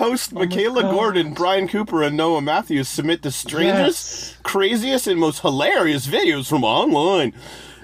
Host 0.00 0.32
oh 0.34 0.38
Michaela 0.40 0.80
Oh 0.80 0.82
God. 0.82 0.92
Gordon, 0.94 1.34
Brian 1.34 1.68
Cooper, 1.68 2.02
and 2.02 2.16
Noah 2.16 2.40
Matthews 2.40 2.88
submit 2.88 3.22
the 3.22 3.30
strangest, 3.30 4.30
Yes. 4.32 4.36
craziest, 4.42 5.06
and 5.06 5.20
most 5.20 5.40
hilarious 5.42 6.06
videos 6.06 6.48
from 6.48 6.64
online. 6.64 7.34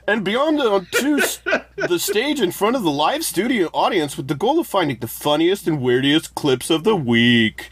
And 0.09 0.25
beyond 0.25 0.59
the, 0.59 0.87
to 1.01 1.61
the 1.89 1.99
stage 1.99 2.41
in 2.41 2.53
front 2.53 2.75
of 2.75 2.83
the 2.83 2.91
live 2.91 3.25
studio 3.25 3.69
audience 3.75 4.17
with 4.17 4.29
the 4.29 4.35
goal 4.35 4.59
of 4.59 4.67
finding 4.67 4.99
the 4.99 5.09
funniest 5.09 5.67
and 5.69 5.81
weirdest 5.83 6.35
clips 6.35 6.71
of 6.71 6.85
the 6.85 6.97
week. 6.97 7.69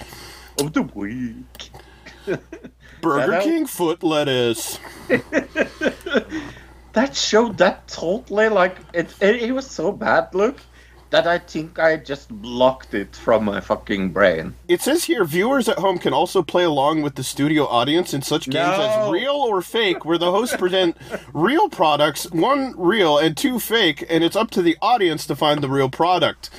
Of 0.60 0.74
the 0.74 0.82
week. 0.82 1.70
Burger 3.00 3.40
King 3.42 3.66
foot 3.66 4.02
lettuce. 4.02 4.78
That 6.92 7.16
show 7.16 7.48
that 7.54 7.88
totally 7.88 8.48
like 8.48 8.76
it, 8.92 9.12
it. 9.20 9.42
It 9.42 9.52
was 9.52 9.66
so 9.68 9.90
bad, 9.90 10.32
look, 10.32 10.60
that 11.14 11.28
I 11.28 11.38
think 11.38 11.78
I 11.78 11.96
just 11.96 12.28
blocked 12.28 12.92
it 12.92 13.14
from 13.14 13.44
my 13.44 13.60
fucking 13.60 14.10
brain. 14.10 14.56
It 14.66 14.80
says 14.80 15.04
here 15.04 15.24
viewers 15.24 15.68
at 15.68 15.78
home 15.78 15.98
can 15.98 16.12
also 16.12 16.42
play 16.42 16.64
along 16.64 17.02
with 17.02 17.14
the 17.14 17.22
studio 17.22 17.66
audience 17.66 18.12
in 18.12 18.20
such 18.22 18.50
games 18.50 18.80
as 18.80 19.12
real 19.12 19.30
or 19.30 19.62
fake, 19.62 20.04
where 20.04 20.18
the 20.18 20.32
hosts 20.32 20.56
present 20.56 20.96
real 21.32 21.68
products, 21.68 22.28
one 22.32 22.74
real 22.76 23.16
and 23.16 23.36
two 23.36 23.60
fake, 23.60 24.04
and 24.10 24.24
it's 24.24 24.34
up 24.34 24.50
to 24.50 24.60
the 24.60 24.76
audience 24.82 25.24
to 25.28 25.36
find 25.36 25.62
the 25.62 25.68
real 25.68 25.88
product. 25.88 26.50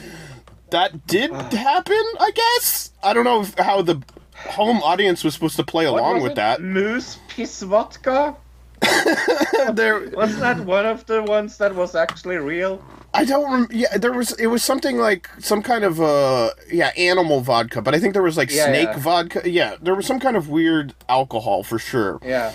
That 0.70 1.06
did 1.06 1.32
ah. 1.34 1.50
happen, 1.50 2.04
I 2.22 2.32
guess. 2.34 2.92
I 3.04 3.12
don't 3.12 3.26
know 3.26 3.46
how 3.62 3.82
the 3.82 4.02
home 4.38 4.82
audience 4.84 5.26
was 5.26 5.34
supposed 5.34 5.58
to 5.58 5.66
play 5.66 5.86
What 5.86 6.00
along 6.00 6.14
was 6.14 6.24
with 6.24 6.32
it? 6.32 6.36
that. 6.36 6.62
Moose 6.62 7.20
piss 7.28 7.62
vodka. 7.62 8.38
There, 9.74 10.10
Wasn't 10.12 10.40
that 10.40 10.60
one 10.60 10.86
of 10.86 11.06
the 11.08 11.24
ones 11.24 11.58
that 11.58 11.76
was 11.76 11.96
actually 11.96 12.38
real? 12.38 12.82
I 13.16 13.26
don't. 13.26 13.52
Rem- 13.52 13.68
yeah, 13.72 13.98
there 13.98 14.12
was. 14.12 14.34
It 14.34 14.48
was 14.48 14.64
something 14.64 14.98
like 14.98 15.30
some 15.40 15.62
kind 15.62 15.84
of 15.84 16.02
uh, 16.02 16.50
yeah, 16.72 16.92
animal 16.98 17.42
vodka, 17.42 17.82
but 17.82 17.96
I 17.96 18.00
think 18.00 18.14
there 18.14 18.24
was 18.24 18.38
like 18.38 18.52
Yeah, 18.52 18.66
snake 18.68 18.90
yeah. 18.92 18.98
vodka. 19.00 19.50
Yeah, 19.50 19.76
there 19.82 19.96
was 19.96 20.06
some 20.06 20.20
kind 20.20 20.36
of 20.38 20.50
weird 20.50 20.94
alcohol 21.10 21.64
for 21.64 21.80
sure. 21.80 22.20
Yeah. 22.24 22.52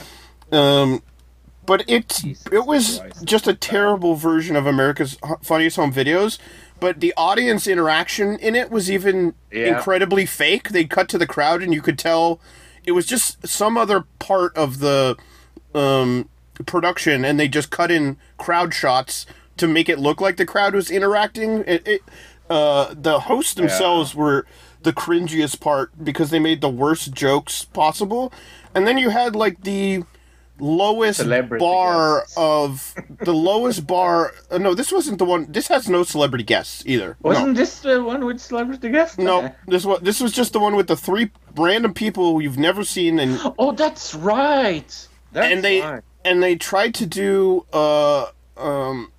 Um, 0.52 1.02
but 1.66 1.84
it 1.88 2.08
Jesus 2.08 2.44
it 2.52 2.66
was 2.66 2.98
Christ. 2.98 3.24
just 3.24 3.46
a 3.48 3.54
terrible 3.54 4.14
version 4.16 4.56
of 4.56 4.66
America's 4.66 5.16
Funniest 5.42 5.76
Home 5.76 5.92
Videos. 5.92 6.38
But 6.80 7.00
the 7.00 7.12
audience 7.16 7.66
interaction 7.66 8.38
in 8.38 8.54
it 8.54 8.70
was 8.70 8.90
even 8.90 9.34
Yeah. 9.52 9.76
incredibly 9.76 10.24
fake. 10.26 10.70
They 10.70 10.84
cut 10.84 11.08
to 11.10 11.18
the 11.18 11.26
crowd, 11.26 11.62
and 11.62 11.72
you 11.74 11.82
could 11.82 11.98
tell 11.98 12.40
it 12.84 12.92
was 12.92 13.06
just 13.06 13.46
some 13.46 13.76
other 13.76 14.04
part 14.18 14.56
of 14.56 14.78
the 14.80 15.16
um, 15.74 16.28
production, 16.66 17.24
and 17.24 17.38
they 17.38 17.48
just 17.48 17.70
cut 17.70 17.90
in 17.90 18.16
crowd 18.38 18.72
shots 18.74 19.26
to 19.60 19.68
make 19.68 19.88
it 19.88 19.98
look 19.98 20.20
like 20.20 20.36
the 20.36 20.46
crowd 20.46 20.74
was 20.74 20.90
interacting. 20.90 21.64
It, 21.66 21.86
it 21.86 22.02
uh, 22.48 22.94
the 22.94 23.20
hosts 23.20 23.54
themselves 23.54 24.14
were 24.14 24.44
the 24.82 24.92
cringiest 24.92 25.60
part 25.60 25.92
because 26.02 26.30
they 26.30 26.38
made 26.38 26.60
the 26.60 26.68
worst 26.68 27.12
jokes 27.12 27.64
possible, 27.64 28.32
and 28.74 28.86
then 28.86 28.98
you 28.98 29.10
had 29.10 29.36
like 29.36 29.62
the 29.62 30.02
lowest 30.58 31.20
Celebrity 31.20 31.62
bar 31.62 32.20
guests. 32.20 32.34
of 32.36 32.94
the 33.20 33.32
lowest 33.32 33.86
bar. 33.86 34.32
Uh, 34.50 34.58
no, 34.58 34.74
this 34.74 34.92
wasn't 34.92 35.18
the 35.18 35.24
one. 35.24 35.50
This 35.50 35.68
has 35.68 35.88
no 35.88 36.02
celebrity 36.02 36.44
guests 36.44 36.82
either. 36.86 37.16
Wasn't 37.22 37.56
this 37.56 37.80
the 37.80 38.02
one 38.02 38.24
with 38.24 38.40
celebrity 38.40 38.90
guests? 38.90 39.18
No, 39.18 39.54
this 39.66 39.84
was 39.84 40.00
this 40.00 40.20
was 40.20 40.32
just 40.32 40.52
the 40.52 40.60
one 40.60 40.76
with 40.76 40.88
the 40.88 40.96
three 40.96 41.30
random 41.56 41.94
people 41.94 42.40
you've 42.42 42.58
never 42.58 42.84
seen, 42.84 43.18
and 43.18 43.38
Oh, 43.58 43.72
that's 43.72 44.14
right. 44.14 45.08
That's 45.32 45.52
and 45.52 45.62
they 45.64 45.80
right. 45.80 46.02
and 46.24 46.42
they 46.42 46.56
tried 46.56 46.94
to 46.96 47.06
do 47.06 47.66
uh 47.72 48.26
um 48.56 49.12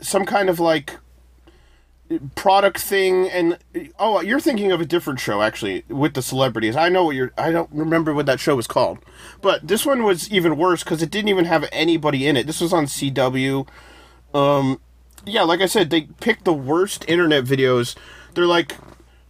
some 0.00 0.24
kind 0.24 0.48
of 0.48 0.60
like 0.60 0.96
product 2.34 2.80
thing 2.80 3.28
and 3.30 3.56
oh 3.98 4.20
you're 4.20 4.40
thinking 4.40 4.72
of 4.72 4.80
a 4.80 4.84
different 4.84 5.20
show 5.20 5.42
actually 5.42 5.84
with 5.88 6.14
the 6.14 6.22
celebrities. 6.22 6.74
I 6.74 6.88
know 6.88 7.04
what 7.04 7.16
you're 7.16 7.32
i 7.38 7.52
don't 7.52 7.70
remember 7.72 8.12
what 8.12 8.26
that 8.26 8.40
show 8.40 8.56
was 8.56 8.66
called. 8.66 8.98
But 9.40 9.68
this 9.68 9.86
one 9.86 10.02
was 10.02 10.30
even 10.30 10.56
worse 10.56 10.82
because 10.82 11.02
it 11.02 11.10
didn't 11.10 11.28
even 11.28 11.44
have 11.44 11.68
anybody 11.70 12.26
in 12.26 12.36
it. 12.36 12.46
This 12.46 12.60
was 12.60 12.72
on 12.72 12.86
cw 12.86 13.66
um 14.32 14.80
yeah 15.26 15.42
like 15.42 15.60
i 15.60 15.66
said 15.66 15.90
they 15.90 16.02
picked 16.02 16.44
the 16.44 16.52
worst 16.52 17.04
internet 17.06 17.44
videos. 17.44 17.96
They're 18.34 18.46
like 18.46 18.76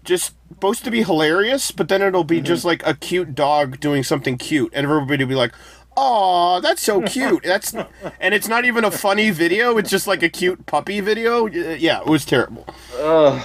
just 0.02 0.34
supposed 0.48 0.82
to 0.84 0.90
be 0.90 1.02
hilarious 1.02 1.70
but 1.72 1.88
then 1.88 2.00
it'll 2.00 2.24
be 2.24 2.40
just 2.40 2.64
like 2.64 2.84
a 2.86 2.94
cute 2.94 3.34
dog 3.34 3.78
doing 3.80 4.02
something 4.02 4.38
cute 4.38 4.72
and 4.74 4.84
everybody 4.84 5.22
will 5.22 5.28
be 5.28 5.34
like 5.34 5.52
oh 6.02 6.60
that's 6.62 6.82
so 6.82 7.02
cute 7.02 7.42
that's 7.42 7.74
and 8.20 8.34
it's 8.34 8.48
not 8.48 8.64
even 8.64 8.84
a 8.84 8.90
funny 8.90 9.30
video 9.30 9.76
it's 9.76 9.90
just 9.90 10.06
like 10.06 10.22
a 10.22 10.28
cute 10.28 10.64
puppy 10.66 11.00
video 11.00 11.46
yeah 11.46 12.00
it 12.00 12.06
was 12.06 12.24
terrible 12.24 12.66
Ugh, 12.98 13.42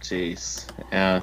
jeez. 0.00 0.66
Yeah. 0.90 1.22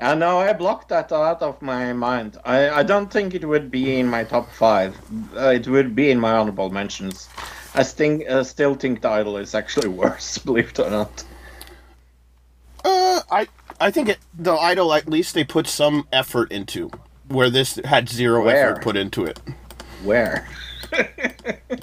And 0.00 0.20
now 0.20 0.38
I 0.38 0.52
blocked 0.52 0.88
that 0.90 1.10
out 1.12 1.42
of 1.42 1.60
my 1.62 1.92
mind. 1.92 2.38
I, 2.44 2.70
I 2.70 2.82
don't 2.82 3.10
think 3.10 3.34
it 3.34 3.44
would 3.44 3.70
be 3.70 3.98
in 3.98 4.06
my 4.06 4.24
top 4.24 4.50
five. 4.52 4.96
Uh, 5.36 5.48
it 5.48 5.66
would 5.66 5.94
be 5.94 6.10
in 6.10 6.20
my 6.20 6.32
honorable 6.32 6.70
mentions. 6.70 7.28
I 7.74 7.82
think, 7.82 8.28
uh, 8.28 8.44
still 8.44 8.74
think 8.74 9.00
the 9.00 9.08
idol 9.08 9.36
is 9.38 9.54
actually 9.54 9.88
worse, 10.02 10.38
believe 10.38 10.70
it 10.70 10.78
or 10.78 10.90
not. 10.90 11.24
Uh, 12.84 13.20
I 13.30 13.48
I 13.80 13.90
think 13.90 14.08
it, 14.10 14.18
the 14.38 14.54
idol 14.54 14.92
at 14.94 15.08
least 15.08 15.34
they 15.34 15.42
put 15.42 15.66
some 15.66 16.06
effort 16.12 16.52
into 16.52 16.90
where 17.28 17.50
this 17.50 17.80
had 17.84 18.08
zero 18.08 18.44
Where? 18.44 18.70
effort 18.70 18.82
put 18.82 18.96
into 18.96 19.24
it. 19.24 19.40
Where? 20.06 20.48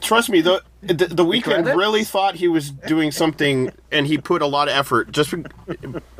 Trust 0.02 0.30
me, 0.30 0.42
the 0.42 0.64
the, 0.82 0.94
The 0.94 1.26
Weeknd 1.26 1.76
really 1.76 2.04
thought 2.04 2.36
he 2.36 2.48
was 2.48 2.72
doing 2.72 3.12
something, 3.12 3.72
and 3.92 4.08
he 4.08 4.18
put 4.18 4.42
a 4.42 4.48
lot 4.48 4.68
of 4.68 4.76
effort. 4.76 5.12
Just 5.12 5.30
for, 5.30 5.44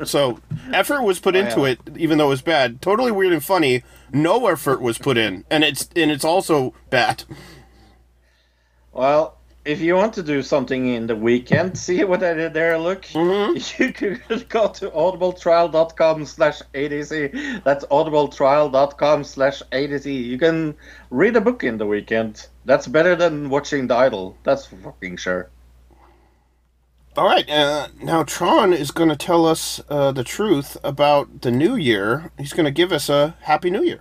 so 0.04 0.38
effort 0.72 1.02
was 1.02 1.18
put 1.18 1.34
oh, 1.34 1.40
into 1.40 1.60
yeah. 1.62 1.68
it, 1.68 1.80
even 1.96 2.18
though 2.18 2.26
it 2.26 2.30
was 2.30 2.42
bad. 2.42 2.80
Totally 2.80 3.10
weird 3.10 3.32
and 3.32 3.44
funny. 3.44 3.82
No 4.12 4.46
effort 4.46 4.80
was 4.80 4.98
put 4.98 5.16
in, 5.16 5.44
and 5.50 5.64
it's 5.64 5.88
and 5.96 6.10
it's 6.10 6.24
also 6.24 6.74
bad. 6.90 7.24
Well, 8.92 9.38
if 9.64 9.80
you 9.80 9.94
want 9.94 10.12
to 10.14 10.22
do 10.22 10.42
something 10.42 10.88
in 10.88 11.06
the 11.06 11.16
weekend, 11.16 11.78
see 11.86 12.04
what 12.04 12.22
I 12.22 12.34
did 12.34 12.54
there, 12.54 12.78
look. 12.78 13.06
You 13.14 13.92
could 13.92 14.48
go 14.48 14.68
to 14.68 14.90
audibletrial.com 14.90 16.26
slash 16.26 16.62
ADC. 16.74 17.64
That's 17.64 17.84
audibletrial.com 17.86 19.24
slash 19.24 19.62
ADC. 19.72 20.24
You 20.24 20.38
can 20.38 20.74
read 21.10 21.36
a 21.36 21.40
book 21.40 21.64
in 21.64 21.78
the 21.78 21.86
weekend. 21.86 22.46
That's 22.64 22.86
better 22.86 23.16
than 23.16 23.48
watching 23.50 23.86
The 23.86 23.96
Idol. 23.96 24.36
That's 24.44 24.66
for 24.66 24.76
fucking 24.76 25.16
sure. 25.16 25.50
All 27.16 27.26
right, 27.26 27.48
uh, 27.48 27.88
now 28.02 28.24
Trond 28.24 28.74
is 28.74 28.90
going 28.90 29.08
to 29.08 29.16
tell 29.16 29.46
us 29.46 29.80
uh, 29.88 30.10
the 30.10 30.24
truth 30.24 30.76
about 30.82 31.42
the 31.42 31.52
new 31.52 31.76
year. 31.76 32.32
He's 32.36 32.52
going 32.52 32.64
to 32.64 32.72
give 32.72 32.90
us 32.90 33.08
a 33.08 33.36
happy 33.42 33.70
new 33.70 33.84
year. 33.84 34.00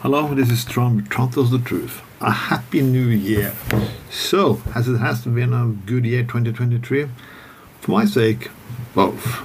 Hello, 0.00 0.34
this 0.34 0.50
is 0.50 0.64
Trond. 0.64 1.08
Trond 1.08 1.32
tells 1.32 1.50
the 1.50 1.58
truth. 1.58 2.02
A 2.22 2.30
happy 2.30 2.82
new 2.82 3.08
year. 3.08 3.52
So, 4.08 4.62
as 4.76 4.86
it 4.86 4.98
has 4.98 5.24
been 5.24 5.52
a 5.52 5.66
good 5.66 6.06
year 6.06 6.22
2023, 6.22 7.08
for 7.80 7.90
my 7.90 8.04
sake, 8.04 8.48
both. 8.94 9.42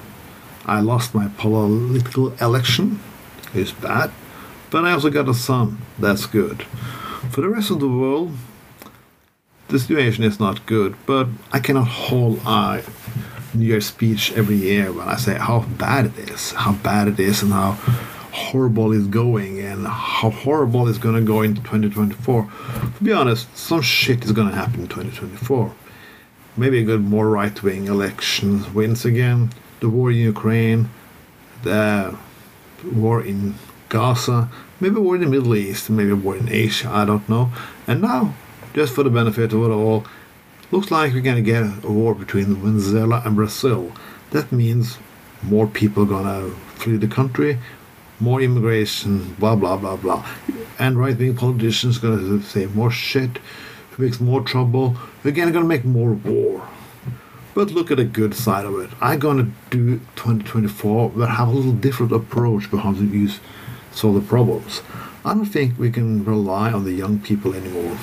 I 0.63 0.81
lost 0.81 1.15
my 1.15 1.27
political 1.39 2.33
election, 2.35 2.99
it's 3.51 3.71
bad, 3.71 4.11
but 4.69 4.85
I 4.85 4.91
also 4.91 5.09
got 5.09 5.27
a 5.27 5.33
son, 5.33 5.79
that's 5.97 6.27
good. 6.27 6.63
For 7.31 7.41
the 7.41 7.49
rest 7.49 7.71
of 7.71 7.79
the 7.79 7.87
world, 7.87 8.33
the 9.69 9.79
situation 9.79 10.23
is 10.23 10.39
not 10.39 10.63
good, 10.67 10.95
but 11.07 11.29
I 11.51 11.59
cannot 11.59 11.87
hold 11.87 12.41
a 12.45 12.83
New 13.55 13.65
Year's 13.65 13.87
speech 13.87 14.33
every 14.33 14.57
year 14.57 14.91
when 14.91 15.07
I 15.07 15.15
say 15.15 15.35
how 15.35 15.61
bad 15.61 16.05
it 16.05 16.29
is, 16.29 16.51
how 16.51 16.73
bad 16.73 17.07
it 17.07 17.19
is, 17.19 17.41
and 17.41 17.53
how 17.53 17.79
horrible 18.37 18.91
is 18.91 19.07
going, 19.07 19.59
and 19.59 19.87
how 19.87 20.29
horrible 20.29 20.87
is 20.87 20.97
going 20.97 21.15
to 21.15 21.21
go 21.21 21.41
into 21.41 21.61
2024. 21.61 22.49
To 22.97 23.03
be 23.03 23.11
honest, 23.11 23.55
some 23.57 23.81
shit 23.81 24.23
is 24.23 24.31
going 24.31 24.49
to 24.49 24.55
happen 24.55 24.81
in 24.81 24.87
2024. 24.87 25.73
Maybe 26.55 26.79
a 26.79 26.83
good 26.83 27.01
more 27.01 27.29
right 27.29 27.61
wing 27.61 27.87
elections 27.87 28.69
wins 28.73 29.05
again, 29.05 29.51
the 29.79 29.89
war 29.89 30.11
in 30.11 30.17
Ukraine, 30.17 30.89
the 31.63 32.15
war 32.93 33.23
in 33.23 33.55
Gaza, 33.89 34.49
maybe 34.79 34.95
war 34.99 35.15
in 35.15 35.21
the 35.21 35.27
Middle 35.27 35.55
East, 35.55 35.89
maybe 35.89 36.13
war 36.13 36.35
in 36.35 36.49
Asia, 36.49 36.89
I 36.89 37.05
don't 37.05 37.27
know. 37.27 37.51
And 37.85 38.01
now, 38.01 38.33
just 38.73 38.93
for 38.93 39.03
the 39.03 39.09
benefit 39.09 39.53
of 39.53 39.63
it 39.63 39.69
all, 39.69 40.05
looks 40.71 40.91
like 40.91 41.13
we're 41.13 41.21
gonna 41.21 41.41
get 41.41 41.63
a 41.83 41.91
war 41.91 42.13
between 42.13 42.55
Venezuela 42.55 43.21
and 43.25 43.35
Brazil. 43.35 43.91
That 44.31 44.51
means 44.51 44.97
more 45.43 45.67
people 45.67 46.05
gonna 46.05 46.49
flee 46.75 46.97
the 46.97 47.07
country, 47.07 47.59
more 48.19 48.41
immigration, 48.41 49.33
blah 49.39 49.55
blah 49.55 49.77
blah 49.77 49.95
blah. 49.95 50.25
And 50.79 50.97
right 50.97 51.17
wing 51.17 51.35
politicians 51.35 51.97
gonna 51.97 52.41
say 52.41 52.65
more 52.67 52.91
shit, 52.91 53.39
makes 53.97 54.19
more 54.19 54.41
trouble. 54.41 54.95
We're 55.23 55.31
gonna 55.31 55.51
gonna 55.51 55.65
make 55.65 55.85
more 55.85 56.13
war. 56.13 56.67
But 57.53 57.71
look 57.71 57.89
at 57.89 57.97
the 57.97 58.05
good 58.05 58.35
side 58.35 58.65
of 58.65 58.79
it. 58.79 58.89
I'm 59.01 59.19
gonna 59.19 59.49
do 59.71 59.97
2024, 60.15 61.11
but 61.15 61.29
have 61.29 61.47
a 61.47 61.51
little 61.51 61.71
different 61.71 62.11
approach 62.11 62.69
behind 62.69 62.97
the 62.97 63.07
to 63.07 63.17
use 63.17 63.39
solve 63.91 64.15
the 64.15 64.21
problems. 64.21 64.81
I 65.25 65.33
don't 65.33 65.45
think 65.45 65.77
we 65.77 65.91
can 65.91 66.23
rely 66.23 66.71
on 66.71 66.83
the 66.83 66.93
young 66.93 67.19
people 67.19 67.53
anymore. 67.53 67.97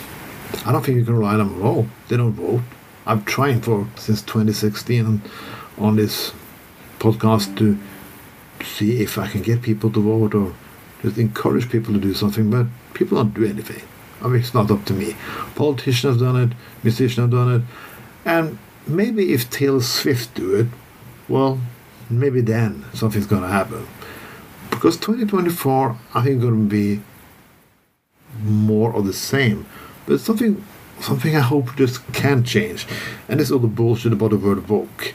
I 0.66 0.72
don't 0.72 0.84
think 0.84 0.98
you 0.98 1.04
can 1.04 1.16
rely 1.16 1.34
on 1.34 1.38
them 1.38 1.56
at 1.56 1.64
all. 1.64 1.86
They 2.08 2.16
don't 2.16 2.32
vote. 2.32 2.62
I've 3.06 3.24
tried 3.24 3.64
for 3.64 3.86
since 3.96 4.22
2016 4.22 5.06
on, 5.06 5.22
on 5.78 5.96
this 5.96 6.32
podcast 6.98 7.56
to 7.58 7.78
see 8.64 9.02
if 9.02 9.18
I 9.18 9.28
can 9.28 9.42
get 9.42 9.62
people 9.62 9.90
to 9.90 10.00
vote 10.00 10.34
or 10.34 10.54
just 11.02 11.18
encourage 11.18 11.70
people 11.70 11.92
to 11.94 12.00
do 12.00 12.14
something, 12.14 12.50
but 12.50 12.66
people 12.94 13.18
don't 13.18 13.34
do 13.34 13.44
anything. 13.44 13.82
I 14.22 14.28
mean, 14.28 14.40
it's 14.40 14.54
not 14.54 14.70
up 14.70 14.84
to 14.86 14.92
me. 14.94 15.16
Politicians 15.54 16.14
have 16.14 16.20
done 16.20 16.48
it, 16.48 16.56
musicians 16.82 17.18
have 17.18 17.30
done 17.30 17.54
it, 17.54 17.62
and 18.24 18.58
maybe 18.86 19.32
if 19.32 19.50
Taylor 19.50 19.82
Swift 19.82 20.34
do 20.34 20.54
it, 20.54 20.66
well, 21.28 21.60
maybe 22.08 22.40
then 22.40 22.84
something's 22.94 23.26
gonna 23.26 23.48
happen. 23.48 23.86
Because 24.70 24.96
2024, 24.96 25.96
I 26.14 26.22
think, 26.22 26.40
going 26.40 26.68
to 26.68 26.70
be 26.70 27.02
more 28.42 28.94
of 28.94 29.06
the 29.06 29.12
same, 29.12 29.66
but 30.04 30.20
something, 30.20 30.62
something 31.00 31.36
I 31.36 31.40
hope 31.40 31.76
just 31.76 32.06
can 32.12 32.44
change, 32.44 32.86
and 33.28 33.40
this 33.40 33.48
is 33.48 33.52
all 33.52 33.60
the 33.60 33.68
bullshit 33.68 34.12
about 34.12 34.30
the 34.30 34.36
word 34.36 34.68
woke. 34.68 35.14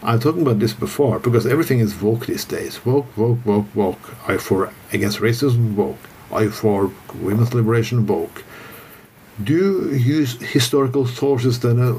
I'm 0.00 0.20
talking 0.20 0.42
about 0.42 0.60
this 0.60 0.72
before 0.72 1.18
because 1.18 1.44
everything 1.44 1.80
is 1.80 2.00
woke 2.00 2.26
these 2.26 2.44
days. 2.44 2.84
Woke, 2.86 3.16
woke, 3.16 3.44
woke, 3.44 3.66
woke. 3.74 4.28
Are 4.28 4.34
you 4.34 4.38
for 4.38 4.72
against 4.92 5.18
racism? 5.18 5.74
Woke. 5.74 5.98
Are 6.30 6.44
you 6.44 6.50
for 6.50 6.92
women's 7.16 7.52
liberation? 7.52 8.06
Woke. 8.06 8.44
Do 9.42 9.54
you 9.54 9.90
use 9.90 10.40
historical 10.40 11.04
sources 11.06 11.58
that 11.60 11.78
uh, 11.80 11.98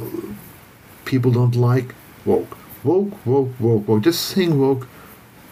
people 1.03 1.31
don't 1.31 1.55
like? 1.55 1.93
Woke. 2.25 2.57
Woke, 2.85 3.25
woke, 3.25 3.49
woke, 3.59 3.87
woke. 3.87 4.01
Just 4.01 4.27
saying 4.27 4.57
woke 4.57 4.87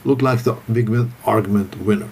look 0.06 0.22
like 0.22 0.44
the 0.44 0.54
big 0.72 0.90
argument 1.26 1.78
winner. 1.82 2.10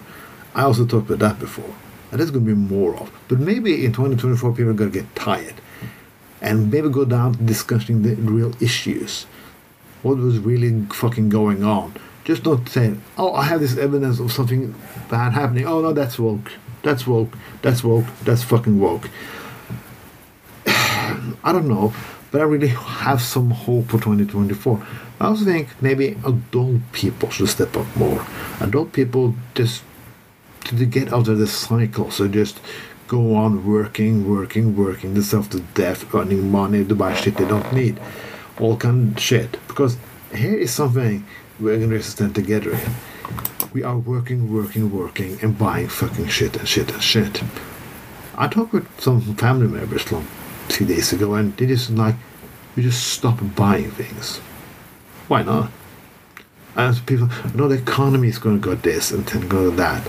I 0.54 0.64
also 0.64 0.84
talked 0.84 1.08
about 1.08 1.20
that 1.20 1.38
before. 1.38 1.74
And 2.10 2.20
there's 2.20 2.30
going 2.30 2.44
to 2.44 2.54
be 2.54 2.60
more 2.60 2.94
of. 2.96 3.10
But 3.28 3.40
maybe 3.40 3.86
in 3.86 3.92
2024 3.92 4.52
people 4.52 4.70
are 4.70 4.74
going 4.74 4.92
to 4.92 5.00
get 5.00 5.16
tired. 5.16 5.54
And 6.42 6.70
maybe 6.70 6.90
go 6.90 7.06
down 7.06 7.34
to 7.34 7.42
discussing 7.42 8.02
the 8.02 8.14
real 8.16 8.52
issues 8.62 9.26
what 10.06 10.18
was 10.18 10.38
really 10.38 10.84
fucking 10.86 11.28
going 11.28 11.64
on. 11.64 11.92
Just 12.24 12.44
not 12.44 12.68
saying, 12.68 13.02
oh, 13.18 13.32
I 13.34 13.44
have 13.44 13.60
this 13.60 13.76
evidence 13.76 14.20
of 14.20 14.32
something 14.32 14.74
bad 15.10 15.32
happening. 15.32 15.66
Oh, 15.66 15.80
no, 15.80 15.92
that's 15.92 16.18
woke. 16.18 16.52
That's 16.82 17.06
woke. 17.06 17.36
That's 17.62 17.82
woke. 17.82 18.06
That's 18.24 18.42
fucking 18.44 18.78
woke. 18.80 19.08
I 20.66 21.52
don't 21.52 21.68
know, 21.68 21.92
but 22.30 22.40
I 22.40 22.44
really 22.44 22.68
have 22.68 23.20
some 23.20 23.50
hope 23.50 23.86
for 23.86 23.98
2024. 23.98 24.86
I 25.20 25.26
also 25.26 25.44
think 25.44 25.68
maybe 25.80 26.16
adult 26.24 26.80
people 26.92 27.30
should 27.30 27.48
step 27.48 27.76
up 27.76 27.96
more. 27.96 28.24
Adult 28.60 28.92
people 28.92 29.34
just 29.54 29.82
to 30.64 30.86
get 30.86 31.12
out 31.12 31.28
of 31.28 31.38
the 31.38 31.46
cycle, 31.46 32.10
so 32.10 32.28
just 32.28 32.60
go 33.08 33.34
on 33.36 33.64
working, 33.64 34.28
working, 34.28 34.76
working 34.76 35.14
themselves 35.14 35.48
to 35.48 35.60
death, 35.74 36.12
earning 36.14 36.50
money 36.50 36.84
to 36.84 36.94
buy 36.94 37.14
shit 37.14 37.36
they 37.36 37.46
don't 37.46 37.72
need 37.72 38.00
all 38.60 38.76
kind 38.76 39.16
of 39.16 39.22
shit. 39.22 39.52
Because 39.68 39.96
here 40.34 40.54
is 40.54 40.72
something 40.72 41.24
we're 41.60 41.78
gonna 41.78 42.02
stand 42.02 42.34
together 42.34 42.72
in. 42.72 42.80
We 43.72 43.82
are 43.82 43.98
working, 43.98 44.52
working, 44.52 44.90
working, 44.90 45.38
and 45.42 45.58
buying 45.58 45.88
fucking 45.88 46.28
shit 46.28 46.56
and 46.56 46.66
shit 46.66 46.90
and 46.90 47.02
shit. 47.02 47.42
I 48.36 48.48
talked 48.48 48.72
with 48.72 48.88
some 49.00 49.20
family 49.36 49.66
members 49.68 50.02
from 50.02 50.26
two 50.68 50.84
days 50.84 51.12
ago, 51.12 51.34
and 51.34 51.56
they 51.56 51.66
just 51.66 51.90
like, 51.90 52.14
we 52.74 52.82
just 52.82 53.08
stop 53.08 53.38
buying 53.54 53.90
things. 53.90 54.38
Why 55.28 55.42
not? 55.42 55.70
As 56.76 57.00
people, 57.00 57.30
no, 57.54 57.68
the 57.68 57.76
economy 57.76 58.28
is 58.28 58.38
going 58.38 58.60
to 58.60 58.64
go 58.64 58.74
this 58.74 59.10
and 59.10 59.24
then 59.26 59.48
go 59.48 59.70
that, 59.70 60.06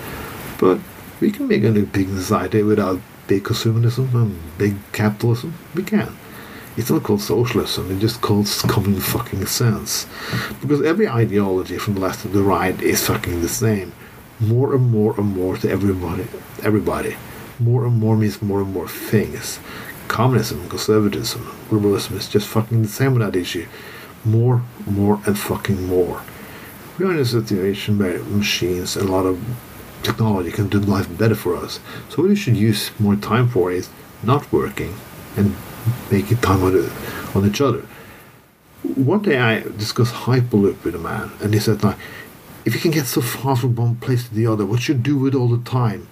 but 0.58 0.78
we 1.20 1.30
can 1.30 1.48
make 1.48 1.64
a 1.64 1.70
new 1.70 1.86
big 1.86 2.08
society 2.08 2.62
without 2.62 3.00
big 3.26 3.44
consumerism 3.44 4.12
and 4.14 4.38
big 4.58 4.76
capitalism. 4.92 5.54
We 5.74 5.82
can 5.82 6.14
It's 6.78 6.90
not 6.90 7.02
called 7.02 7.20
socialism. 7.20 7.90
It's 7.90 8.00
just 8.00 8.20
called 8.20 8.46
common 8.68 9.00
fucking 9.00 9.46
sense. 9.46 10.06
Because 10.60 10.80
every 10.80 11.08
ideology 11.08 11.76
from 11.76 11.94
the 11.94 12.00
left 12.00 12.22
to 12.22 12.28
the 12.28 12.44
right 12.44 12.80
is 12.80 13.04
fucking 13.04 13.42
the 13.42 13.48
same. 13.48 13.92
More 14.38 14.72
and 14.72 14.88
more 14.88 15.12
and 15.18 15.34
more 15.36 15.56
to 15.56 15.68
everybody. 15.68 16.28
Everybody. 16.62 17.16
More 17.58 17.84
and 17.84 17.98
more 17.98 18.16
means 18.16 18.40
more 18.40 18.60
and 18.60 18.72
more 18.72 18.86
things. 18.86 19.58
Communism, 20.06 20.68
conservatism, 20.68 21.52
liberalism 21.68 22.16
is 22.16 22.28
just 22.28 22.46
fucking 22.46 22.82
the 22.82 22.88
same 22.88 23.14
with 23.14 23.22
that 23.22 23.36
issue. 23.36 23.66
More, 24.24 24.62
more, 24.86 25.20
and 25.26 25.36
fucking 25.36 25.84
more. 25.88 26.22
We're 26.96 27.10
in 27.10 27.18
a 27.18 27.24
situation 27.24 27.98
where 27.98 28.22
machines 28.22 28.96
and 28.96 29.08
a 29.08 29.12
lot 29.12 29.26
of 29.26 29.44
technology 30.04 30.52
can 30.52 30.68
do 30.68 30.78
life 30.78 31.08
better 31.18 31.34
for 31.34 31.56
us. 31.56 31.80
So 32.08 32.22
what 32.22 32.28
we 32.28 32.36
should 32.36 32.56
use 32.56 32.92
more 33.00 33.16
time 33.16 33.48
for 33.48 33.72
is 33.72 33.90
not 34.22 34.52
working 34.52 34.94
and 35.36 35.56
making 36.10 36.38
time 36.38 36.62
on, 36.62 36.90
on 37.34 37.46
each 37.46 37.60
other. 37.60 37.86
One 38.82 39.22
day 39.22 39.38
I 39.38 39.60
discussed 39.60 40.14
Hyperloop 40.14 40.84
with 40.84 40.94
a 40.94 40.98
man, 40.98 41.30
and 41.40 41.52
he 41.52 41.60
said, 41.60 41.80
if 42.64 42.74
you 42.74 42.80
can 42.80 42.90
get 42.90 43.06
so 43.06 43.20
far 43.20 43.56
from 43.56 43.76
one 43.76 43.96
place 43.96 44.28
to 44.28 44.34
the 44.34 44.46
other, 44.46 44.66
what 44.66 44.82
should 44.82 44.98
you 44.98 45.02
do 45.02 45.18
with 45.18 45.34
all 45.34 45.48
the 45.48 45.64
time? 45.68 46.06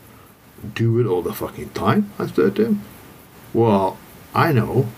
Do 0.75 0.99
it 1.01 1.07
all 1.07 1.23
the 1.23 1.35
fucking 1.35 1.71
time? 1.71 2.11
I 2.19 2.27
said 2.27 2.57
to 2.57 2.65
him. 2.65 2.83
Well, 3.53 3.99
I 4.35 4.53
know. 4.53 4.89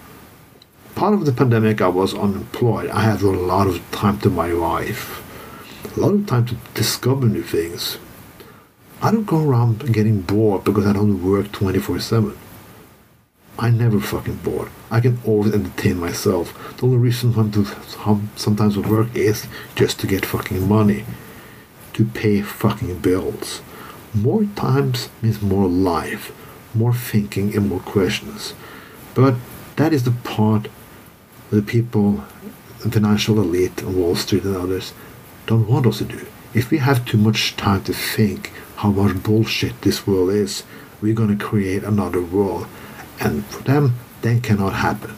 Part 0.95 1.14
of 1.14 1.27
the 1.27 1.33
pandemic, 1.33 1.81
I 1.81 1.89
was 1.89 2.14
unemployed. 2.14 2.91
I 2.91 3.03
had 3.03 3.23
a 3.23 3.31
lot 3.31 3.66
of 3.66 3.89
time 3.93 4.19
to 4.21 4.31
my 4.31 4.53
wife, 4.53 5.23
a 5.97 6.01
lot 6.01 6.14
of 6.14 6.27
time 6.27 6.47
to 6.47 6.57
discover 6.75 7.27
new 7.27 7.43
things. 7.43 7.99
I 9.01 9.12
don't 9.12 9.27
go 9.27 9.45
around 9.45 9.93
getting 9.93 10.23
bored 10.23 10.64
because 10.64 10.87
I 10.87 10.93
don't 10.93 11.25
work 11.25 11.53
24 11.53 12.01
7. 12.01 12.37
I 13.59 13.71
never 13.71 13.99
fucking 13.99 14.37
bored. 14.37 14.71
I 14.89 15.01
can 15.01 15.19
always 15.25 15.53
entertain 15.53 15.99
myself. 15.99 16.77
The 16.77 16.87
only 16.87 16.99
reason 16.99 17.35
I'm 17.37 17.51
to 17.53 17.65
sometimes 18.37 18.79
work 18.79 19.15
is 19.17 19.49
just 19.75 19.99
to 20.01 20.07
get 20.07 20.25
fucking 20.25 20.69
money. 20.69 21.05
To 21.95 22.05
pay 22.05 22.41
fucking 22.41 23.01
bills. 23.01 23.61
More 24.15 24.45
times 24.55 25.09
means 25.21 25.43
more 25.43 25.67
life, 25.67 26.33
more 26.73 26.95
thinking 26.95 27.57
and 27.57 27.69
more 27.69 27.81
questions. 27.81 28.55
But 29.15 29.35
that 29.75 29.93
is 29.93 30.05
the 30.05 30.13
part 30.13 30.69
the 31.51 31.63
people, 31.63 32.25
the 32.83 32.91
financial 32.91 33.41
elite 33.41 33.83
and 33.83 33.97
Wall 33.97 34.15
Street 34.15 34.45
and 34.45 34.57
others 34.57 34.93
don't 35.47 35.67
want 35.67 35.87
us 35.87 35.99
to 35.99 36.05
do. 36.05 36.27
If 36.55 36.71
we 36.71 36.79
have 36.79 37.05
too 37.05 37.19
much 37.19 37.57
time 37.57 37.83
to 37.85 37.93
think 37.93 38.53
how 38.77 38.91
much 38.91 39.23
bullshit 39.23 39.81
this 39.83 40.07
world 40.07 40.31
is, 40.31 40.63
we're 41.01 41.15
to 41.15 41.37
create 41.37 41.83
another 41.83 42.23
world. 42.23 42.67
And 43.21 43.45
for 43.47 43.62
them, 43.62 43.95
that 44.23 44.43
cannot 44.43 44.75
happen. 44.75 45.16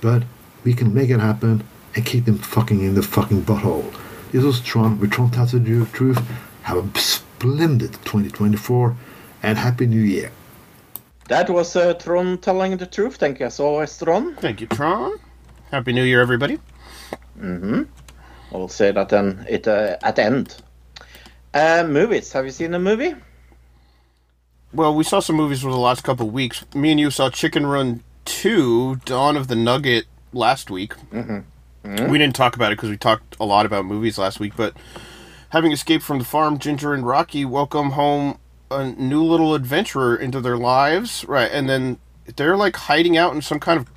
But 0.00 0.22
we 0.64 0.74
can 0.74 0.92
make 0.94 1.10
it 1.10 1.20
happen 1.20 1.64
and 1.94 2.04
keep 2.04 2.24
them 2.24 2.38
fucking 2.38 2.80
in 2.80 2.94
the 2.94 3.02
fucking 3.02 3.42
butthole. 3.42 3.92
This 4.32 4.44
was 4.44 4.60
Trond. 4.60 5.00
With 5.00 5.12
Trond 5.12 5.32
tells 5.32 5.52
the 5.52 5.88
truth. 5.92 6.18
Have 6.62 6.78
a 6.78 6.98
splendid 6.98 7.92
2024 8.04 8.96
and 9.42 9.58
Happy 9.58 9.86
New 9.86 10.00
Year. 10.00 10.32
That 11.28 11.50
was 11.50 11.74
uh, 11.74 11.94
Trond 11.94 12.42
telling 12.42 12.76
the 12.76 12.86
truth. 12.86 13.16
Thank 13.16 13.40
you 13.40 13.46
as 13.46 13.58
always, 13.60 13.96
Trond. 13.98 14.38
Thank 14.38 14.60
you, 14.60 14.66
Trond. 14.66 15.18
Happy 15.70 15.92
New 15.92 16.04
Year, 16.04 16.20
everybody. 16.20 16.58
Mm-hmm. 17.38 17.82
I'll 18.52 18.68
say 18.68 18.92
that 18.92 19.08
then 19.08 19.44
it 19.48 19.66
uh, 19.66 19.96
at 20.02 20.16
the 20.16 20.24
end. 20.24 20.56
Uh, 21.52 21.84
movies. 21.88 22.32
Have 22.32 22.44
you 22.44 22.50
seen 22.50 22.70
the 22.70 22.78
movie? 22.78 23.14
Well, 24.76 24.94
we 24.94 25.04
saw 25.04 25.20
some 25.20 25.36
movies 25.36 25.62
for 25.62 25.70
the 25.70 25.78
last 25.78 26.04
couple 26.04 26.26
of 26.26 26.34
weeks. 26.34 26.66
Me 26.74 26.90
and 26.90 27.00
you 27.00 27.10
saw 27.10 27.30
Chicken 27.30 27.64
Run 27.64 28.02
2, 28.26 28.96
Dawn 29.06 29.34
of 29.34 29.48
the 29.48 29.56
Nugget, 29.56 30.04
last 30.34 30.70
week. 30.70 30.92
Mm-hmm. 31.10 32.10
We 32.10 32.18
didn't 32.18 32.36
talk 32.36 32.56
about 32.56 32.72
it 32.72 32.76
because 32.76 32.90
we 32.90 32.98
talked 32.98 33.36
a 33.40 33.46
lot 33.46 33.64
about 33.64 33.86
movies 33.86 34.18
last 34.18 34.38
week, 34.38 34.52
but 34.54 34.76
having 35.48 35.72
escaped 35.72 36.04
from 36.04 36.18
the 36.18 36.26
farm, 36.26 36.58
Ginger 36.58 36.92
and 36.92 37.06
Rocky 37.06 37.46
welcome 37.46 37.92
home 37.92 38.38
a 38.70 38.84
new 38.90 39.24
little 39.24 39.54
adventurer 39.54 40.14
into 40.14 40.42
their 40.42 40.58
lives. 40.58 41.24
Right, 41.24 41.50
and 41.50 41.70
then 41.70 41.98
they're 42.36 42.56
like 42.58 42.76
hiding 42.76 43.16
out 43.16 43.34
in 43.34 43.40
some 43.40 43.58
kind 43.58 43.80
of 43.80 43.88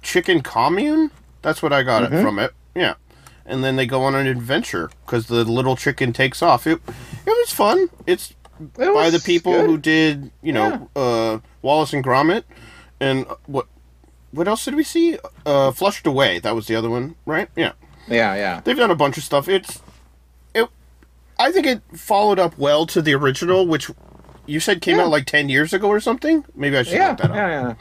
chicken 0.00 0.40
commune. 0.40 1.10
That's 1.42 1.62
what 1.62 1.74
I 1.74 1.82
got 1.82 2.02
it 2.02 2.22
from 2.22 2.38
it. 2.38 2.54
Yeah. 2.74 2.94
And 3.44 3.62
then 3.62 3.76
they 3.76 3.84
go 3.84 4.04
on 4.04 4.14
an 4.14 4.26
adventure 4.26 4.90
because 5.04 5.26
the 5.26 5.44
little 5.44 5.76
chicken 5.76 6.14
takes 6.14 6.40
off. 6.40 6.66
It, 6.66 6.80
it 6.86 7.26
was 7.26 7.50
fun. 7.50 7.90
It's 8.06 8.32
It 8.78 8.94
by 8.94 9.10
the 9.10 9.20
people 9.20 9.52
good. 9.52 9.66
who 9.66 9.78
did, 9.78 10.30
you 10.42 10.52
know, 10.52 10.88
uh, 10.96 11.38
Wallace 11.62 11.92
and 11.92 12.04
Gromit, 12.04 12.44
and 13.00 13.26
what 13.46 13.66
what 14.30 14.48
else 14.48 14.64
did 14.64 14.74
we 14.74 14.84
see? 14.84 15.18
Uh, 15.46 15.70
Flushed 15.72 16.06
Away. 16.06 16.38
That 16.40 16.54
was 16.54 16.66
the 16.66 16.74
other 16.76 16.90
one, 16.90 17.14
right? 17.26 17.48
Yeah, 17.56 17.72
Yeah, 18.08 18.34
yeah. 18.34 18.60
they've 18.64 18.76
done 18.76 18.90
a 18.90 18.96
bunch 18.96 19.16
of 19.16 19.24
stuff. 19.24 19.48
It's 19.48 19.80
it. 20.54 20.68
I 21.38 21.50
think 21.52 21.66
it 21.66 21.82
followed 21.94 22.38
up 22.38 22.56
well 22.58 22.86
to 22.86 23.02
the 23.02 23.14
original, 23.14 23.66
which 23.66 23.90
you 24.46 24.60
said 24.60 24.80
came 24.80 24.96
Yeah. 24.98 25.04
out 25.04 25.10
like 25.10 25.26
ten 25.26 25.48
years 25.48 25.72
ago 25.72 25.88
or 25.88 26.00
something. 26.00 26.44
Maybe 26.54 26.76
I 26.76 26.82
should 26.82 26.94
Yeah, 26.94 27.08
look 27.10 27.18
that 27.18 27.30
up. 27.30 27.36
yeah, 27.36 27.74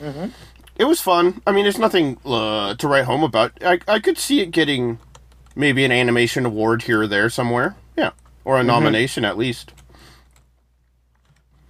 yeah. 0.00 0.28
It 0.76 0.84
was 0.84 1.00
fun. 1.00 1.42
I 1.46 1.52
mean, 1.52 1.64
there's 1.64 1.78
nothing 1.78 2.18
uh, 2.24 2.74
to 2.74 2.88
write 2.88 3.04
home 3.04 3.22
about. 3.22 3.52
I 3.64 3.78
I 3.86 3.98
could 4.00 4.18
see 4.18 4.40
it 4.40 4.50
getting 4.50 4.98
maybe 5.54 5.84
an 5.84 5.92
animation 5.92 6.46
award 6.46 6.82
here 6.84 7.02
or 7.02 7.06
there 7.06 7.28
somewhere. 7.30 7.76
Yeah, 7.96 8.10
or 8.44 8.58
a 8.58 8.64
nomination 8.64 9.24
at 9.24 9.36
least. 9.38 9.72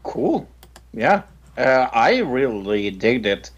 Cool. 0.03 0.48
Yeah. 0.92 1.22
Uh, 1.57 1.88
I 1.92 2.18
really 2.18 2.90
digged 2.90 3.26
it. 3.26 3.50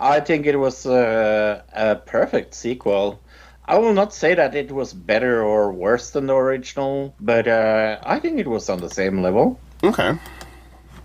I 0.00 0.20
think 0.20 0.46
it 0.46 0.56
was 0.56 0.86
uh, 0.86 1.62
a 1.72 1.96
perfect 1.96 2.54
sequel. 2.54 3.20
I 3.64 3.78
will 3.78 3.92
not 3.92 4.14
say 4.14 4.34
that 4.34 4.54
it 4.54 4.72
was 4.72 4.92
better 4.94 5.42
or 5.42 5.72
worse 5.72 6.10
than 6.10 6.26
the 6.26 6.34
original, 6.34 7.14
but 7.20 7.46
uh, 7.46 7.98
I 8.02 8.18
think 8.18 8.38
it 8.38 8.46
was 8.46 8.68
on 8.68 8.78
the 8.78 8.88
same 8.88 9.22
level. 9.22 9.60
Okay. 9.82 10.18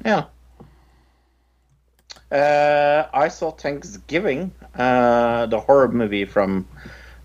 Yeah. 0.05 0.25
Uh, 2.31 3.07
I 3.13 3.27
saw 3.27 3.51
Thanksgiving, 3.51 4.51
uh, 4.75 5.45
the 5.47 5.59
horror 5.59 5.89
movie 5.89 6.25
from 6.25 6.67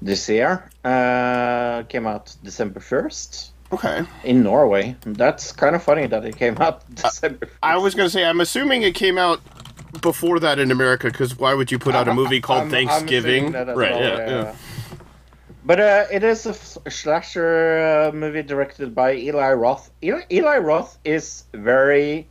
this 0.03 0.29
year. 0.29 0.69
Uh, 0.85 1.83
came 1.85 2.07
out 2.07 2.35
December 2.43 2.81
1st 2.81 3.51
Okay. 3.73 4.05
in 4.25 4.43
Norway. 4.43 4.97
That's 5.05 5.53
kind 5.53 5.77
of 5.77 5.83
funny 5.83 6.07
that 6.07 6.25
it 6.25 6.37
came 6.37 6.57
out 6.59 6.83
December 6.95 7.47
1st. 7.47 7.51
I 7.63 7.77
was 7.77 7.95
gonna 7.95 8.11
say, 8.11 8.25
I'm 8.25 8.41
assuming 8.41 8.83
it 8.83 8.95
came 8.95 9.19
out 9.19 9.41
before 10.01 10.41
that 10.41 10.59
in 10.59 10.71
America, 10.71 11.09
because 11.09 11.39
why 11.39 11.55
would 11.55 11.71
you 11.71 11.79
put 11.79 11.95
out 11.95 12.09
a 12.09 12.15
movie 12.15 12.41
called 12.41 12.61
I'm- 12.61 12.67
I'm 12.67 12.71
Thanksgiving? 12.71 13.55
as 13.55 13.67
right? 13.69 13.77
well, 13.77 14.01
yeah, 14.01 14.31
yeah. 14.31 14.57
But 15.65 15.81
uh, 15.81 16.07
it 16.11 16.25
is 16.25 16.47
a 16.47 16.55
slasher 16.91 18.09
uh, 18.09 18.17
movie 18.17 18.43
directed 18.43 18.95
by 18.95 19.15
Eli 19.17 19.53
Roth. 19.53 19.91
Eli, 20.03 20.23
Eli 20.31 20.57
Roth 20.59 20.99
is 21.05 21.45
very 21.53 22.27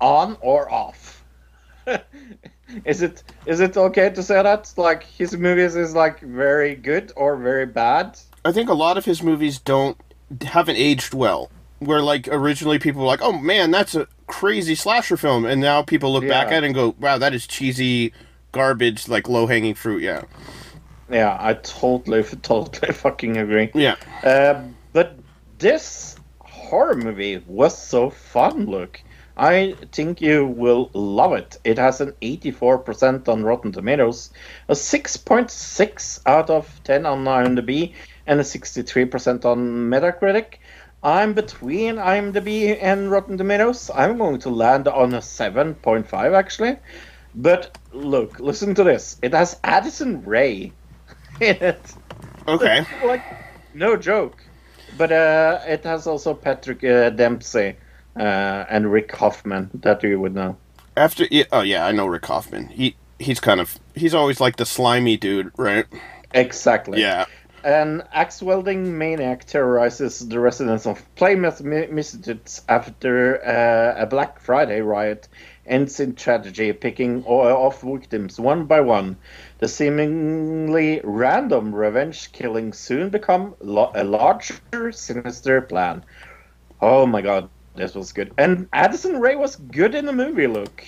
on 0.00 0.38
or 0.40 0.72
off. 0.72 1.22
is 2.84 3.02
it 3.02 3.22
is 3.44 3.60
it 3.60 3.76
okay 3.76 4.08
to 4.10 4.22
say 4.22 4.42
that? 4.42 4.72
Like 4.76 5.02
his 5.02 5.36
movies 5.36 5.76
is 5.76 5.94
like 5.94 6.20
very 6.20 6.74
good 6.74 7.12
or 7.14 7.36
very 7.36 7.66
bad? 7.66 8.18
I 8.44 8.52
think 8.52 8.70
a 8.70 8.74
lot 8.74 8.96
of 8.96 9.04
his 9.04 9.22
movies 9.22 9.58
don't 9.58 9.98
haven't 10.42 10.76
aged 10.76 11.14
well. 11.14 11.50
Where 11.78 12.02
like 12.02 12.28
originally 12.28 12.78
people 12.78 13.00
were 13.00 13.06
like, 13.06 13.22
"Oh 13.22 13.32
man, 13.32 13.70
that's 13.70 13.94
a 13.94 14.06
crazy 14.26 14.74
slasher 14.74 15.16
film," 15.16 15.46
and 15.46 15.60
now 15.60 15.82
people 15.82 16.12
look 16.12 16.26
back 16.28 16.48
at 16.48 16.62
it 16.62 16.66
and 16.66 16.74
go, 16.74 16.94
"Wow, 17.00 17.16
that 17.18 17.32
is 17.32 17.46
cheesy 17.46 18.12
garbage, 18.52 19.08
like 19.08 19.28
low 19.28 19.46
hanging 19.46 19.74
fruit." 19.74 20.02
Yeah, 20.02 20.22
Yeah, 21.08 21.36
I 21.40 21.54
totally 21.54 22.22
totally 22.22 22.92
fucking 23.04 23.38
agree. 23.38 23.70
yeah. 23.74 23.96
Uh, 24.22 24.62
but 24.92 25.16
this 25.58 26.16
horror 26.40 26.96
movie 26.96 27.42
was 27.46 27.76
so 27.76 28.10
fun. 28.10 28.66
Look, 28.66 29.00
I 29.38 29.74
think 29.90 30.20
you 30.20 30.44
will 30.46 30.90
love 30.92 31.32
it. 31.32 31.56
It 31.64 31.78
has 31.78 32.02
an 32.02 32.12
84% 32.20 33.26
on 33.26 33.42
Rotten 33.42 33.72
Tomatoes, 33.72 34.30
a 34.68 34.74
6.6 34.74 36.20
out 36.26 36.50
of 36.50 36.80
10 36.84 37.06
on 37.06 37.24
IMDb, 37.24 37.94
and 38.26 38.40
a 38.40 38.42
63% 38.42 39.44
on 39.44 39.90
Metacritic. 39.90 40.54
I'm 41.02 41.32
between 41.32 41.96
IMDb 41.96 42.78
and 42.80 43.10
Rotten 43.10 43.38
Tomatoes. 43.38 43.90
I'm 43.94 44.18
going 44.18 44.38
to 44.40 44.50
land 44.50 44.86
on 44.86 45.14
a 45.14 45.18
7.5 45.18 46.34
actually. 46.34 46.76
But 47.34 47.78
look, 47.92 48.40
listen 48.40 48.74
to 48.74 48.84
this. 48.84 49.16
It 49.22 49.32
has 49.32 49.58
Addison 49.64 50.24
Rae 50.24 50.72
in 51.40 51.56
it 51.56 51.80
Okay. 52.48 52.84
like 53.04 53.22
no 53.74 53.96
joke. 53.96 54.42
But 54.98 55.12
uh, 55.12 55.60
it 55.66 55.84
has 55.84 56.06
also 56.06 56.34
Patrick 56.34 56.82
uh, 56.82 57.10
Dempsey 57.10 57.76
uh, 58.16 58.64
and 58.68 58.90
Rick 58.90 59.14
Hoffman 59.14 59.70
that 59.74 60.02
you 60.02 60.20
would 60.20 60.34
know. 60.34 60.56
After, 60.96 61.26
oh 61.52 61.60
yeah, 61.60 61.86
I 61.86 61.92
know 61.92 62.06
Rick 62.06 62.26
Hoffman. 62.26 62.68
He 62.68 62.96
he's 63.18 63.38
kind 63.40 63.60
of 63.60 63.78
he's 63.94 64.14
always 64.14 64.40
like 64.40 64.56
the 64.56 64.66
slimy 64.66 65.16
dude, 65.16 65.52
right? 65.56 65.86
Exactly. 66.32 67.00
Yeah. 67.00 67.26
An 67.62 68.02
axe 68.12 68.42
wielding 68.42 68.96
maniac 68.96 69.44
terrorizes 69.44 70.26
the 70.26 70.40
residents 70.40 70.86
of 70.86 71.02
Plymouth, 71.14 71.60
Massachusetts 71.60 72.62
after 72.68 73.44
uh, 73.44 74.02
a 74.02 74.06
Black 74.06 74.40
Friday 74.40 74.80
riot 74.80 75.28
ends 75.66 76.00
in 76.00 76.14
tragedy, 76.14 76.72
picking 76.72 77.22
off 77.24 77.82
victims 77.82 78.40
one 78.40 78.64
by 78.64 78.80
one. 78.80 79.16
The 79.58 79.68
seemingly 79.68 81.00
random 81.04 81.74
revenge 81.74 82.32
killings 82.32 82.78
soon 82.78 83.10
become 83.10 83.54
lo- 83.60 83.92
a 83.94 84.04
larger, 84.04 84.90
sinister 84.90 85.60
plan. 85.60 86.04
Oh 86.80 87.04
my 87.04 87.20
god, 87.20 87.50
this 87.76 87.94
was 87.94 88.12
good. 88.12 88.32
And 88.38 88.68
Addison 88.72 89.20
Rae 89.20 89.36
was 89.36 89.56
good 89.56 89.94
in 89.94 90.06
the 90.06 90.12
movie. 90.12 90.46
Look, 90.46 90.82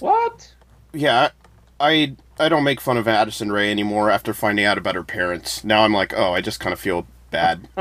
what? 0.00 0.54
Yeah, 0.94 1.30
I 1.78 2.16
I 2.38 2.48
don't 2.48 2.64
make 2.64 2.80
fun 2.80 2.96
of 2.96 3.06
Addison 3.08 3.50
Rae 3.52 3.70
anymore 3.70 4.10
after 4.10 4.32
finding 4.34 4.64
out 4.64 4.78
about 4.78 4.94
her 4.94 5.02
parents. 5.04 5.64
Now 5.64 5.82
I'm 5.84 5.92
like, 5.92 6.12
oh, 6.16 6.32
I 6.34 6.40
just 6.40 6.60
kind 6.60 6.72
of 6.72 6.80
feel 6.80 7.06
bad. 7.30 7.68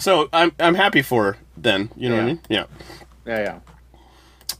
So 0.00 0.28
I'm 0.32 0.52
I'm 0.60 0.74
happy 0.74 1.02
for 1.02 1.24
her 1.32 1.36
then. 1.56 1.90
You 1.96 2.08
know 2.08 2.16
what 2.16 2.24
I 2.24 2.26
mean? 2.26 2.40
Yeah. 2.48 2.64
yeah, 3.26 3.40
yeah. 3.40 3.58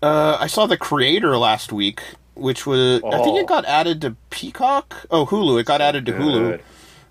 Uh, 0.02 0.36
I 0.40 0.46
saw 0.46 0.66
the 0.66 0.76
creator 0.76 1.36
last 1.36 1.72
week, 1.72 2.00
which 2.34 2.66
was 2.66 3.02
I 3.04 3.16
think 3.22 3.36
Oh. 3.36 3.38
it 3.38 3.46
got 3.46 3.64
added 3.64 4.00
to 4.02 4.16
Peacock. 4.30 5.06
Oh, 5.10 5.26
Hulu. 5.26 5.60
It 5.60 5.66
got 5.66 5.80
added 5.80 6.06
to 6.06 6.12
Hulu. 6.12 6.60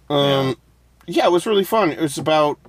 Good. 0.07 0.13
Um, 0.13 0.55
yeah. 1.05 1.25
it 1.25 1.31
was 1.31 1.45
really 1.45 1.63
fun. 1.63 1.91
It 1.91 1.99
was 1.99 2.17
about 2.17 2.59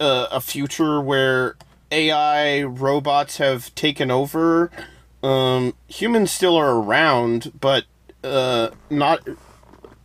uh, 0.00 0.26
a 0.30 0.40
future 0.40 1.00
where 1.00 1.56
AI 1.90 2.62
robots 2.62 3.38
have 3.38 3.74
taken 3.74 4.10
over. 4.10 4.70
Um, 5.22 5.74
humans 5.88 6.30
still 6.30 6.56
are 6.56 6.76
around, 6.76 7.52
but 7.60 7.84
uh, 8.22 8.70
not. 8.90 9.26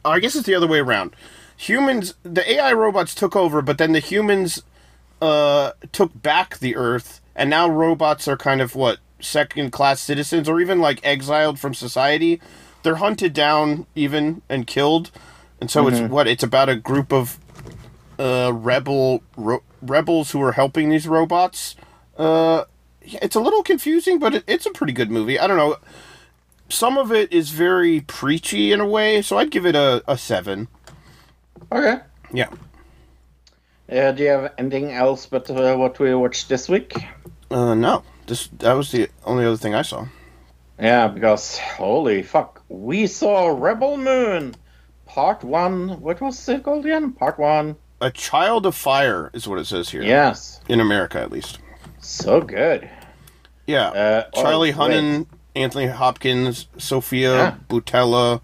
I 0.06 0.20
guess 0.20 0.36
it's 0.36 0.46
the 0.46 0.56
other 0.56 0.68
way 0.68 0.80
around. 0.80 1.16
Humans, 1.58 2.16
the 2.24 2.50
AI 2.52 2.74
robots 2.74 3.16
took 3.16 3.36
over, 3.36 3.62
but 3.62 3.78
then 3.78 3.94
the 3.94 4.00
humans 4.00 4.64
uh, 5.22 5.72
took 5.92 6.22
back 6.22 6.58
the 6.60 6.76
Earth, 6.76 7.22
and 7.36 7.50
now 7.50 7.70
robots 7.70 8.28
are 8.28 8.36
kind 8.36 8.62
of 8.62 8.76
what 8.76 8.98
second 9.20 9.72
class 9.72 10.02
citizens, 10.02 10.50
or 10.50 10.60
even 10.60 10.80
like 10.80 11.00
exiled 11.04 11.60
from 11.60 11.74
society. 11.74 12.42
They're 12.82 12.96
hunted 12.96 13.34
down, 13.34 13.86
even 13.96 14.42
and 14.50 14.68
killed, 14.68 15.12
and 15.62 15.72
so 15.72 15.88
it's 15.88 16.00
what 16.10 16.28
it's 16.28 16.44
about 16.44 16.68
a 16.68 16.76
group 16.76 17.14
of 17.14 17.40
uh, 18.20 18.52
rebel 18.54 19.24
ro- 19.38 19.64
rebels 19.82 20.32
who 20.32 20.42
are 20.42 20.52
helping 20.54 20.90
these 20.90 21.08
robots. 21.08 21.76
Uh, 22.18 22.66
it's 23.06 23.36
a 23.36 23.40
little 23.40 23.64
confusing, 23.64 24.20
but 24.20 24.36
it, 24.36 24.44
it's 24.48 24.66
a 24.66 24.72
pretty 24.72 24.94
good 24.94 25.12
movie. 25.12 25.40
I 25.40 25.48
don't 25.48 25.58
know. 25.58 25.78
Some 26.70 26.98
of 26.98 27.12
it 27.12 27.32
is 27.32 27.50
very 27.50 28.02
preachy 28.02 28.72
in 28.72 28.80
a 28.80 28.88
way, 28.88 29.22
so 29.22 29.38
I'd 29.38 29.52
give 29.52 29.66
it 29.66 29.76
a, 29.76 30.04
a 30.08 30.18
seven. 30.18 30.68
Okay. 31.72 32.00
Yeah. 32.32 32.50
Uh, 33.92 34.12
do 34.12 34.24
you 34.24 34.30
have 34.30 34.54
anything 34.58 34.92
else 34.92 35.26
but 35.26 35.50
uh, 35.50 35.76
what 35.76 36.00
we 36.00 36.16
watched 36.16 36.50
this 36.50 36.70
week? 36.70 36.94
Uh, 37.52 37.76
no, 37.76 38.04
this 38.26 38.48
that 38.60 38.74
was 38.74 38.92
the 38.92 39.10
only 39.26 39.46
other 39.46 39.58
thing 39.58 39.76
I 39.76 39.82
saw. 39.84 40.08
Yeah, 40.80 41.08
because 41.08 41.58
holy 41.60 42.24
fuck, 42.24 42.64
we 42.70 43.06
saw 43.06 43.48
Rebel 43.48 43.98
Moon, 43.98 44.56
part 45.06 45.44
one. 45.44 46.02
What 46.02 46.22
was 46.22 46.50
it 46.50 46.64
called 46.64 46.86
again? 46.86 47.12
Part 47.12 47.38
one. 47.38 47.76
A 48.02 48.10
Child 48.10 48.66
of 48.66 48.76
Fire 48.76 49.30
is 49.34 49.48
what 49.48 49.60
it 49.60 49.66
says 49.66 49.90
here. 49.90 50.02
Yes, 50.02 50.60
In 50.68 50.80
America, 50.80 51.20
at 51.20 51.32
least. 51.32 51.60
So 52.04 52.42
good. 52.42 52.90
Yeah. 53.66 53.88
Uh, 53.88 54.24
oh, 54.34 54.42
Charlie 54.42 54.74
wait. 54.74 54.76
Hunnam, 54.78 55.26
Anthony 55.56 55.88
Hopkins, 55.88 56.68
Sofia 56.78 57.36
Yeah. 57.36 57.56
Boutella. 57.70 58.42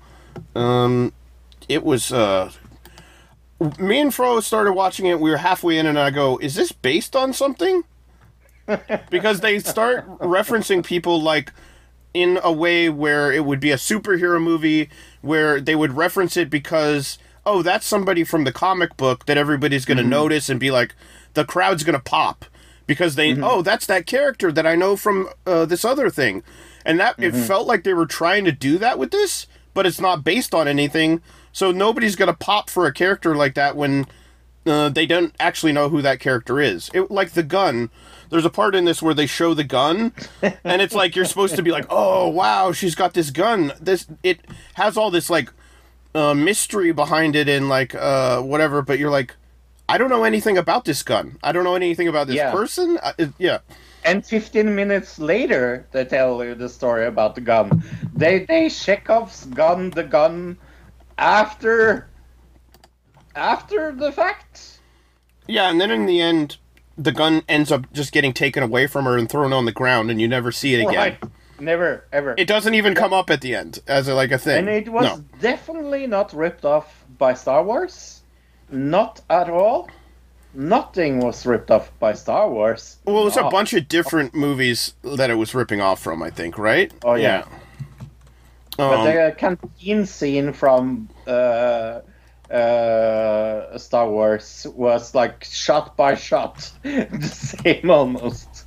Um, 0.56 1.14
it 1.68 1.84
was. 1.84 2.12
Uh, 2.12 2.52
me 3.78 4.00
and 4.00 4.14
Fro 4.14 4.40
started 4.40 4.72
watching 4.74 5.06
it. 5.06 5.20
We 5.20 5.30
were 5.30 5.38
halfway 5.38 5.78
in, 5.78 5.86
and 5.86 6.00
I 6.00 6.10
go, 6.10 6.38
"Is 6.38 6.56
this 6.56 6.72
based 6.72 7.16
on 7.16 7.34
something?" 7.34 7.84
because 9.10 9.42
they 9.42 9.60
start 9.60 10.08
referencing 10.20 10.86
people 10.86 11.22
like 11.22 11.52
in 12.14 12.40
a 12.44 12.52
way 12.52 12.90
where 12.90 13.32
it 13.32 13.44
would 13.44 13.60
be 13.60 13.72
a 13.72 13.76
superhero 13.76 14.42
movie 14.42 14.90
where 15.22 15.60
they 15.60 15.76
would 15.76 15.94
reference 15.94 16.38
it 16.38 16.50
because 16.50 17.18
oh 17.46 17.62
that's 17.64 17.86
somebody 17.86 18.24
from 18.24 18.44
the 18.44 18.52
comic 18.52 18.96
book 18.96 19.26
that 19.26 19.38
everybody's 19.38 19.86
going 19.86 19.98
to 19.98 20.04
notice 20.04 20.50
and 20.50 20.60
be 20.60 20.70
like 20.70 20.94
the 21.34 21.44
crowd's 21.46 21.84
going 21.84 21.96
to 21.98 22.04
pop 22.04 22.46
because 22.90 23.16
they 23.16 23.40
oh 23.42 23.62
that's 23.62 23.86
that 23.86 24.06
character 24.06 24.52
that 24.52 24.68
I 24.68 24.76
know 24.76 24.98
from 24.98 25.30
uh, 25.46 25.64
this 25.64 25.86
other 25.86 26.10
thing. 26.10 26.44
And 26.86 27.00
that 27.00 27.16
it 27.20 27.36
felt 27.36 27.68
like 27.68 27.84
they 27.84 27.94
were 27.94 28.06
trying 28.06 28.46
to 28.46 28.52
do 28.52 28.78
that 28.80 28.98
with 28.98 29.12
this 29.12 29.48
but 29.74 29.86
it's 29.86 30.02
not 30.02 30.24
based 30.24 30.54
on 30.54 30.68
anything. 30.68 31.22
So 31.52 31.72
nobody's 31.72 32.16
going 32.16 32.28
to 32.28 32.34
pop 32.34 32.70
for 32.70 32.86
a 32.86 32.94
character 32.94 33.36
like 33.36 33.56
that 33.56 33.76
when 33.76 34.08
uh, 34.66 34.90
they 34.90 35.06
don't 35.06 35.34
actually 35.40 35.72
know 35.72 35.90
who 35.90 36.02
that 36.02 36.20
character 36.20 36.60
is. 36.60 36.90
It, 36.94 37.10
like 37.10 37.32
the 37.32 37.44
gun, 37.44 37.90
there's 38.30 38.44
a 38.44 38.50
part 38.50 38.76
in 38.76 38.86
this 38.86 39.02
where 39.02 39.14
they 39.14 39.26
show 39.26 39.54
the 39.54 39.64
gun, 39.64 40.12
and 40.42 40.82
it's 40.82 40.94
like 40.94 41.16
you're 41.16 41.26
supposed 41.26 41.56
to 41.56 41.64
be 41.64 41.72
like, 41.72 41.86
"Oh 41.90 42.28
wow, 42.28 42.72
she's 42.72 42.94
got 42.94 43.14
this 43.14 43.32
gun." 43.32 43.72
This 43.80 44.08
it 44.22 44.42
has 44.74 44.98
all 44.98 45.12
this 45.12 45.30
like 45.30 45.50
uh, 46.14 46.34
mystery 46.34 46.92
behind 46.92 47.36
it 47.36 47.48
and 47.48 47.70
like 47.70 47.96
uh, 47.96 48.42
whatever, 48.42 48.82
but 48.82 49.00
you're 49.00 49.10
like, 49.10 49.36
I 49.90 49.98
don't 49.98 50.10
know 50.10 50.24
anything 50.24 50.58
about 50.58 50.86
this 50.86 51.04
gun. 51.04 51.38
I 51.44 51.52
don't 51.52 51.64
know 51.64 51.76
anything 51.76 52.08
about 52.08 52.28
this 52.28 52.36
Yeah. 52.38 52.52
person. 52.52 52.98
Uh, 53.02 53.14
it- 53.18 53.34
yeah, 53.38 53.58
And 54.06 54.26
15 54.26 54.74
minutes 54.76 55.20
later, 55.20 55.86
they 55.92 56.06
tell 56.06 56.44
you 56.44 56.56
the 56.56 56.70
story 56.70 57.06
about 57.06 57.36
the 57.36 57.42
gun. 57.42 57.84
They 58.14 58.46
they 58.46 58.70
Chekhov's 58.70 59.46
gun 59.48 59.90
the 59.90 60.04
gun 60.04 60.58
after 61.18 62.08
after 63.36 63.92
the 63.92 64.12
fact. 64.12 64.80
yeah, 65.48 65.70
and 65.70 65.80
then 65.80 65.92
in 65.92 66.06
the 66.06 66.22
end, 66.22 66.58
the 66.98 67.12
gun 67.12 67.44
ends 67.48 67.72
up 67.72 67.92
just 67.94 68.12
getting 68.12 68.34
taken 68.34 68.64
away 68.64 68.88
from 68.88 69.06
her 69.06 69.18
and 69.18 69.30
thrown 69.30 69.54
on 69.54 69.66
the 69.66 69.72
ground, 69.72 70.12
and 70.12 70.20
you 70.22 70.28
never 70.28 70.52
see 70.52 70.74
it 70.76 70.82
again. 70.88 70.96
Right. 70.96 71.24
Never 71.60 72.06
ever. 72.14 72.36
It 72.38 72.48
doesn't 72.48 72.74
even 72.74 72.96
come 72.96 73.12
up 73.14 73.30
at 73.30 73.42
the 73.42 73.54
end 73.54 73.80
as 73.88 74.08
a, 74.08 74.14
like 74.14 74.32
a 74.32 74.38
thing. 74.38 74.60
and 74.60 74.70
it 74.70 74.88
was 74.90 75.04
No. 75.06 75.24
definitely 75.42 76.08
not 76.08 76.34
ripped 76.34 76.64
off 76.64 77.04
by 77.18 77.34
Star 77.34 77.64
Wars. 77.64 78.19
Not 78.72 79.22
at 79.30 79.50
all. 79.50 79.90
Nothing 80.54 81.20
was 81.20 81.46
ripped 81.46 81.70
off 81.70 81.92
by 82.00 82.14
Star 82.14 82.50
Wars. 82.50 82.98
Well, 83.06 83.28
it's 83.28 83.38
a 83.38 83.44
bunch 83.50 83.74
of 83.74 83.88
different 83.88 84.34
movies 84.34 84.94
that 85.04 85.30
it 85.30 85.36
was 85.36 85.54
ripping 85.54 85.80
off 85.80 86.02
from, 86.02 86.24
I 86.24 86.32
think, 86.32 86.58
right? 86.58 86.92
Oh, 87.04 87.14
yeah. 87.14 87.46
Um, 88.80 88.90
But 88.90 89.04
the 89.04 89.36
canteen 89.38 90.06
scene 90.06 90.54
from 90.54 91.10
uh, 91.28 92.00
uh, 92.50 93.78
Star 93.78 94.10
Wars 94.10 94.66
was 94.74 95.14
like 95.14 95.44
shot 95.44 95.96
by 95.98 96.16
shot, 96.16 96.72
the 96.84 97.22
same 97.22 97.92
almost. 97.92 98.66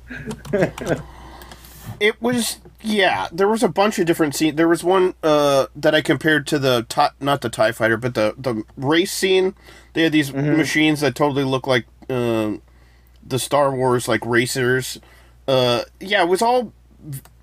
it 2.03 2.21
was, 2.21 2.59
yeah. 2.81 3.29
There 3.31 3.47
was 3.47 3.63
a 3.63 3.69
bunch 3.69 3.97
of 3.97 4.05
different 4.05 4.35
scenes. 4.35 4.57
There 4.57 4.67
was 4.67 4.83
one 4.83 5.13
uh, 5.23 5.67
that 5.73 5.95
I 5.95 6.01
compared 6.01 6.45
to 6.47 6.59
the 6.59 6.85
Ti- 6.89 7.15
not 7.21 7.39
the 7.39 7.47
Tie 7.47 7.71
Fighter, 7.71 7.95
but 7.95 8.13
the 8.13 8.35
the 8.37 8.63
race 8.75 9.13
scene. 9.13 9.55
They 9.93 10.03
had 10.03 10.11
these 10.11 10.33
machines 10.33 10.99
that 10.99 11.15
totally 11.15 11.45
look 11.45 11.65
like 11.65 11.85
um, 12.09 12.61
the 13.25 13.39
Star 13.39 13.73
Wars 13.73 14.09
like 14.09 14.25
racers. 14.25 14.99
Uh, 15.47 15.83
yeah, 16.01 16.23
it 16.23 16.27
was 16.27 16.41
all 16.41 16.73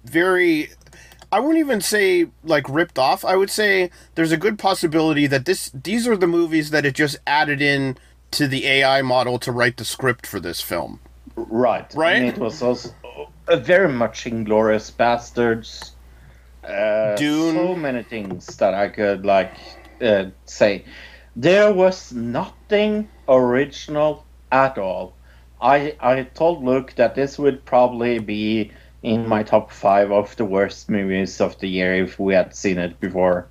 very. 0.05 0.69
I 1.33 1.41
wouldn't 1.41 1.61
even 1.61 1.81
say 1.81 2.27
like 2.45 2.69
ripped 2.69 2.99
off. 2.99 3.25
I 3.25 3.37
would 3.37 3.51
say 3.51 3.91
there's 4.17 4.33
a 4.33 4.37
good 4.37 4.59
possibility 4.59 5.27
that 5.27 5.47
this 5.47 5.71
these 5.73 6.07
are 6.07 6.19
the 6.19 6.27
movies 6.27 6.69
that 6.69 6.85
it 6.85 6.95
just 6.95 7.17
added 7.27 7.63
in 7.63 7.97
to 8.33 8.47
the 8.47 8.67
AI 8.67 9.01
model 9.01 9.39
to 9.39 9.53
write 9.53 9.79
the 9.79 9.87
script 9.87 10.27
for 10.27 10.39
this 10.39 10.61
film. 10.61 11.01
Right. 11.35 11.91
Right? 11.95 12.17
And 12.17 12.27
it 12.27 12.39
was 12.39 12.61
also 12.63 12.91
uh, 13.51 13.57
very 13.57 13.89
much 13.89 14.25
Inglourious 14.25 14.91
Basterds. 14.93 15.93
Uh, 16.65 17.17
Dune. 17.17 17.55
So 17.55 17.75
many 17.75 18.03
things 18.03 18.47
that 18.59 18.75
I 18.75 18.89
could 18.89 19.25
like 19.25 19.55
uh, 20.01 20.27
say. 20.45 20.85
There 21.37 21.73
was 21.73 22.13
nothing 22.13 23.09
original 23.29 24.25
at 24.53 24.79
all. 24.79 25.15
I 25.61 25.97
I 26.01 26.23
told 26.23 26.65
Luke 26.65 26.95
that 26.97 27.15
this 27.15 27.39
would 27.39 27.65
probably 27.65 28.19
be 28.19 28.73
in 29.03 29.27
my 29.27 29.43
top 29.43 29.71
five 29.71 30.11
of 30.13 30.37
the 30.37 30.45
worst 30.45 30.91
movies 30.91 31.41
of 31.41 31.59
the 31.59 31.69
year 31.69 31.95
if 31.95 32.19
we 32.19 32.35
had 32.35 32.55
seen 32.55 32.79
it 32.79 33.01
before. 33.01 33.49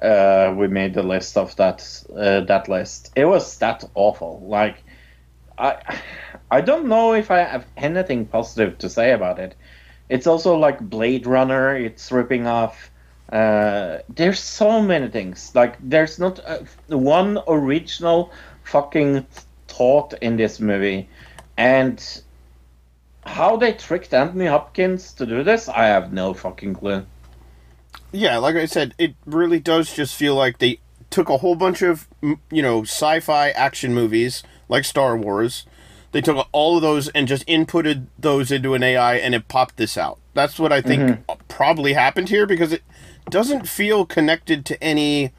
Uh, 0.00 0.54
we 0.56 0.68
made 0.68 0.94
the 0.94 1.02
list 1.02 1.36
of 1.36 1.56
that 1.56 2.04
uh, 2.14 2.40
that 2.40 2.68
list. 2.68 3.12
It 3.16 3.24
was 3.24 3.58
that 3.58 3.84
awful. 3.94 4.42
Like 4.46 4.82
I 5.58 6.00
I 6.50 6.60
don't 6.60 6.86
know 6.86 7.14
if 7.14 7.30
I 7.30 7.38
have 7.38 7.66
anything 7.76 8.26
positive 8.26 8.78
to 8.78 8.88
say 8.88 9.12
about 9.12 9.38
it. 9.38 9.54
It's 10.08 10.26
also 10.26 10.56
like 10.56 10.78
Blade 10.80 11.26
Runner. 11.26 11.74
It's 11.74 12.12
ripping 12.12 12.46
off. 12.46 12.90
Uh, 13.30 13.98
there's 14.08 14.38
so 14.38 14.80
many 14.80 15.08
things. 15.08 15.52
Like 15.54 15.76
there's 15.80 16.18
not 16.18 16.40
uh, 16.46 16.58
one 16.88 17.38
original 17.48 18.32
fucking 18.64 19.26
thought 19.66 20.14
in 20.20 20.36
this 20.36 20.60
movie, 20.60 21.08
and 21.56 22.22
how 23.24 23.56
they 23.56 23.72
tricked 23.72 24.14
Anthony 24.14 24.46
Hopkins 24.46 25.12
to 25.14 25.26
do 25.26 25.42
this, 25.42 25.68
I 25.68 25.86
have 25.86 26.12
no 26.12 26.32
fucking 26.32 26.74
clue. 26.74 27.04
Yeah, 28.12 28.38
like 28.38 28.54
I 28.54 28.66
said, 28.66 28.94
it 28.98 29.14
really 29.26 29.58
does 29.58 29.92
just 29.92 30.14
feel 30.14 30.36
like 30.36 30.58
they 30.58 30.78
took 31.10 31.28
a 31.28 31.38
whole 31.38 31.56
bunch 31.56 31.82
of 31.82 32.08
you 32.22 32.62
know 32.62 32.82
sci-fi 32.82 33.50
action 33.50 33.94
movies 33.94 34.42
like 34.68 34.84
Star 34.84 35.16
Wars. 35.16 35.66
They 36.12 36.20
took 36.20 36.48
all 36.52 36.76
of 36.76 36.82
those 36.82 37.08
and 37.08 37.28
just 37.28 37.46
inputted 37.46 38.06
those 38.18 38.50
into 38.50 38.74
an 38.74 38.82
AI, 38.82 39.16
and 39.16 39.34
it 39.34 39.48
popped 39.48 39.76
this 39.76 39.98
out. 39.98 40.18
That's 40.34 40.58
what 40.58 40.72
I 40.72 40.80
think 40.80 41.18
probably 41.48 41.92
happened 41.94 42.28
here 42.28 42.46
because 42.46 42.72
it 42.72 42.82
doesn't 43.28 43.68
feel 43.68 44.06
connected 44.06 44.64
to 44.66 44.82
any 44.82 45.32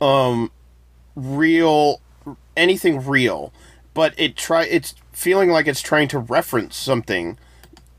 um 0.00 0.50
real 1.14 2.00
anything 2.56 3.04
real, 3.04 3.52
but 3.94 4.14
it 4.18 4.36
try 4.36 4.64
it's 4.64 4.94
feeling 5.12 5.50
like 5.50 5.66
it's 5.66 5.82
trying 5.82 6.08
to 6.08 6.18
reference 6.18 6.76
something 6.76 7.38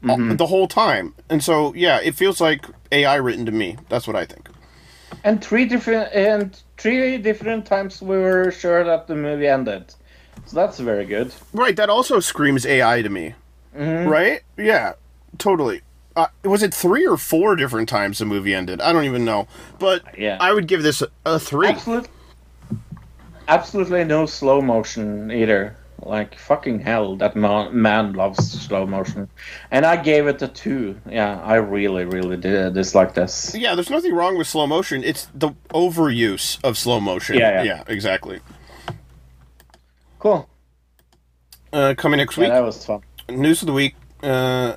uh, 0.08 0.18
the 0.36 0.48
whole 0.48 0.68
time. 0.68 1.14
And 1.30 1.44
so 1.44 1.74
yeah, 1.76 2.00
it 2.02 2.16
feels 2.16 2.42
like 2.42 2.66
AI 2.92 3.16
written 3.16 3.46
to 3.46 3.52
me. 3.52 3.78
That's 3.90 4.08
what 4.08 4.16
I 4.16 4.26
think. 4.26 4.50
And 5.24 5.44
three 5.44 5.66
different 5.66 6.14
and 6.14 6.60
three 6.78 7.18
different 7.18 7.66
times 7.66 8.02
we 8.02 8.18
were 8.18 8.52
sure 8.52 8.84
that 8.84 9.08
the 9.08 9.16
movie 9.16 9.48
ended. 9.48 9.94
So 10.52 10.58
that's 10.58 10.80
very 10.80 11.06
good. 11.06 11.34
Right, 11.54 11.78
that 11.78 11.90
also 11.90 12.20
screams 12.20 12.66
AI 12.66 13.02
to 13.04 13.08
me. 13.10 13.36
Right? 13.74 14.42
Yeah, 14.58 14.94
totally. 15.38 15.80
Uh, 16.14 16.28
was 16.44 16.62
it 16.62 16.74
three 16.74 17.08
or 17.08 17.16
four 17.16 17.56
different 17.56 17.88
times 17.88 18.18
the 18.20 18.26
movie 18.26 18.54
ended? 18.54 18.82
I 18.82 18.92
don't 18.92 19.06
even 19.06 19.24
know. 19.24 19.48
But 19.80 20.04
Yeah. 20.20 20.38
I 20.42 20.52
would 20.52 20.68
give 20.68 20.84
this 20.84 21.02
a, 21.02 21.08
a 21.26 21.40
three. 21.40 21.70
Absolute, 21.70 22.10
absolutely 23.48 24.04
no 24.04 24.26
slow 24.26 24.62
motion 24.62 25.32
either. 25.32 25.78
Like 26.04 26.38
fucking 26.38 26.80
hell, 26.80 27.16
that 27.18 27.36
man, 27.38 27.80
man 27.80 28.14
loves 28.14 28.60
slow 28.60 28.88
motion, 28.88 29.30
and 29.70 29.86
I 29.86 29.98
gave 29.98 30.26
it 30.26 30.42
a 30.42 30.48
two. 30.48 31.00
Yeah, 31.08 31.40
I 31.44 31.58
really, 31.58 32.06
really 32.06 32.38
did 32.38 32.74
dislike 32.74 33.14
this. 33.14 33.54
Yeah, 33.56 33.76
there's 33.76 33.92
nothing 33.92 34.16
wrong 34.16 34.36
with 34.36 34.48
slow 34.48 34.66
motion. 34.66 35.04
It's 35.04 35.28
the 35.36 35.52
overuse 35.70 36.58
of 36.64 36.76
slow 36.76 37.00
motion. 37.00 37.38
Yeah, 37.38 37.62
yeah. 37.62 37.84
exactly. 37.86 38.40
Cool. 40.22 40.48
Uh, 41.74 41.96
coming 41.98 42.18
next 42.20 42.38
Yeah, 42.38 42.44
week, 42.44 42.50
that 42.54 42.60
was 42.64 42.86
fun. 42.86 43.02
news 43.28 43.62
of 43.64 43.66
the 43.66 43.74
week, 43.74 43.96
uh, 44.22 44.76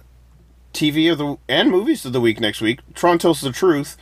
TV 0.73 1.13
of 1.13 1.19
the 1.19 1.37
and 1.49 1.71
movies 1.71 2.05
of 2.07 2.13
the 2.15 2.21
week 2.21 2.41
next 2.41 2.61
week. 2.63 2.81
Trond 2.95 3.21
tells 3.21 3.41
the 3.43 3.53
truth. 3.53 3.97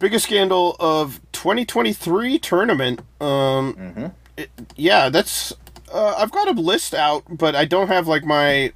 Biggest 0.00 0.24
scandal 0.26 0.74
of 0.80 1.20
2023 1.32 2.38
tournament. 2.40 3.00
Um, 3.20 4.12
it- 4.36 4.50
yeah, 4.76 5.08
that's. 5.08 5.52
Uh, 5.92 6.14
I've 6.18 6.32
got 6.32 6.48
a 6.48 6.52
list 6.52 6.94
out, 6.94 7.22
but 7.28 7.54
I 7.54 7.64
don't 7.64 7.86
have 7.88 8.08
like 8.08 8.24
my. 8.24 8.72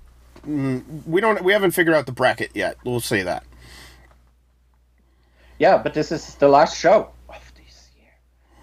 Mm, 0.47 1.05
we 1.07 1.21
don't. 1.21 1.43
We 1.43 1.53
haven't 1.53 1.73
figured 1.73 1.97
out 1.97 2.07
the 2.07 2.13
bracket 2.13 2.53
yet. 2.55 2.77
We'll 2.85 3.01
say 3.01 3.23
that. 3.23 3.43
Yeah, 5.59 5.79
but 5.79 5.95
this 5.95 6.13
is 6.13 6.35
the 6.37 6.49
last 6.49 6.79
show 6.79 7.11
of 7.29 7.53
this 7.57 7.91
year, 7.99 8.13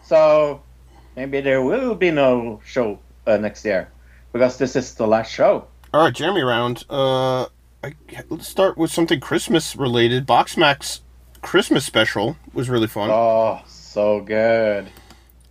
so 0.05 0.61
maybe 1.15 1.41
there 1.41 1.61
will 1.63 1.95
be 1.95 2.11
no 2.11 2.61
show 2.63 2.99
uh, 3.28 3.38
next 3.38 3.65
year 3.65 3.89
because 4.32 4.57
this 4.57 4.76
is 4.76 4.93
the 4.95 5.07
last 5.07 5.32
show. 5.32 5.67
All 5.93 6.03
right, 6.03 6.13
Jeremy 6.13 6.41
round. 6.41 6.84
Uh, 6.89 7.43
I, 7.84 7.93
let's 8.30 8.47
start 8.47 8.78
with 8.78 8.91
something 8.91 9.19
Christmas 9.19 9.76
related. 9.76 10.26
Box 10.26 10.57
Max 10.57 11.01
Christmas 11.41 11.86
special 11.86 12.38
was 12.53 12.69
really 12.69 12.88
fun. 12.88 13.09
Oh, 13.11 13.61
so 13.67 14.21
good. 14.21 14.89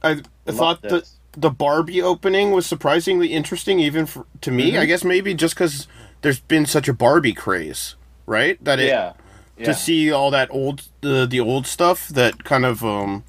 I, 0.02 0.22
I 0.46 0.52
thought 0.52 0.82
the 0.82 1.06
the 1.36 1.50
Barbie 1.50 2.02
opening 2.02 2.50
was 2.50 2.66
surprisingly 2.66 3.28
interesting, 3.28 3.78
even 3.80 4.06
for, 4.06 4.26
to 4.40 4.50
me. 4.50 4.72
Mm-hmm. 4.72 4.80
I 4.80 4.86
guess 4.86 5.04
maybe 5.04 5.34
just 5.34 5.54
because 5.54 5.86
there's 6.22 6.40
been 6.40 6.66
such 6.66 6.88
a 6.88 6.92
Barbie 6.92 7.32
craze, 7.32 7.94
right? 8.26 8.62
That 8.64 8.80
it, 8.80 8.88
Yeah. 8.88 9.12
yeah. 9.56 9.66
to 9.66 9.74
see 9.74 10.10
all 10.10 10.30
that 10.30 10.50
old 10.50 10.88
the 11.02 11.26
the 11.26 11.40
old 11.40 11.66
stuff 11.66 12.08
that 12.08 12.44
kind 12.44 12.64
of 12.64 12.84
um, 12.84 13.24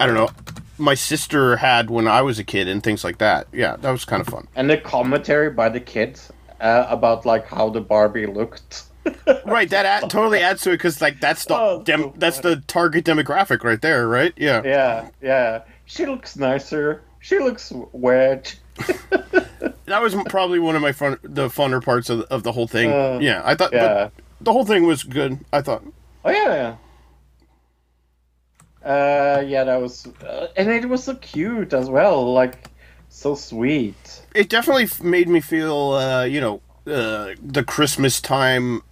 I 0.00 0.06
don't 0.06 0.14
know. 0.14 0.30
My 0.78 0.94
sister 0.94 1.56
had 1.56 1.90
when 1.90 2.06
I 2.06 2.22
was 2.22 2.38
a 2.38 2.44
kid 2.44 2.68
and 2.68 2.82
things 2.82 3.02
like 3.04 3.18
that. 3.18 3.46
Yeah, 3.52 3.76
that 3.76 3.90
was 3.90 4.04
kind 4.04 4.20
of 4.20 4.28
fun. 4.28 4.48
and 4.56 4.68
the 4.68 4.76
commentary 4.78 5.50
by 5.50 5.68
the 5.68 5.80
kids 5.80 6.30
uh, 6.60 6.86
about 6.88 7.24
like 7.26 7.46
how 7.46 7.70
the 7.70 7.80
Barbie 7.80 8.26
looked. 8.26 8.84
right, 9.46 9.70
that 9.70 9.86
add, 9.86 10.10
totally 10.10 10.40
adds 10.40 10.62
to 10.62 10.70
it 10.70 10.74
because 10.78 11.00
like 11.00 11.20
that's 11.20 11.44
the 11.44 11.54
Oh, 11.56 11.82
dem- 11.84 12.12
that's 12.16 12.40
the 12.40 12.56
target 12.66 13.04
demographic 13.04 13.62
right 13.62 13.80
there, 13.80 14.08
right? 14.08 14.32
Yeah. 14.36 14.62
yeah, 14.64 15.08
yeah. 15.22 15.62
She 15.84 16.06
looks 16.06 16.36
nicer. 16.36 17.02
She 17.20 17.38
looks 17.38 17.72
wedge. 17.92 18.58
That 19.86 20.02
was 20.02 20.16
probably 20.28 20.58
one 20.58 20.74
of 20.74 20.82
my 20.82 20.90
fun 20.90 21.16
the 21.22 21.46
funner 21.48 21.82
parts 21.82 22.10
of, 22.10 22.22
of 22.22 22.42
the 22.42 22.50
whole 22.50 22.66
thing. 22.66 22.90
Uh, 22.90 23.18
yeah, 23.22 23.40
I 23.44 23.54
thought 23.54 23.72
Yeah. 23.72 24.08
the 24.40 24.52
whole 24.52 24.64
thing 24.64 24.84
was 24.84 25.04
good. 25.04 25.38
I 25.52 25.60
thought. 25.62 25.84
Oh 26.24 26.30
yeah, 26.30 26.44
yeah. 26.54 26.76
Uh, 28.86 29.42
yeah, 29.46 29.64
that 29.64 29.80
was, 29.80 30.06
uh, 30.24 30.46
and 30.56 30.70
it 30.70 30.88
was 30.88 31.02
so 31.02 31.14
cute 31.16 31.72
as 31.72 31.90
well. 31.90 32.32
Like, 32.32 32.70
so 33.08 33.34
sweet. 33.34 34.22
it 34.34 34.48
definitely 34.48 34.88
made 35.02 35.28
me 35.28 35.40
feel, 35.40 35.92
uh, 35.92 36.24
you 36.24 36.40
know, 36.40 36.60
uh, 36.86 37.34
the 37.42 37.64
Christmas 37.64 38.20
time 38.20 38.82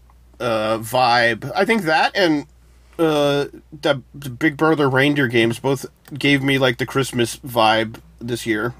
uh, 0.40 0.78
vibe. 0.78 1.50
I 1.54 1.64
think 1.64 1.82
that 1.82 2.16
and 2.16 2.46
uh, 2.98 3.46
the, 3.82 4.02
Big 4.38 4.56
Brother 4.56 4.88
reindeer 4.88 5.28
games 5.28 5.58
both 5.60 5.86
gave 6.12 6.42
me 6.42 6.58
like 6.58 6.78
the 6.78 6.86
Christmas 6.86 7.36
vibe 7.36 8.00
this 8.20 8.46
year. 8.46 8.74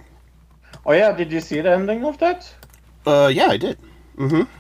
Oh 0.87 0.93
yeah, 0.93 1.13
did 1.13 1.31
you 1.33 1.41
see 1.41 1.61
the 1.61 1.71
ending 1.71 2.05
of 2.05 2.19
that? 2.19 2.53
Uh, 3.07 3.31
yeah, 3.33 3.49
I 3.49 3.57
did. 3.57 3.79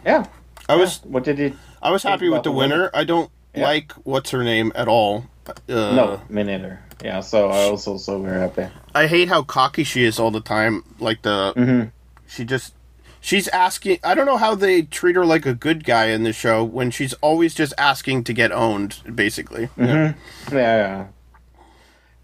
Yeah. 0.04 0.26
I 0.68 0.76
was 0.76 1.00
What 1.04 1.24
did 1.24 1.40
it? 1.40 1.54
I 1.82 1.90
was 1.90 2.02
happy 2.02 2.28
with 2.28 2.42
the 2.42 2.50
the 2.50 2.56
winner. 2.56 2.90
I 2.94 3.04
don't 3.04 3.30
Yeah. 3.54 3.64
like 3.64 3.92
what's 4.04 4.30
her 4.30 4.42
name 4.42 4.72
at 4.74 4.88
all. 4.88 5.24
Uh, 5.46 5.52
no, 5.68 6.20
me 6.28 6.42
neither. 6.42 6.80
Yeah, 7.02 7.20
so 7.20 7.50
I 7.50 7.70
was 7.70 7.86
also 7.86 8.22
very 8.22 8.40
happy. 8.40 8.66
I 8.94 9.06
hate 9.06 9.28
how 9.28 9.42
cocky 9.42 9.84
she 9.84 10.04
is 10.04 10.18
all 10.18 10.30
the 10.30 10.40
time. 10.40 10.82
Like 10.98 11.22
the 11.22 11.52
Mhm. 11.56 11.90
she 12.26 12.44
just 12.44 12.74
she's 13.20 13.48
asking. 13.48 13.98
I 14.04 14.14
don't 14.14 14.26
know 14.26 14.36
how 14.38 14.54
they 14.54 14.82
treat 14.82 15.16
her 15.16 15.26
like 15.26 15.44
a 15.46 15.54
good 15.54 15.84
guy 15.84 16.06
in 16.06 16.22
the 16.22 16.32
show 16.32 16.64
when 16.64 16.90
she's 16.90 17.12
always 17.14 17.54
just 17.54 17.74
asking 17.76 18.24
to 18.24 18.32
get 18.32 18.52
owned. 18.52 19.00
Basically, 19.14 19.68
yeah. 19.76 20.14
Yeah, 20.50 21.06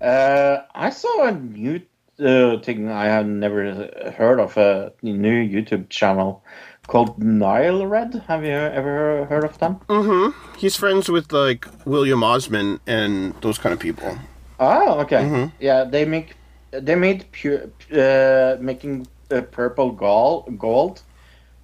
yeah. 0.00 0.06
Uh, 0.06 0.62
I 0.74 0.90
saw 0.90 1.24
a 1.28 1.32
new 1.32 1.82
uh, 2.18 2.58
thing 2.60 2.88
I 2.90 3.06
had 3.06 3.26
never 3.26 3.88
heard 4.16 4.40
of 4.40 4.56
a 4.56 4.92
new 5.02 5.42
YouTube 5.42 5.88
channel 5.88 6.42
called 6.86 7.22
Nile 7.22 7.86
Red. 7.86 8.22
Have 8.28 8.44
you 8.44 8.50
ever 8.52 9.24
heard 9.26 9.44
of 9.44 9.58
them? 9.58 10.34
he's 10.58 10.76
friends 10.76 11.08
with 11.08 11.32
like 11.32 11.66
William 11.84 12.22
Osman 12.22 12.80
and 12.86 13.34
those 13.42 13.58
kind 13.58 13.72
of 13.72 13.78
people. 13.78 14.18
Oh, 14.58 15.00
okay. 15.00 15.50
Yeah, 15.60 15.84
they 15.84 16.04
make 16.04 16.36
they 16.70 16.94
made 16.94 17.30
pure 17.32 17.70
uh, 17.92 18.56
making 18.60 19.06
uh, 19.30 19.40
purple 19.42 19.92
gold. 19.92 20.58
Gold. 20.58 21.02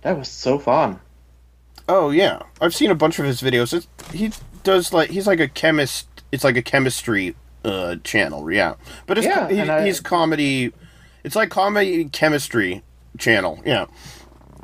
That 0.03 0.17
was 0.19 0.29
so 0.29 0.59
fun. 0.59 1.01
Oh 1.89 2.11
yeah, 2.11 2.41
I've 2.61 2.75
seen 2.75 2.91
a 2.91 2.95
bunch 2.95 3.19
of 3.19 3.27
his 3.27 3.41
videos. 3.43 3.73
It's, 3.73 3.87
he 4.13 4.33
does 4.63 4.93
like 4.93 5.11
he's 5.11 5.27
like 5.27 5.41
a 5.41 5.49
chemist. 5.49 6.09
It's 6.33 6.43
like 6.45 6.57
a 6.57 6.63
chemistry 6.63 7.35
uh, 7.65 7.97
channel, 8.03 8.51
yeah. 8.51 8.75
But 9.07 9.19
it's 9.19 9.27
Yeah, 9.27 9.49
he, 9.49 9.61
I- 9.61 9.85
he's 9.85 10.01
comedy. 10.01 10.73
It's 11.25 11.37
like 11.37 11.51
comedy 11.51 12.05
chemistry 12.07 12.83
channel, 13.19 13.61
yeah. 13.65 13.87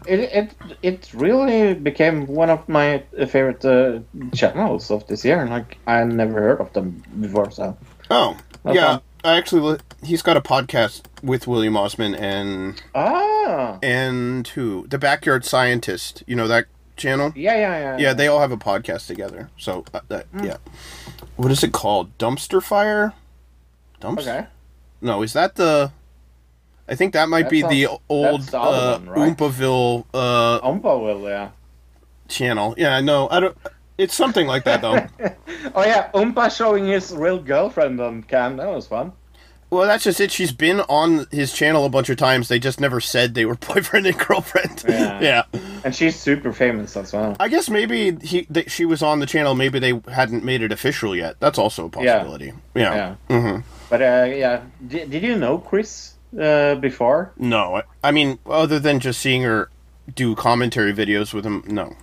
It 0.06 0.20
it 0.20 0.50
it 0.82 1.10
really 1.14 1.74
became 1.74 2.26
one 2.26 2.50
of 2.50 2.68
my 2.68 3.02
favorite 3.28 3.64
uh, 3.64 4.00
channels 4.34 4.90
of 4.90 5.06
this 5.06 5.24
year. 5.24 5.46
Like 5.46 5.78
I 5.86 6.04
never 6.04 6.40
heard 6.40 6.60
of 6.60 6.72
them 6.72 7.02
before, 7.20 7.50
so. 7.50 7.76
Oh 8.10 8.36
That's 8.64 8.76
yeah, 8.76 8.86
fun. 8.94 9.00
I 9.24 9.36
actually 9.36 9.60
li- 9.62 9.78
he's 10.02 10.22
got 10.22 10.36
a 10.36 10.40
podcast 10.40 11.02
with 11.22 11.46
William 11.46 11.76
Osman 11.76 12.14
and 12.14 12.82
Ah. 12.94 13.78
and 13.82 14.46
who 14.48 14.86
the 14.88 14.98
Backyard 14.98 15.44
Scientist. 15.44 16.22
You 16.26 16.36
know 16.36 16.48
that 16.48 16.66
channel? 16.96 17.32
Yeah, 17.34 17.54
yeah, 17.56 17.78
yeah. 17.78 17.98
Yeah, 17.98 18.12
they 18.12 18.26
all 18.26 18.40
have 18.40 18.52
a 18.52 18.56
podcast 18.56 19.06
together. 19.06 19.50
So 19.56 19.84
uh, 19.94 20.00
that 20.08 20.26
Hmm. 20.26 20.44
yeah. 20.44 20.56
What 21.36 21.50
is 21.52 21.62
it 21.64 21.72
called? 21.72 22.16
Dumpster 22.18 22.62
Fire? 22.62 23.14
Dumpster? 24.00 24.18
Okay. 24.20 24.46
No, 25.00 25.22
is 25.22 25.32
that 25.32 25.54
the? 25.56 25.92
I 26.88 26.94
think 26.94 27.12
that 27.14 27.28
might 27.28 27.44
That 27.44 27.50
be 27.50 27.62
the 27.62 27.84
sounds- 27.86 28.00
old 28.08 28.40
that's 28.40 28.50
the 28.50 28.60
other 28.60 28.78
uh, 28.78 28.98
one, 28.98 29.08
right? 29.08 29.36
Oompaville 29.36 30.04
uh, 30.12 30.60
Oompaville, 30.60 31.28
yeah. 31.28 31.50
channel. 32.28 32.74
Yeah, 32.76 33.00
no, 33.00 33.28
I 33.30 33.40
don't. 33.40 33.56
It's 33.98 34.14
something 34.14 34.46
like 34.46 34.64
that 34.64 34.80
though. 34.82 35.06
Oh 35.74 35.84
yeah, 35.84 36.10
Oompa 36.12 36.54
showing 36.54 36.86
his 36.88 37.14
real 37.14 37.38
girlfriend 37.38 38.00
on 38.00 38.24
cam. 38.24 38.56
That 38.56 38.66
was 38.68 38.86
fun. 38.88 39.12
well, 39.70 39.86
that's 39.86 40.02
just 40.04 40.20
it. 40.20 40.32
She's 40.32 40.50
been 40.50 40.80
on 40.82 41.26
his 41.30 41.52
channel 41.52 41.84
a 41.84 41.88
bunch 41.88 42.10
of 42.10 42.16
times. 42.16 42.48
They 42.48 42.58
just 42.58 42.80
never 42.80 43.00
said 43.00 43.34
they 43.34 43.44
were 43.46 43.54
boyfriend 43.68 44.06
and 44.06 44.18
girlfriend. 44.18 44.82
Yeah. 44.88 45.20
yeah. 45.52 45.60
And 45.84 45.94
she's 45.94 46.16
super 46.18 46.52
famous 46.52 46.96
as 46.96 47.12
well. 47.12 47.36
I 47.38 47.48
guess 47.48 47.70
maybe 47.70 48.16
he 48.22 48.46
that 48.50 48.70
she 48.72 48.84
was 48.84 49.02
on 49.02 49.20
the 49.20 49.26
channel. 49.26 49.54
Maybe 49.54 49.78
they 49.78 50.00
hadn't 50.12 50.42
made 50.44 50.62
it 50.62 50.72
official 50.72 51.14
yet. 51.14 51.36
That's 51.38 51.58
also 51.58 51.86
a 51.86 51.88
possibility. 51.88 52.52
Yeah. 52.74 53.14
Yeah. 53.30 53.40
hmm 53.52 53.60
But 53.88 54.02
uh, 54.02 54.26
yeah, 54.34 54.62
did, 54.86 55.10
did 55.10 55.22
you 55.22 55.36
know 55.36 55.58
Chris 55.58 56.11
uh, 56.38 56.74
before? 56.76 57.32
No, 57.36 57.76
I, 57.76 57.82
I 58.04 58.10
mean, 58.10 58.38
other 58.46 58.78
than 58.78 59.00
just 59.00 59.20
seeing 59.20 59.42
her 59.42 59.70
do 60.14 60.34
commentary 60.34 60.92
videos 60.92 61.32
with 61.32 61.44
him, 61.44 61.62
no. 61.66 61.94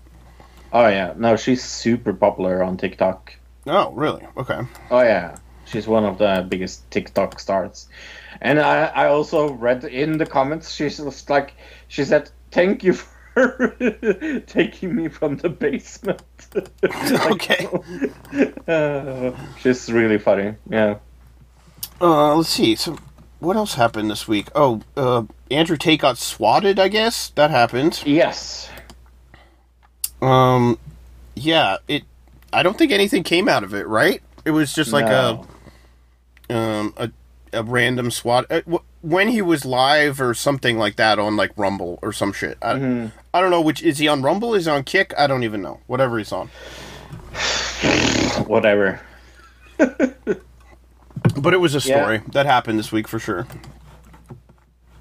Oh 0.71 0.87
yeah, 0.87 1.13
no, 1.17 1.35
she's 1.35 1.63
super 1.63 2.13
popular 2.13 2.63
on 2.63 2.77
TikTok. 2.77 3.33
Oh, 3.67 3.91
really? 3.91 4.25
Okay. 4.37 4.61
Oh 4.91 5.01
yeah, 5.01 5.37
She's 5.65 5.87
one 5.87 6.03
of 6.03 6.17
the 6.17 6.45
biggest 6.49 6.89
TikTok 6.89 7.39
stars. 7.39 7.87
And 8.41 8.59
I, 8.59 8.85
I 8.87 9.07
also 9.07 9.51
read 9.53 9.83
in 9.83 10.17
the 10.17 10.25
comments, 10.25 10.71
she's 10.73 10.97
just 10.97 11.29
like, 11.29 11.53
she 11.87 12.03
said, 12.05 12.31
thank 12.51 12.83
you 12.83 12.93
for 12.93 13.75
taking 14.47 14.95
me 14.95 15.07
from 15.09 15.37
the 15.37 15.49
basement. 15.49 16.23
Like, 16.83 17.31
Okay. 17.31 17.67
uh, 18.67 19.31
she's 19.59 19.91
really 19.91 20.17
funny. 20.17 20.55
Yeah. 20.69 20.97
Uh, 22.01 22.35
let's 22.35 22.49
see. 22.49 22.75
So, 22.75 22.97
what 23.39 23.55
else 23.55 23.73
happened 23.75 24.09
this 24.11 24.27
week? 24.27 24.47
Oh, 24.55 24.81
uh, 24.97 25.23
Andrew 25.51 25.77
Tate 25.77 26.01
got 26.01 26.17
swatted. 26.17 26.79
I 26.79 26.87
guess 26.87 27.29
that 27.31 27.49
happened. 27.51 28.01
Yes. 28.05 28.69
Um, 30.21 30.77
yeah. 31.35 31.77
It. 31.87 32.03
I 32.51 32.63
don't 32.63 32.77
think 32.77 32.91
anything 32.91 33.23
came 33.23 33.47
out 33.47 33.63
of 33.63 33.73
it. 33.73 33.87
Right? 33.87 34.21
It 34.45 34.51
was 34.51 34.73
just 34.73 34.91
like 34.91 35.05
No. 35.05 35.45
a 36.49 36.53
um 36.55 36.93
a 36.97 37.11
a 37.53 37.63
random 37.63 38.11
swat. 38.11 38.45
Uh, 38.51 38.61
wh- 38.69 39.03
when 39.05 39.29
he 39.29 39.41
was 39.41 39.63
live 39.65 40.19
or 40.19 40.33
something 40.33 40.77
like 40.77 40.95
that 40.97 41.19
on 41.19 41.35
like 41.37 41.51
Rumble 41.55 41.99
or 42.01 42.11
some 42.11 42.33
shit. 42.33 42.57
I, 42.61 42.73
Mm-hmm. 42.73 43.07
I 43.33 43.41
don't 43.41 43.51
know 43.51 43.61
which 43.61 43.81
is 43.83 43.99
he 43.99 44.07
on 44.07 44.21
Rumble? 44.23 44.55
Is 44.55 44.65
he 44.65 44.71
on 44.71 44.83
Kick? 44.83 45.13
I 45.17 45.27
don't 45.27 45.43
even 45.43 45.61
know. 45.61 45.79
Whatever 45.87 46.17
he's 46.17 46.31
on. 46.31 46.47
Whatever. 48.47 48.99
But 51.41 51.53
it 51.53 51.57
was 51.59 51.73
a 51.75 51.79
Yeah. 51.87 52.01
story 52.01 52.21
that 52.31 52.45
happened 52.45 52.79
this 52.79 52.91
week 52.91 53.07
for 53.07 53.19
sure. 53.19 53.47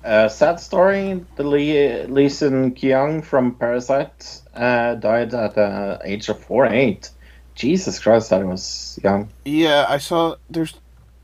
Uh, 0.05 0.29
sad 0.29 0.61
story. 0.61 1.25
The 1.37 1.43
Lee, 1.43 2.05
Lee 2.07 2.29
Sun-kyun 2.29 3.25
from 3.25 3.55
Parasite 3.57 4.41
uh, 4.55 4.95
died 4.95 5.35
at 5.35 5.55
the 5.55 6.01
age 6.05 6.29
of 6.29 6.39
four 6.41 6.67
eight. 6.67 7.11
Jesus 7.55 7.99
Christ, 7.99 8.31
that 8.31 8.45
was 8.47 8.99
young. 9.03 9.29
Yeah, 9.45 9.85
I 9.89 9.99
saw. 9.99 10.37
There's, 10.49 10.75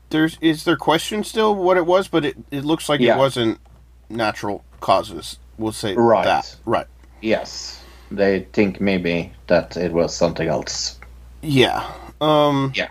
there's. 0.09 0.37
Is 0.41 0.65
there 0.65 0.75
question 0.75 1.23
still 1.23 1.55
what 1.55 1.77
it 1.77 1.85
was? 1.85 2.09
But 2.09 2.25
it, 2.25 2.35
it 2.51 2.65
looks 2.65 2.89
like 2.89 2.99
Yeah. 2.99 3.15
it 3.15 3.17
wasn't 3.19 3.59
natural 4.09 4.63
causes. 4.81 5.39
We'll 5.57 5.71
say 5.71 5.95
Right. 5.95 6.25
that. 6.25 6.55
Right. 6.65 6.87
Yes. 7.21 7.79
They 8.11 8.41
think 8.51 8.81
maybe 8.81 9.31
that 9.47 9.77
it 9.77 9.93
was 9.93 10.13
something 10.13 10.47
else. 10.47 10.99
Yeah. 11.41 11.89
Um. 12.21 12.73
Yeah. 12.75 12.89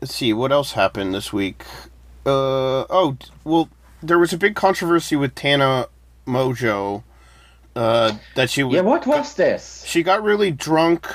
Let's 0.00 0.14
see 0.14 0.32
what 0.32 0.52
else 0.52 0.72
happened 0.72 1.14
this 1.14 1.32
week. 1.32 1.64
Uh 2.24 2.84
oh. 2.90 3.16
Well, 3.44 3.68
there 4.02 4.18
was 4.18 4.32
a 4.32 4.38
big 4.38 4.54
controversy 4.54 5.16
with 5.16 5.34
Tana 5.34 5.86
Mongeau. 6.26 7.02
Uh, 7.74 8.18
that 8.34 8.50
she 8.50 8.62
was. 8.62 8.74
Yeah, 8.74 8.80
what 8.80 9.06
was 9.06 9.34
this? 9.34 9.84
She 9.86 10.02
got 10.02 10.22
really 10.22 10.50
drunk. 10.50 11.06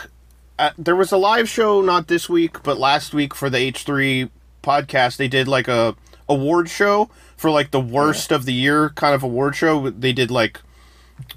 At, 0.57 0.73
there 0.77 0.95
was 0.95 1.11
a 1.11 1.17
live 1.17 1.49
show 1.49 1.81
not 1.81 2.07
this 2.07 2.29
week, 2.29 2.63
but 2.63 2.77
last 2.77 3.13
week 3.13 3.33
for 3.35 3.49
the 3.49 3.57
H3 3.57 4.29
podcast. 4.61 5.17
They 5.17 5.27
did 5.27 5.47
like 5.47 5.67
a 5.67 5.95
award 6.29 6.69
show 6.69 7.09
for 7.35 7.51
like 7.51 7.71
the 7.71 7.81
worst 7.81 8.31
of 8.31 8.45
the 8.45 8.53
year 8.53 8.89
kind 8.91 9.13
of 9.13 9.23
award 9.23 9.55
show. 9.55 9.89
They 9.89 10.13
did 10.13 10.31
like, 10.31 10.61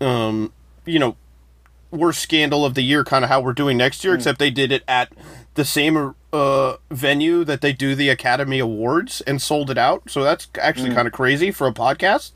um, 0.01 0.53
you 0.85 0.99
know, 0.99 1.17
worst 1.91 2.21
scandal 2.21 2.65
of 2.65 2.75
the 2.75 2.83
year, 2.83 3.03
kind 3.05 3.25
of 3.25 3.31
how 3.31 3.41
we're 3.41 3.53
doing 3.53 3.77
next 3.77 4.05
year. 4.05 4.15
Except 4.15 4.39
they 4.39 4.51
did 4.51 4.71
it 4.71 4.85
at 4.87 5.13
the 5.55 5.65
same 5.65 6.15
uh, 6.37 6.77
venue 6.91 7.45
that 7.45 7.63
they 7.63 7.73
do 7.73 7.95
the 7.95 8.11
Academy 8.11 8.59
Awards 8.59 9.23
and 9.23 9.41
sold 9.41 9.71
it 9.71 9.79
out. 9.79 10.11
So 10.11 10.23
that's 10.23 10.49
actually 10.61 10.91
kind 10.95 11.07
of 11.07 11.15
crazy 11.15 11.51
for 11.51 11.67
a 11.67 11.73
podcast. 11.73 12.33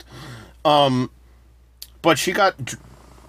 Um, 0.65 1.11
but 2.01 2.17
she 2.17 2.31
got 2.31 2.65
d- 2.65 2.77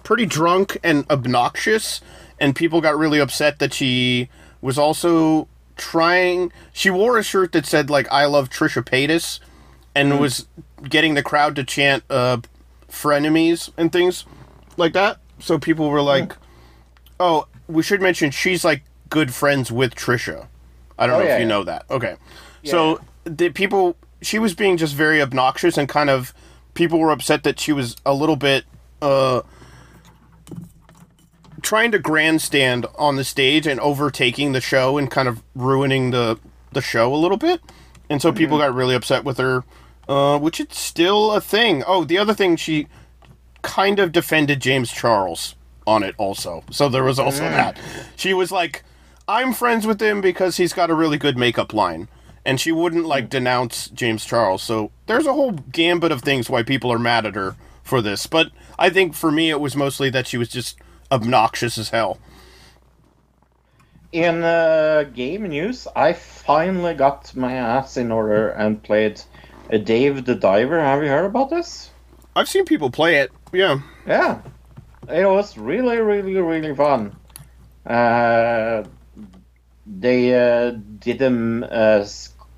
pretty 0.01 0.25
drunk 0.25 0.79
and 0.83 1.05
obnoxious, 1.11 2.01
and 2.39 2.55
people 2.55 2.81
got 2.81 2.97
really 2.97 3.19
upset 3.19 3.59
that 3.59 3.71
she 3.71 4.29
was 4.61 4.79
also 4.79 5.47
trying. 5.77 6.51
She 6.71 6.89
wore 6.89 7.19
a 7.19 7.23
shirt 7.23 7.51
that 7.51 7.67
said 7.67 7.91
like 7.91 8.11
"I 8.11 8.25
love 8.25 8.49
Trisha 8.49 8.83
Paytas," 8.83 9.39
and 9.93 10.19
was 10.19 10.47
getting 10.89 11.13
the 11.13 11.23
crowd 11.23 11.55
to 11.57 11.63
chant 11.63 12.03
uh, 12.09 12.37
"frenemies" 12.89 13.69
and 13.77 13.91
things 13.91 14.25
like 14.75 14.93
that. 14.93 15.19
So 15.37 15.59
people 15.59 15.91
were 15.91 16.01
like, 16.01 16.33
"Oh, 17.19 17.47
we 17.67 17.83
should 17.83 18.01
mention 18.01 18.31
she's 18.31 18.65
like 18.65 18.81
good 19.09 19.35
friends 19.35 19.71
with 19.71 19.93
Trisha." 19.93 20.47
I 20.97 21.07
don't 21.07 21.15
Oh, 21.15 21.19
know 21.19 21.25
yeah, 21.25 21.35
if 21.35 21.39
you 21.39 21.43
yeah. 21.43 21.49
know 21.49 21.63
that. 21.63 21.85
Okay, 21.89 22.15
so 22.63 22.99
the 23.25 23.49
people 23.49 23.95
she 24.21 24.39
was 24.39 24.53
being 24.53 24.77
just 24.77 24.95
very 24.95 25.21
obnoxious 25.21 25.77
and 25.77 25.87
kind 25.89 26.09
of 26.09 26.33
people 26.73 26.99
were 26.99 27.11
upset 27.11 27.43
that 27.43 27.59
she 27.59 27.71
was 27.73 27.95
a 28.05 28.13
little 28.13 28.35
bit 28.37 28.63
uh 29.01 29.41
trying 31.61 31.91
to 31.91 31.99
grandstand 31.99 32.85
on 32.97 33.15
the 33.15 33.23
stage 33.23 33.65
and 33.67 33.79
overtaking 33.79 34.51
the 34.51 34.61
show 34.61 34.97
and 34.97 35.09
kind 35.09 35.27
of 35.27 35.41
ruining 35.55 36.11
the 36.11 36.39
the 36.71 36.81
show 36.81 37.13
a 37.13 37.17
little 37.17 37.37
bit. 37.37 37.61
And 38.09 38.21
so 38.21 38.31
people 38.31 38.57
got 38.57 38.73
really 38.73 38.95
upset 38.95 39.23
with 39.23 39.37
her, 39.37 39.63
uh, 40.09 40.37
which 40.39 40.59
is 40.59 40.67
still 40.71 41.31
a 41.31 41.39
thing. 41.41 41.83
Oh, 41.87 42.03
the 42.03 42.17
other 42.17 42.33
thing 42.33 42.55
she 42.57 42.87
kind 43.61 43.97
of 43.99 44.11
defended 44.11 44.59
James 44.59 44.91
Charles 44.91 45.55
on 45.87 46.03
it 46.03 46.13
also. 46.17 46.63
So 46.69 46.89
there 46.89 47.03
was 47.03 47.17
also 47.19 47.43
that. 47.43 47.79
She 48.15 48.33
was 48.33 48.51
like, 48.51 48.83
I'm 49.27 49.53
friends 49.53 49.87
with 49.87 50.01
him 50.01 50.21
because 50.21 50.57
he's 50.57 50.73
got 50.73 50.89
a 50.89 50.95
really 50.95 51.17
good 51.17 51.37
makeup 51.37 51.73
line. 51.73 52.09
And 52.45 52.59
she 52.59 52.71
wouldn't 52.73 53.05
like 53.05 53.29
denounce 53.29 53.87
James 53.89 54.25
Charles. 54.25 54.61
So 54.61 54.91
there's 55.05 55.25
a 55.25 55.33
whole 55.33 55.51
gambit 55.51 56.11
of 56.11 56.21
things 56.21 56.49
why 56.49 56.63
people 56.63 56.91
are 56.91 56.99
mad 56.99 57.25
at 57.25 57.35
her 57.35 57.55
for 57.83 58.01
this. 58.01 58.27
But 58.27 58.51
I 58.77 58.89
think 58.89 59.13
for 59.13 59.31
me 59.31 59.49
it 59.49 59.61
was 59.61 59.75
mostly 59.75 60.09
that 60.09 60.27
she 60.27 60.37
was 60.37 60.49
just 60.49 60.77
obnoxious 61.11 61.77
as 61.77 61.89
hell. 61.89 62.19
In 64.11 64.43
uh, 64.43 65.05
game 65.13 65.43
news, 65.47 65.87
I 65.95 66.13
finally 66.13 66.93
got 66.93 67.35
my 67.35 67.53
ass 67.53 67.97
in 67.97 68.11
order 68.11 68.49
and 68.49 68.83
played 68.83 69.21
uh, 69.71 69.77
Dave 69.77 70.25
the 70.25 70.35
Diver. 70.35 70.79
Have 70.79 71.01
you 71.01 71.09
heard 71.09 71.25
about 71.25 71.49
this? 71.49 71.89
I've 72.35 72.49
seen 72.49 72.65
people 72.65 72.91
play 72.91 73.17
it. 73.17 73.31
Yeah. 73.51 73.79
Yeah, 74.05 74.41
it 75.07 75.25
was 75.25 75.57
really, 75.57 75.97
really, 75.97 76.35
really 76.35 76.75
fun. 76.75 77.15
Uh, 77.85 78.83
they 79.85 80.33
uh, 80.33 80.71
did 80.99 81.21
a 81.21 81.71
uh, 81.71 82.07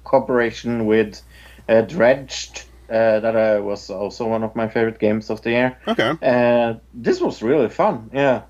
cooperation 0.04 0.86
with 0.86 1.22
uh, 1.68 1.82
Dredge. 1.82 2.66
Uh, 2.90 3.20
that 3.20 3.36
uh, 3.36 3.64
was 3.64 3.90
also 3.90 4.28
one 4.28 4.44
of 4.44 4.56
my 4.56 4.68
favorite 4.68 5.00
games 5.00 5.32
of 5.32 5.42
the 5.42 5.50
year. 5.50 5.78
Okay. 5.88 6.14
Uh, 6.22 6.76
this 6.94 7.20
was 7.20 7.42
really 7.42 7.70
fun. 7.70 8.12
Yeah, 8.14 8.44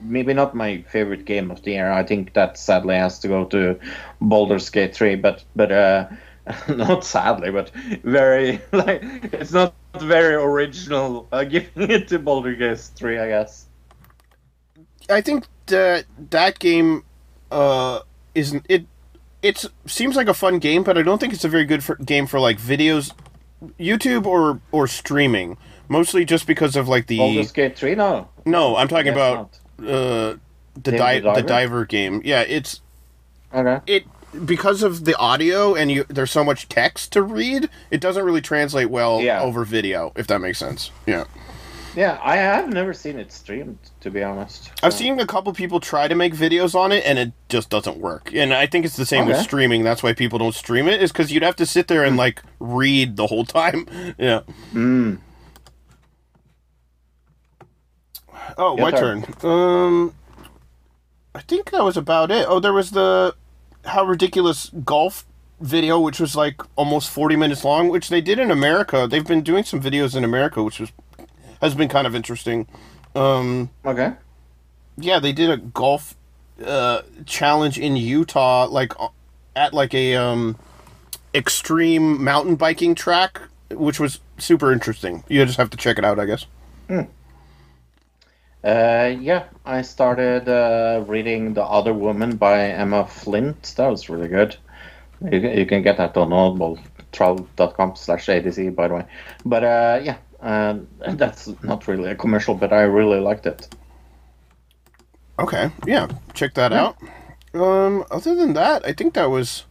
maybe 0.00 0.32
not 0.32 0.54
my 0.54 0.82
favorite 0.82 1.24
game 1.24 1.50
of 1.50 1.62
the 1.62 1.72
year. 1.72 1.90
I 1.90 2.04
think 2.04 2.34
that 2.34 2.56
sadly 2.56 2.94
has 2.94 3.18
to 3.20 3.28
go 3.28 3.44
to 3.46 3.80
Baldur's 4.20 4.70
Gate 4.70 4.94
3. 4.94 5.16
But 5.16 5.44
but 5.56 5.72
uh, 5.72 6.08
not 6.68 7.04
sadly, 7.04 7.50
but 7.50 7.70
very 8.04 8.60
like 8.72 9.02
it's 9.32 9.52
not 9.52 9.74
very 9.98 10.34
original. 10.34 11.26
Uh, 11.32 11.44
giving 11.50 11.90
it 11.90 12.08
to 12.08 12.20
Baldur's 12.20 12.58
Gate 12.58 12.96
3, 12.96 13.18
I 13.18 13.26
guess. 13.26 13.66
I 15.08 15.20
think 15.20 15.46
that 15.66 16.04
that 16.30 16.60
game 16.60 17.04
uh 17.50 18.00
isn't 18.34 18.64
it 18.68 18.86
it 19.42 19.64
seems 19.86 20.16
like 20.16 20.28
a 20.28 20.34
fun 20.34 20.58
game, 20.58 20.82
but 20.82 20.98
I 20.98 21.02
don't 21.02 21.18
think 21.18 21.32
it's 21.32 21.44
a 21.44 21.48
very 21.48 21.64
good 21.64 21.82
for, 21.82 21.96
game 21.96 22.26
for 22.26 22.38
like 22.38 22.58
videos 22.58 23.12
YouTube 23.78 24.26
or 24.26 24.60
or 24.72 24.86
streaming. 24.86 25.56
Mostly 25.88 26.24
just 26.24 26.46
because 26.46 26.76
of 26.76 26.88
like 26.88 27.06
the 27.08 27.18
Baldur's 27.18 27.50
Gate 27.52 27.76
3, 27.76 27.94
no. 27.96 28.28
No, 28.44 28.76
I'm 28.76 28.86
talking 28.88 29.12
about 29.12 29.58
uh 29.80 30.34
the 30.74 30.92
di- 30.92 31.20
the 31.20 31.42
diver 31.42 31.84
game. 31.84 32.22
Yeah, 32.24 32.42
it's. 32.42 32.80
Okay. 33.52 33.80
it 33.86 34.04
because 34.46 34.84
of 34.84 35.04
the 35.04 35.16
audio 35.16 35.74
and 35.74 35.90
you 35.90 36.04
there's 36.08 36.30
so 36.30 36.44
much 36.44 36.68
text 36.68 37.12
to 37.12 37.22
read, 37.22 37.68
it 37.90 38.00
doesn't 38.00 38.24
really 38.24 38.40
translate 38.40 38.88
well 38.88 39.20
Yeah. 39.20 39.42
over 39.42 39.64
video, 39.64 40.12
if 40.14 40.28
that 40.28 40.40
makes 40.40 40.58
sense. 40.58 40.92
Yeah. 41.06 41.24
Yeah, 41.96 42.20
I 42.22 42.36
have 42.36 42.72
never 42.72 42.92
seen 42.94 43.18
it 43.18 43.32
streamed, 43.32 43.78
to 44.00 44.10
be 44.10 44.22
honest. 44.22 44.70
I've 44.82 44.94
seen 44.94 45.18
a 45.18 45.26
couple 45.26 45.52
people 45.52 45.80
try 45.80 46.06
to 46.06 46.14
make 46.14 46.34
videos 46.34 46.74
on 46.74 46.92
it 46.92 47.04
and 47.04 47.18
it 47.18 47.32
just 47.48 47.68
doesn't 47.68 47.98
work. 47.98 48.30
And 48.32 48.54
I 48.54 48.66
think 48.66 48.84
it's 48.84 48.96
the 48.96 49.04
same 49.06 49.26
with 49.26 49.38
streaming. 49.38 49.82
That's 49.82 50.02
why 50.02 50.12
people 50.12 50.38
don't 50.38 50.54
stream 50.54 50.86
it 50.88 51.02
is 51.02 51.10
cuz 51.10 51.32
you'd 51.32 51.42
have 51.42 51.56
to 51.56 51.66
sit 51.66 51.88
there 51.88 52.04
and 52.04 52.16
like 52.16 52.42
read 52.60 53.16
the 53.16 53.26
whole 53.26 53.44
time. 53.44 53.86
Yeah. 54.18 54.40
Mm. 54.72 55.18
Oh, 58.56 58.76
Your 58.76 58.90
my 58.90 58.90
turn. 58.90 59.22
turn. 59.22 59.50
Um 59.50 60.14
I 61.34 61.40
think 61.40 61.70
that 61.70 61.84
was 61.84 61.96
about 61.96 62.30
it. 62.30 62.46
Oh, 62.48 62.60
there 62.60 62.72
was 62.72 62.90
the 62.90 63.34
how 63.84 64.04
ridiculous 64.04 64.70
golf 64.84 65.26
video 65.60 65.98
which 65.98 66.20
was 66.20 66.34
like 66.36 66.60
almost 66.76 67.10
40 67.10 67.36
minutes 67.36 67.64
long, 67.64 67.88
which 67.88 68.08
they 68.08 68.20
did 68.20 68.38
in 68.38 68.50
America. 68.50 69.06
They've 69.10 69.26
been 69.26 69.42
doing 69.42 69.64
some 69.64 69.80
videos 69.80 70.14
in 70.16 70.24
America 70.24 70.62
which 70.62 70.78
was 70.80 70.90
has 71.60 71.74
been 71.74 71.88
kind 71.88 72.06
of 72.06 72.14
interesting. 72.14 72.66
Um 73.14 73.70
Okay. 73.84 74.12
yeah, 74.96 75.18
they 75.18 75.32
did 75.32 75.50
a 75.50 75.56
golf 75.56 76.14
uh, 76.64 77.00
challenge 77.24 77.78
in 77.78 77.96
Utah, 77.96 78.66
like 78.66 78.92
uh, 79.00 79.08
at 79.56 79.72
like 79.72 79.94
a 79.94 80.14
um, 80.16 80.56
extreme 81.34 82.22
mountain 82.22 82.54
biking 82.56 82.94
track, 82.94 83.40
which 83.70 83.98
was 83.98 84.20
super 84.36 84.70
interesting. 84.72 85.24
You 85.28 85.42
just 85.46 85.56
have 85.56 85.70
to 85.70 85.76
check 85.78 85.98
it 85.98 86.04
out, 86.04 86.18
I 86.18 86.26
guess. 86.26 86.44
Uh, 88.62 89.14
yeah, 89.20 89.44
I 89.64 89.80
started 89.82 90.48
uh, 90.48 91.02
reading 91.06 91.54
The 91.54 91.64
Other 91.64 91.94
Woman 91.94 92.36
by 92.36 92.64
Emma 92.68 93.06
Flint. 93.06 93.72
That 93.76 93.88
was 93.88 94.10
really 94.10 94.28
good. 94.28 94.56
You, 95.22 95.40
can- 95.40 95.58
you 95.58 95.66
can 95.66 95.82
get 95.82 95.96
that 95.96 96.14
on 96.16 96.28
audibletrial.com 96.30 97.96
slash 97.96 98.26
ADC, 98.26 98.74
by 98.74 98.88
the 98.88 98.94
way. 98.94 99.04
But 99.46 99.64
uh, 99.64 100.00
yeah, 100.02 100.16
uh, 100.42 100.78
that's 101.00 101.48
not 101.62 101.86
really 101.88 102.10
a 102.10 102.14
commercial, 102.14 102.54
but 102.54 102.72
I 102.72 102.82
really 102.82 103.20
liked 103.20 103.46
it. 103.46 103.68
Okay, 105.38 105.70
yeah, 105.86 106.08
check 106.34 106.54
that 106.54 106.72
out. 106.72 106.96
Um, 107.54 108.04
other 108.10 108.34
than 108.34 108.52
that, 108.54 108.84
I 108.86 108.92
think 108.92 109.14
that 109.14 109.30
was 109.30 109.64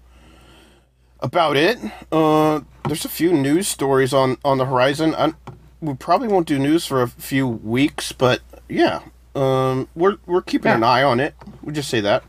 about 1.20 1.56
it. 1.56 1.78
Uh, 2.12 2.62
there's 2.86 3.06
a 3.06 3.10
few 3.10 3.34
news 3.34 3.68
stories 3.68 4.14
on 4.14 4.38
on 4.44 4.58
the 4.58 4.66
horizon. 4.66 5.16
I, 5.16 5.34
we 5.82 5.94
probably 5.94 6.28
won't 6.28 6.48
do 6.48 6.60
news 6.60 6.86
for 6.86 7.02
a 7.02 7.08
few 7.08 7.48
weeks, 7.48 8.12
but 8.12 8.42
yeah, 8.68 9.02
um, 9.36 9.88
we're 9.96 10.18
we're 10.26 10.42
keeping 10.42 10.72
an 10.72 10.84
eye 10.84 11.04
on 11.04 11.20
it. 11.20 11.36
We 11.62 11.74
just 11.74 11.90
say 11.90 12.02
that. 12.02 12.24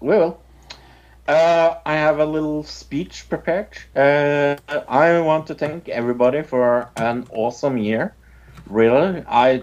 We 0.00 0.08
will. 0.08 0.40
Uh, 1.30 1.78
I 1.86 1.94
have 1.94 2.18
a 2.18 2.24
little 2.24 2.64
speech 2.64 3.28
prepared. 3.28 3.78
Uh, 3.94 4.56
I 4.88 5.20
want 5.20 5.46
to 5.46 5.54
thank 5.54 5.88
everybody 5.88 6.42
for 6.42 6.90
an 6.96 7.28
awesome 7.30 7.78
year. 7.78 8.16
Really, 8.66 9.22
I 9.28 9.62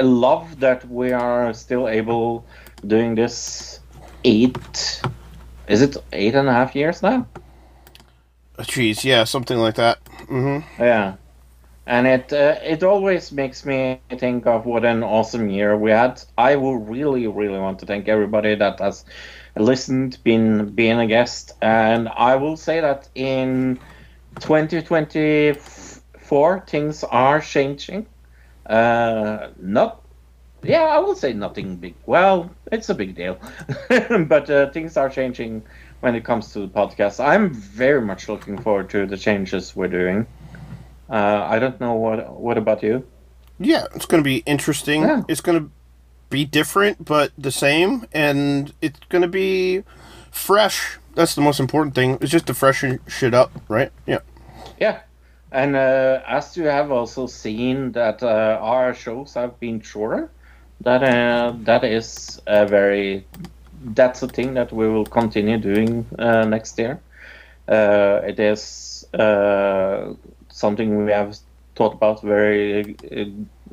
love 0.00 0.60
that 0.60 0.88
we 0.88 1.12
are 1.12 1.52
still 1.52 1.86
able 1.86 2.46
doing 2.86 3.14
this 3.14 3.80
eight. 4.24 5.02
Is 5.68 5.82
it 5.82 5.98
eight 6.14 6.34
and 6.34 6.48
a 6.48 6.52
half 6.52 6.74
years 6.74 7.02
now? 7.02 7.26
Jeez, 8.60 9.04
yeah, 9.04 9.24
something 9.24 9.58
like 9.58 9.74
that. 9.74 10.02
Mm-hmm. 10.30 10.82
Yeah, 10.82 11.16
and 11.84 12.06
it 12.06 12.32
uh, 12.32 12.56
it 12.64 12.82
always 12.82 13.32
makes 13.32 13.66
me 13.66 14.00
think 14.16 14.46
of 14.46 14.64
what 14.64 14.86
an 14.86 15.02
awesome 15.02 15.50
year 15.50 15.76
we 15.76 15.90
had. 15.90 16.22
I 16.38 16.56
will 16.56 16.78
really, 16.78 17.26
really 17.26 17.58
want 17.58 17.80
to 17.80 17.86
thank 17.86 18.08
everybody 18.08 18.54
that 18.54 18.80
has 18.80 19.04
listened, 19.56 20.18
been 20.24 20.70
been 20.70 20.98
a 20.98 21.06
guest, 21.06 21.52
and 21.60 22.08
I 22.08 22.36
will 22.36 22.56
say 22.56 22.80
that 22.80 23.08
in 23.14 23.78
2024 24.40 26.64
things 26.66 27.04
are 27.04 27.40
changing. 27.40 28.06
Uh, 28.66 29.48
not, 29.58 30.02
yeah, 30.62 30.82
I 30.82 30.98
will 30.98 31.16
say 31.16 31.32
nothing 31.32 31.76
big. 31.76 31.94
Well, 32.06 32.50
it's 32.70 32.88
a 32.88 32.94
big 32.94 33.16
deal, 33.16 33.38
but 33.88 34.48
uh, 34.48 34.70
things 34.70 34.96
are 34.96 35.08
changing 35.08 35.62
when 36.00 36.14
it 36.14 36.24
comes 36.24 36.52
to 36.52 36.60
the 36.60 36.68
podcast. 36.68 37.24
I'm 37.24 37.52
very 37.52 38.00
much 38.00 38.28
looking 38.28 38.58
forward 38.58 38.90
to 38.90 39.06
the 39.06 39.16
changes 39.16 39.74
we're 39.74 39.88
doing. 39.88 40.26
Uh, 41.08 41.46
I 41.48 41.58
don't 41.58 41.80
know 41.80 41.94
what. 41.94 42.32
What 42.32 42.58
about 42.58 42.82
you? 42.82 43.06
Yeah, 43.58 43.86
it's 43.94 44.06
going 44.06 44.22
to 44.22 44.24
be 44.24 44.38
interesting. 44.46 45.02
Yeah. 45.02 45.22
It's 45.28 45.40
going 45.40 45.58
to 45.58 45.70
be 46.30 46.44
different, 46.44 47.04
but 47.04 47.32
the 47.36 47.50
same, 47.50 48.06
and 48.12 48.72
it's 48.80 48.98
to 49.10 49.28
be 49.28 49.82
fresh. 50.30 50.98
That's 51.14 51.34
the 51.34 51.40
most 51.40 51.60
important 51.60 51.94
thing. 51.94 52.18
It's 52.20 52.30
just 52.30 52.46
to 52.46 52.54
freshen 52.54 53.00
shit 53.08 53.34
up, 53.34 53.50
right? 53.68 53.90
Yeah. 54.06 54.20
Yeah, 54.78 55.00
and 55.52 55.76
uh, 55.76 56.22
as 56.26 56.56
you 56.56 56.64
have 56.64 56.90
also 56.90 57.26
seen 57.26 57.92
that 57.92 58.22
uh, 58.22 58.58
our 58.62 58.94
shows 58.94 59.34
have 59.34 59.58
been 59.60 59.80
shorter, 59.80 60.30
that 60.80 61.02
uh, 61.02 61.52
that 61.64 61.84
is 61.84 62.40
a 62.46 62.66
very 62.66 63.26
that's 63.82 64.22
a 64.22 64.28
thing 64.28 64.54
that 64.54 64.72
we 64.72 64.88
will 64.88 65.06
continue 65.06 65.58
doing 65.58 66.06
uh, 66.18 66.44
next 66.44 66.78
year. 66.78 67.00
Uh, 67.68 68.20
it 68.24 68.38
is 68.38 69.06
uh, 69.14 70.14
something 70.48 71.04
we 71.04 71.12
have 71.12 71.36
thought 71.74 71.94
about 71.94 72.22
very 72.22 72.96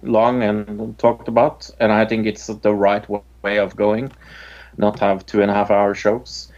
long 0.02 0.44
and 0.44 0.98
talked 0.98 1.28
about, 1.28 1.70
and 1.80 1.92
I 1.92 2.06
think 2.06 2.26
it's 2.26 2.48
the 2.48 2.74
right 2.74 3.06
way 3.44 3.58
of 3.58 3.76
going. 3.76 4.12
Not 4.78 5.00
have 5.00 5.26
two 5.26 5.42
and 5.42 5.50
a 5.50 5.54
half 5.54 5.72
hour 5.72 5.96
shows. 5.96 6.52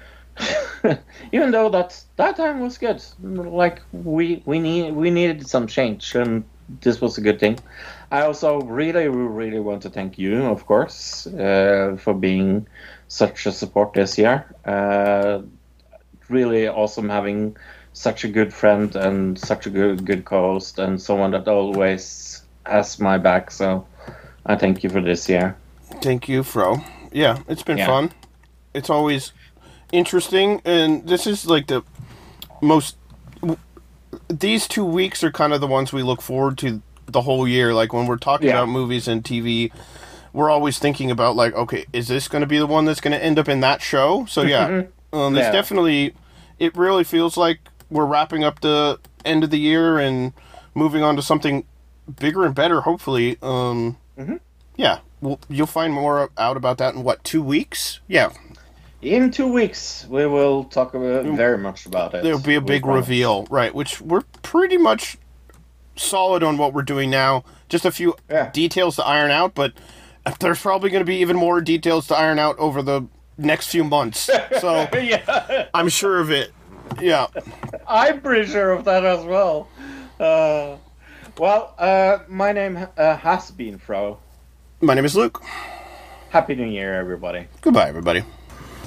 Even 1.31 1.51
though 1.51 1.69
that 1.69 2.01
that 2.15 2.37
time 2.37 2.59
was 2.59 2.77
good, 2.77 3.03
like 3.21 3.81
we 3.91 4.41
we 4.45 4.59
need 4.59 4.93
we 4.93 5.09
needed 5.09 5.47
some 5.47 5.67
change, 5.67 6.15
and 6.15 6.43
this 6.81 7.01
was 7.01 7.17
a 7.17 7.21
good 7.21 7.39
thing. 7.39 7.59
I 8.11 8.21
also 8.21 8.61
really 8.61 9.07
really 9.07 9.59
want 9.59 9.81
to 9.83 9.89
thank 9.89 10.17
you, 10.17 10.45
of 10.45 10.65
course, 10.65 11.27
uh, 11.27 11.97
for 11.99 12.13
being 12.13 12.67
such 13.07 13.45
a 13.45 13.51
support 13.51 13.93
this 13.93 14.17
year. 14.17 14.45
Uh, 14.65 15.41
really 16.29 16.67
awesome 16.67 17.09
having 17.09 17.57
such 17.93 18.23
a 18.23 18.27
good 18.27 18.53
friend 18.53 18.95
and 18.95 19.37
such 19.37 19.65
a 19.65 19.69
good 19.69 20.05
good 20.05 20.23
co-host 20.25 20.79
and 20.79 21.01
someone 21.01 21.31
that 21.31 21.47
always 21.47 22.28
has 22.69 22.99
my 22.99 23.17
back. 23.17 23.51
So 23.51 23.85
I 24.45 24.55
thank 24.55 24.83
you 24.83 24.89
for 24.89 25.01
this 25.01 25.27
year. 25.29 25.55
Thank 26.01 26.29
you, 26.29 26.43
Fro. 26.43 26.77
Yeah, 27.11 27.39
it's 27.47 27.63
been 27.63 27.77
Yeah. 27.79 27.87
fun. 27.87 28.11
It's 28.73 28.89
always 28.89 29.33
interesting, 29.91 30.61
and 30.65 31.07
this 31.07 31.25
is 31.27 31.45
like 31.47 31.67
the 31.67 31.83
most. 32.61 32.95
These 34.27 34.67
two 34.67 34.85
weeks 34.85 35.23
are 35.23 35.31
kind 35.31 35.53
of 35.53 35.61
the 35.61 35.67
ones 35.67 35.91
we 35.93 36.03
look 36.03 36.21
forward 36.21 36.57
to 36.59 36.81
the 37.07 37.21
whole 37.21 37.47
year. 37.47 37.73
Like 37.73 37.93
when 37.93 38.05
we're 38.05 38.17
talking 38.17 38.47
Yeah. 38.47 38.53
about 38.57 38.69
movies 38.69 39.07
and 39.07 39.23
TV, 39.23 39.71
we're 40.33 40.49
always 40.49 40.77
thinking 40.79 41.09
about 41.09 41.35
like, 41.35 41.53
okay, 41.55 41.85
is 41.93 42.07
this 42.07 42.27
going 42.27 42.41
to 42.41 42.47
be 42.47 42.59
the 42.59 42.67
one 42.67 42.85
that's 42.85 43.01
going 43.01 43.17
to 43.17 43.23
end 43.23 43.39
up 43.39 43.49
in 43.49 43.59
that 43.61 43.81
show? 43.81 44.25
So 44.29 44.41
yeah, 44.43 44.83
um, 45.13 45.35
it's 45.35 45.45
Yeah. 45.45 45.51
definitely. 45.51 46.13
It 46.59 46.75
really 46.75 47.03
feels 47.03 47.37
like 47.37 47.59
we're 47.89 48.05
wrapping 48.05 48.43
up 48.43 48.61
the 48.61 48.99
end 49.25 49.43
of 49.43 49.49
the 49.49 49.59
year 49.59 49.97
and 49.97 50.33
moving 50.75 51.03
on 51.03 51.15
to 51.15 51.21
something 51.21 51.63
bigger 52.15 52.45
and 52.45 52.53
better. 52.55 52.81
Hopefully, 52.81 53.37
um, 53.41 53.97
yeah, 54.75 54.99
well, 55.21 55.39
you'll 55.49 55.67
find 55.67 55.93
more 55.93 56.29
out 56.37 56.57
about 56.57 56.77
that 56.79 56.95
in 56.95 57.03
what 57.03 57.23
two 57.23 57.41
weeks? 57.41 57.99
Yeah, 58.07 58.31
In 59.01 59.31
two 59.31 59.51
weeks, 59.51 60.05
we 60.09 60.25
will 60.25 60.63
talk 60.65 60.93
about, 60.93 61.25
very 61.25 61.57
much 61.57 61.85
about 61.85 62.13
it. 62.13 62.23
there'll 62.23 62.39
be 62.39 62.55
a 62.55 62.61
big 62.61 62.85
reveal, 62.85 63.45
right? 63.49 63.73
Which 63.73 64.01
we're 64.01 64.23
pretty 64.41 64.77
much 64.77 65.17
solid 65.95 66.43
on 66.43 66.57
what 66.57 66.73
we're 66.73 66.81
doing 66.81 67.09
now. 67.09 67.43
Just 67.67 67.85
a 67.85 67.91
few 67.91 68.15
Yeah. 68.29 68.49
details 68.51 68.95
to 68.97 69.05
iron 69.05 69.31
out, 69.31 69.53
but 69.53 69.73
there's 70.39 70.61
probably 70.61 70.89
going 70.89 71.01
to 71.01 71.05
be 71.05 71.17
even 71.17 71.35
more 71.35 71.61
details 71.61 72.07
to 72.07 72.15
iron 72.15 72.39
out 72.39 72.57
over 72.57 72.81
the 72.81 73.07
next 73.37 73.67
few 73.67 73.83
months. 73.83 74.29
So 74.59 74.87
yeah, 74.93 75.67
I'm 75.73 75.87
sure 75.89 76.19
of 76.19 76.31
it. 76.31 76.51
Yeah. 77.01 77.27
I'm 77.87 78.19
pretty 78.21 78.49
sure 78.51 78.71
of 78.71 78.83
that 78.85 79.05
as 79.05 79.23
well. 79.25 79.67
Uh, 80.19 80.75
well, 81.39 81.73
uh, 81.77 82.19
my 82.27 82.51
name 82.51 82.77
uh, 82.97 83.15
has 83.17 83.51
been 83.51 83.77
Fro. 83.77 84.19
My 84.81 84.93
name 84.93 85.05
is 85.05 85.15
Luke. 85.15 85.41
Happy 86.29 86.55
New 86.55 86.67
Year, 86.67 86.99
everybody. 86.99 87.47
Goodbye, 87.61 87.89
everybody. 87.89 88.21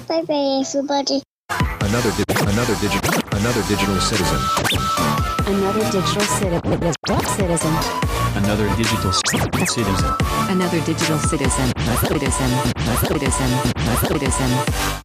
Bye 0.07 0.21
bye, 0.23 0.63
everybody. 0.65 1.21
Another 1.49 2.11
di- 2.17 2.23
another 2.47 2.75
digital 2.79 3.13
another 3.37 3.61
digital 3.67 3.99
citizen. 3.99 4.39
Another 5.45 5.83
digital 5.91 6.21
citizen. 6.21 6.93
Citizen. 7.35 7.73
Another 8.35 8.67
digital 8.75 9.11
c- 9.13 9.65
citizen. 9.65 10.15
Another 10.49 10.79
digital 10.81 11.19
citizen. 11.19 11.73
Citizen. 12.07 12.49
Citizen. 13.05 13.49
Citizen. 14.07 14.93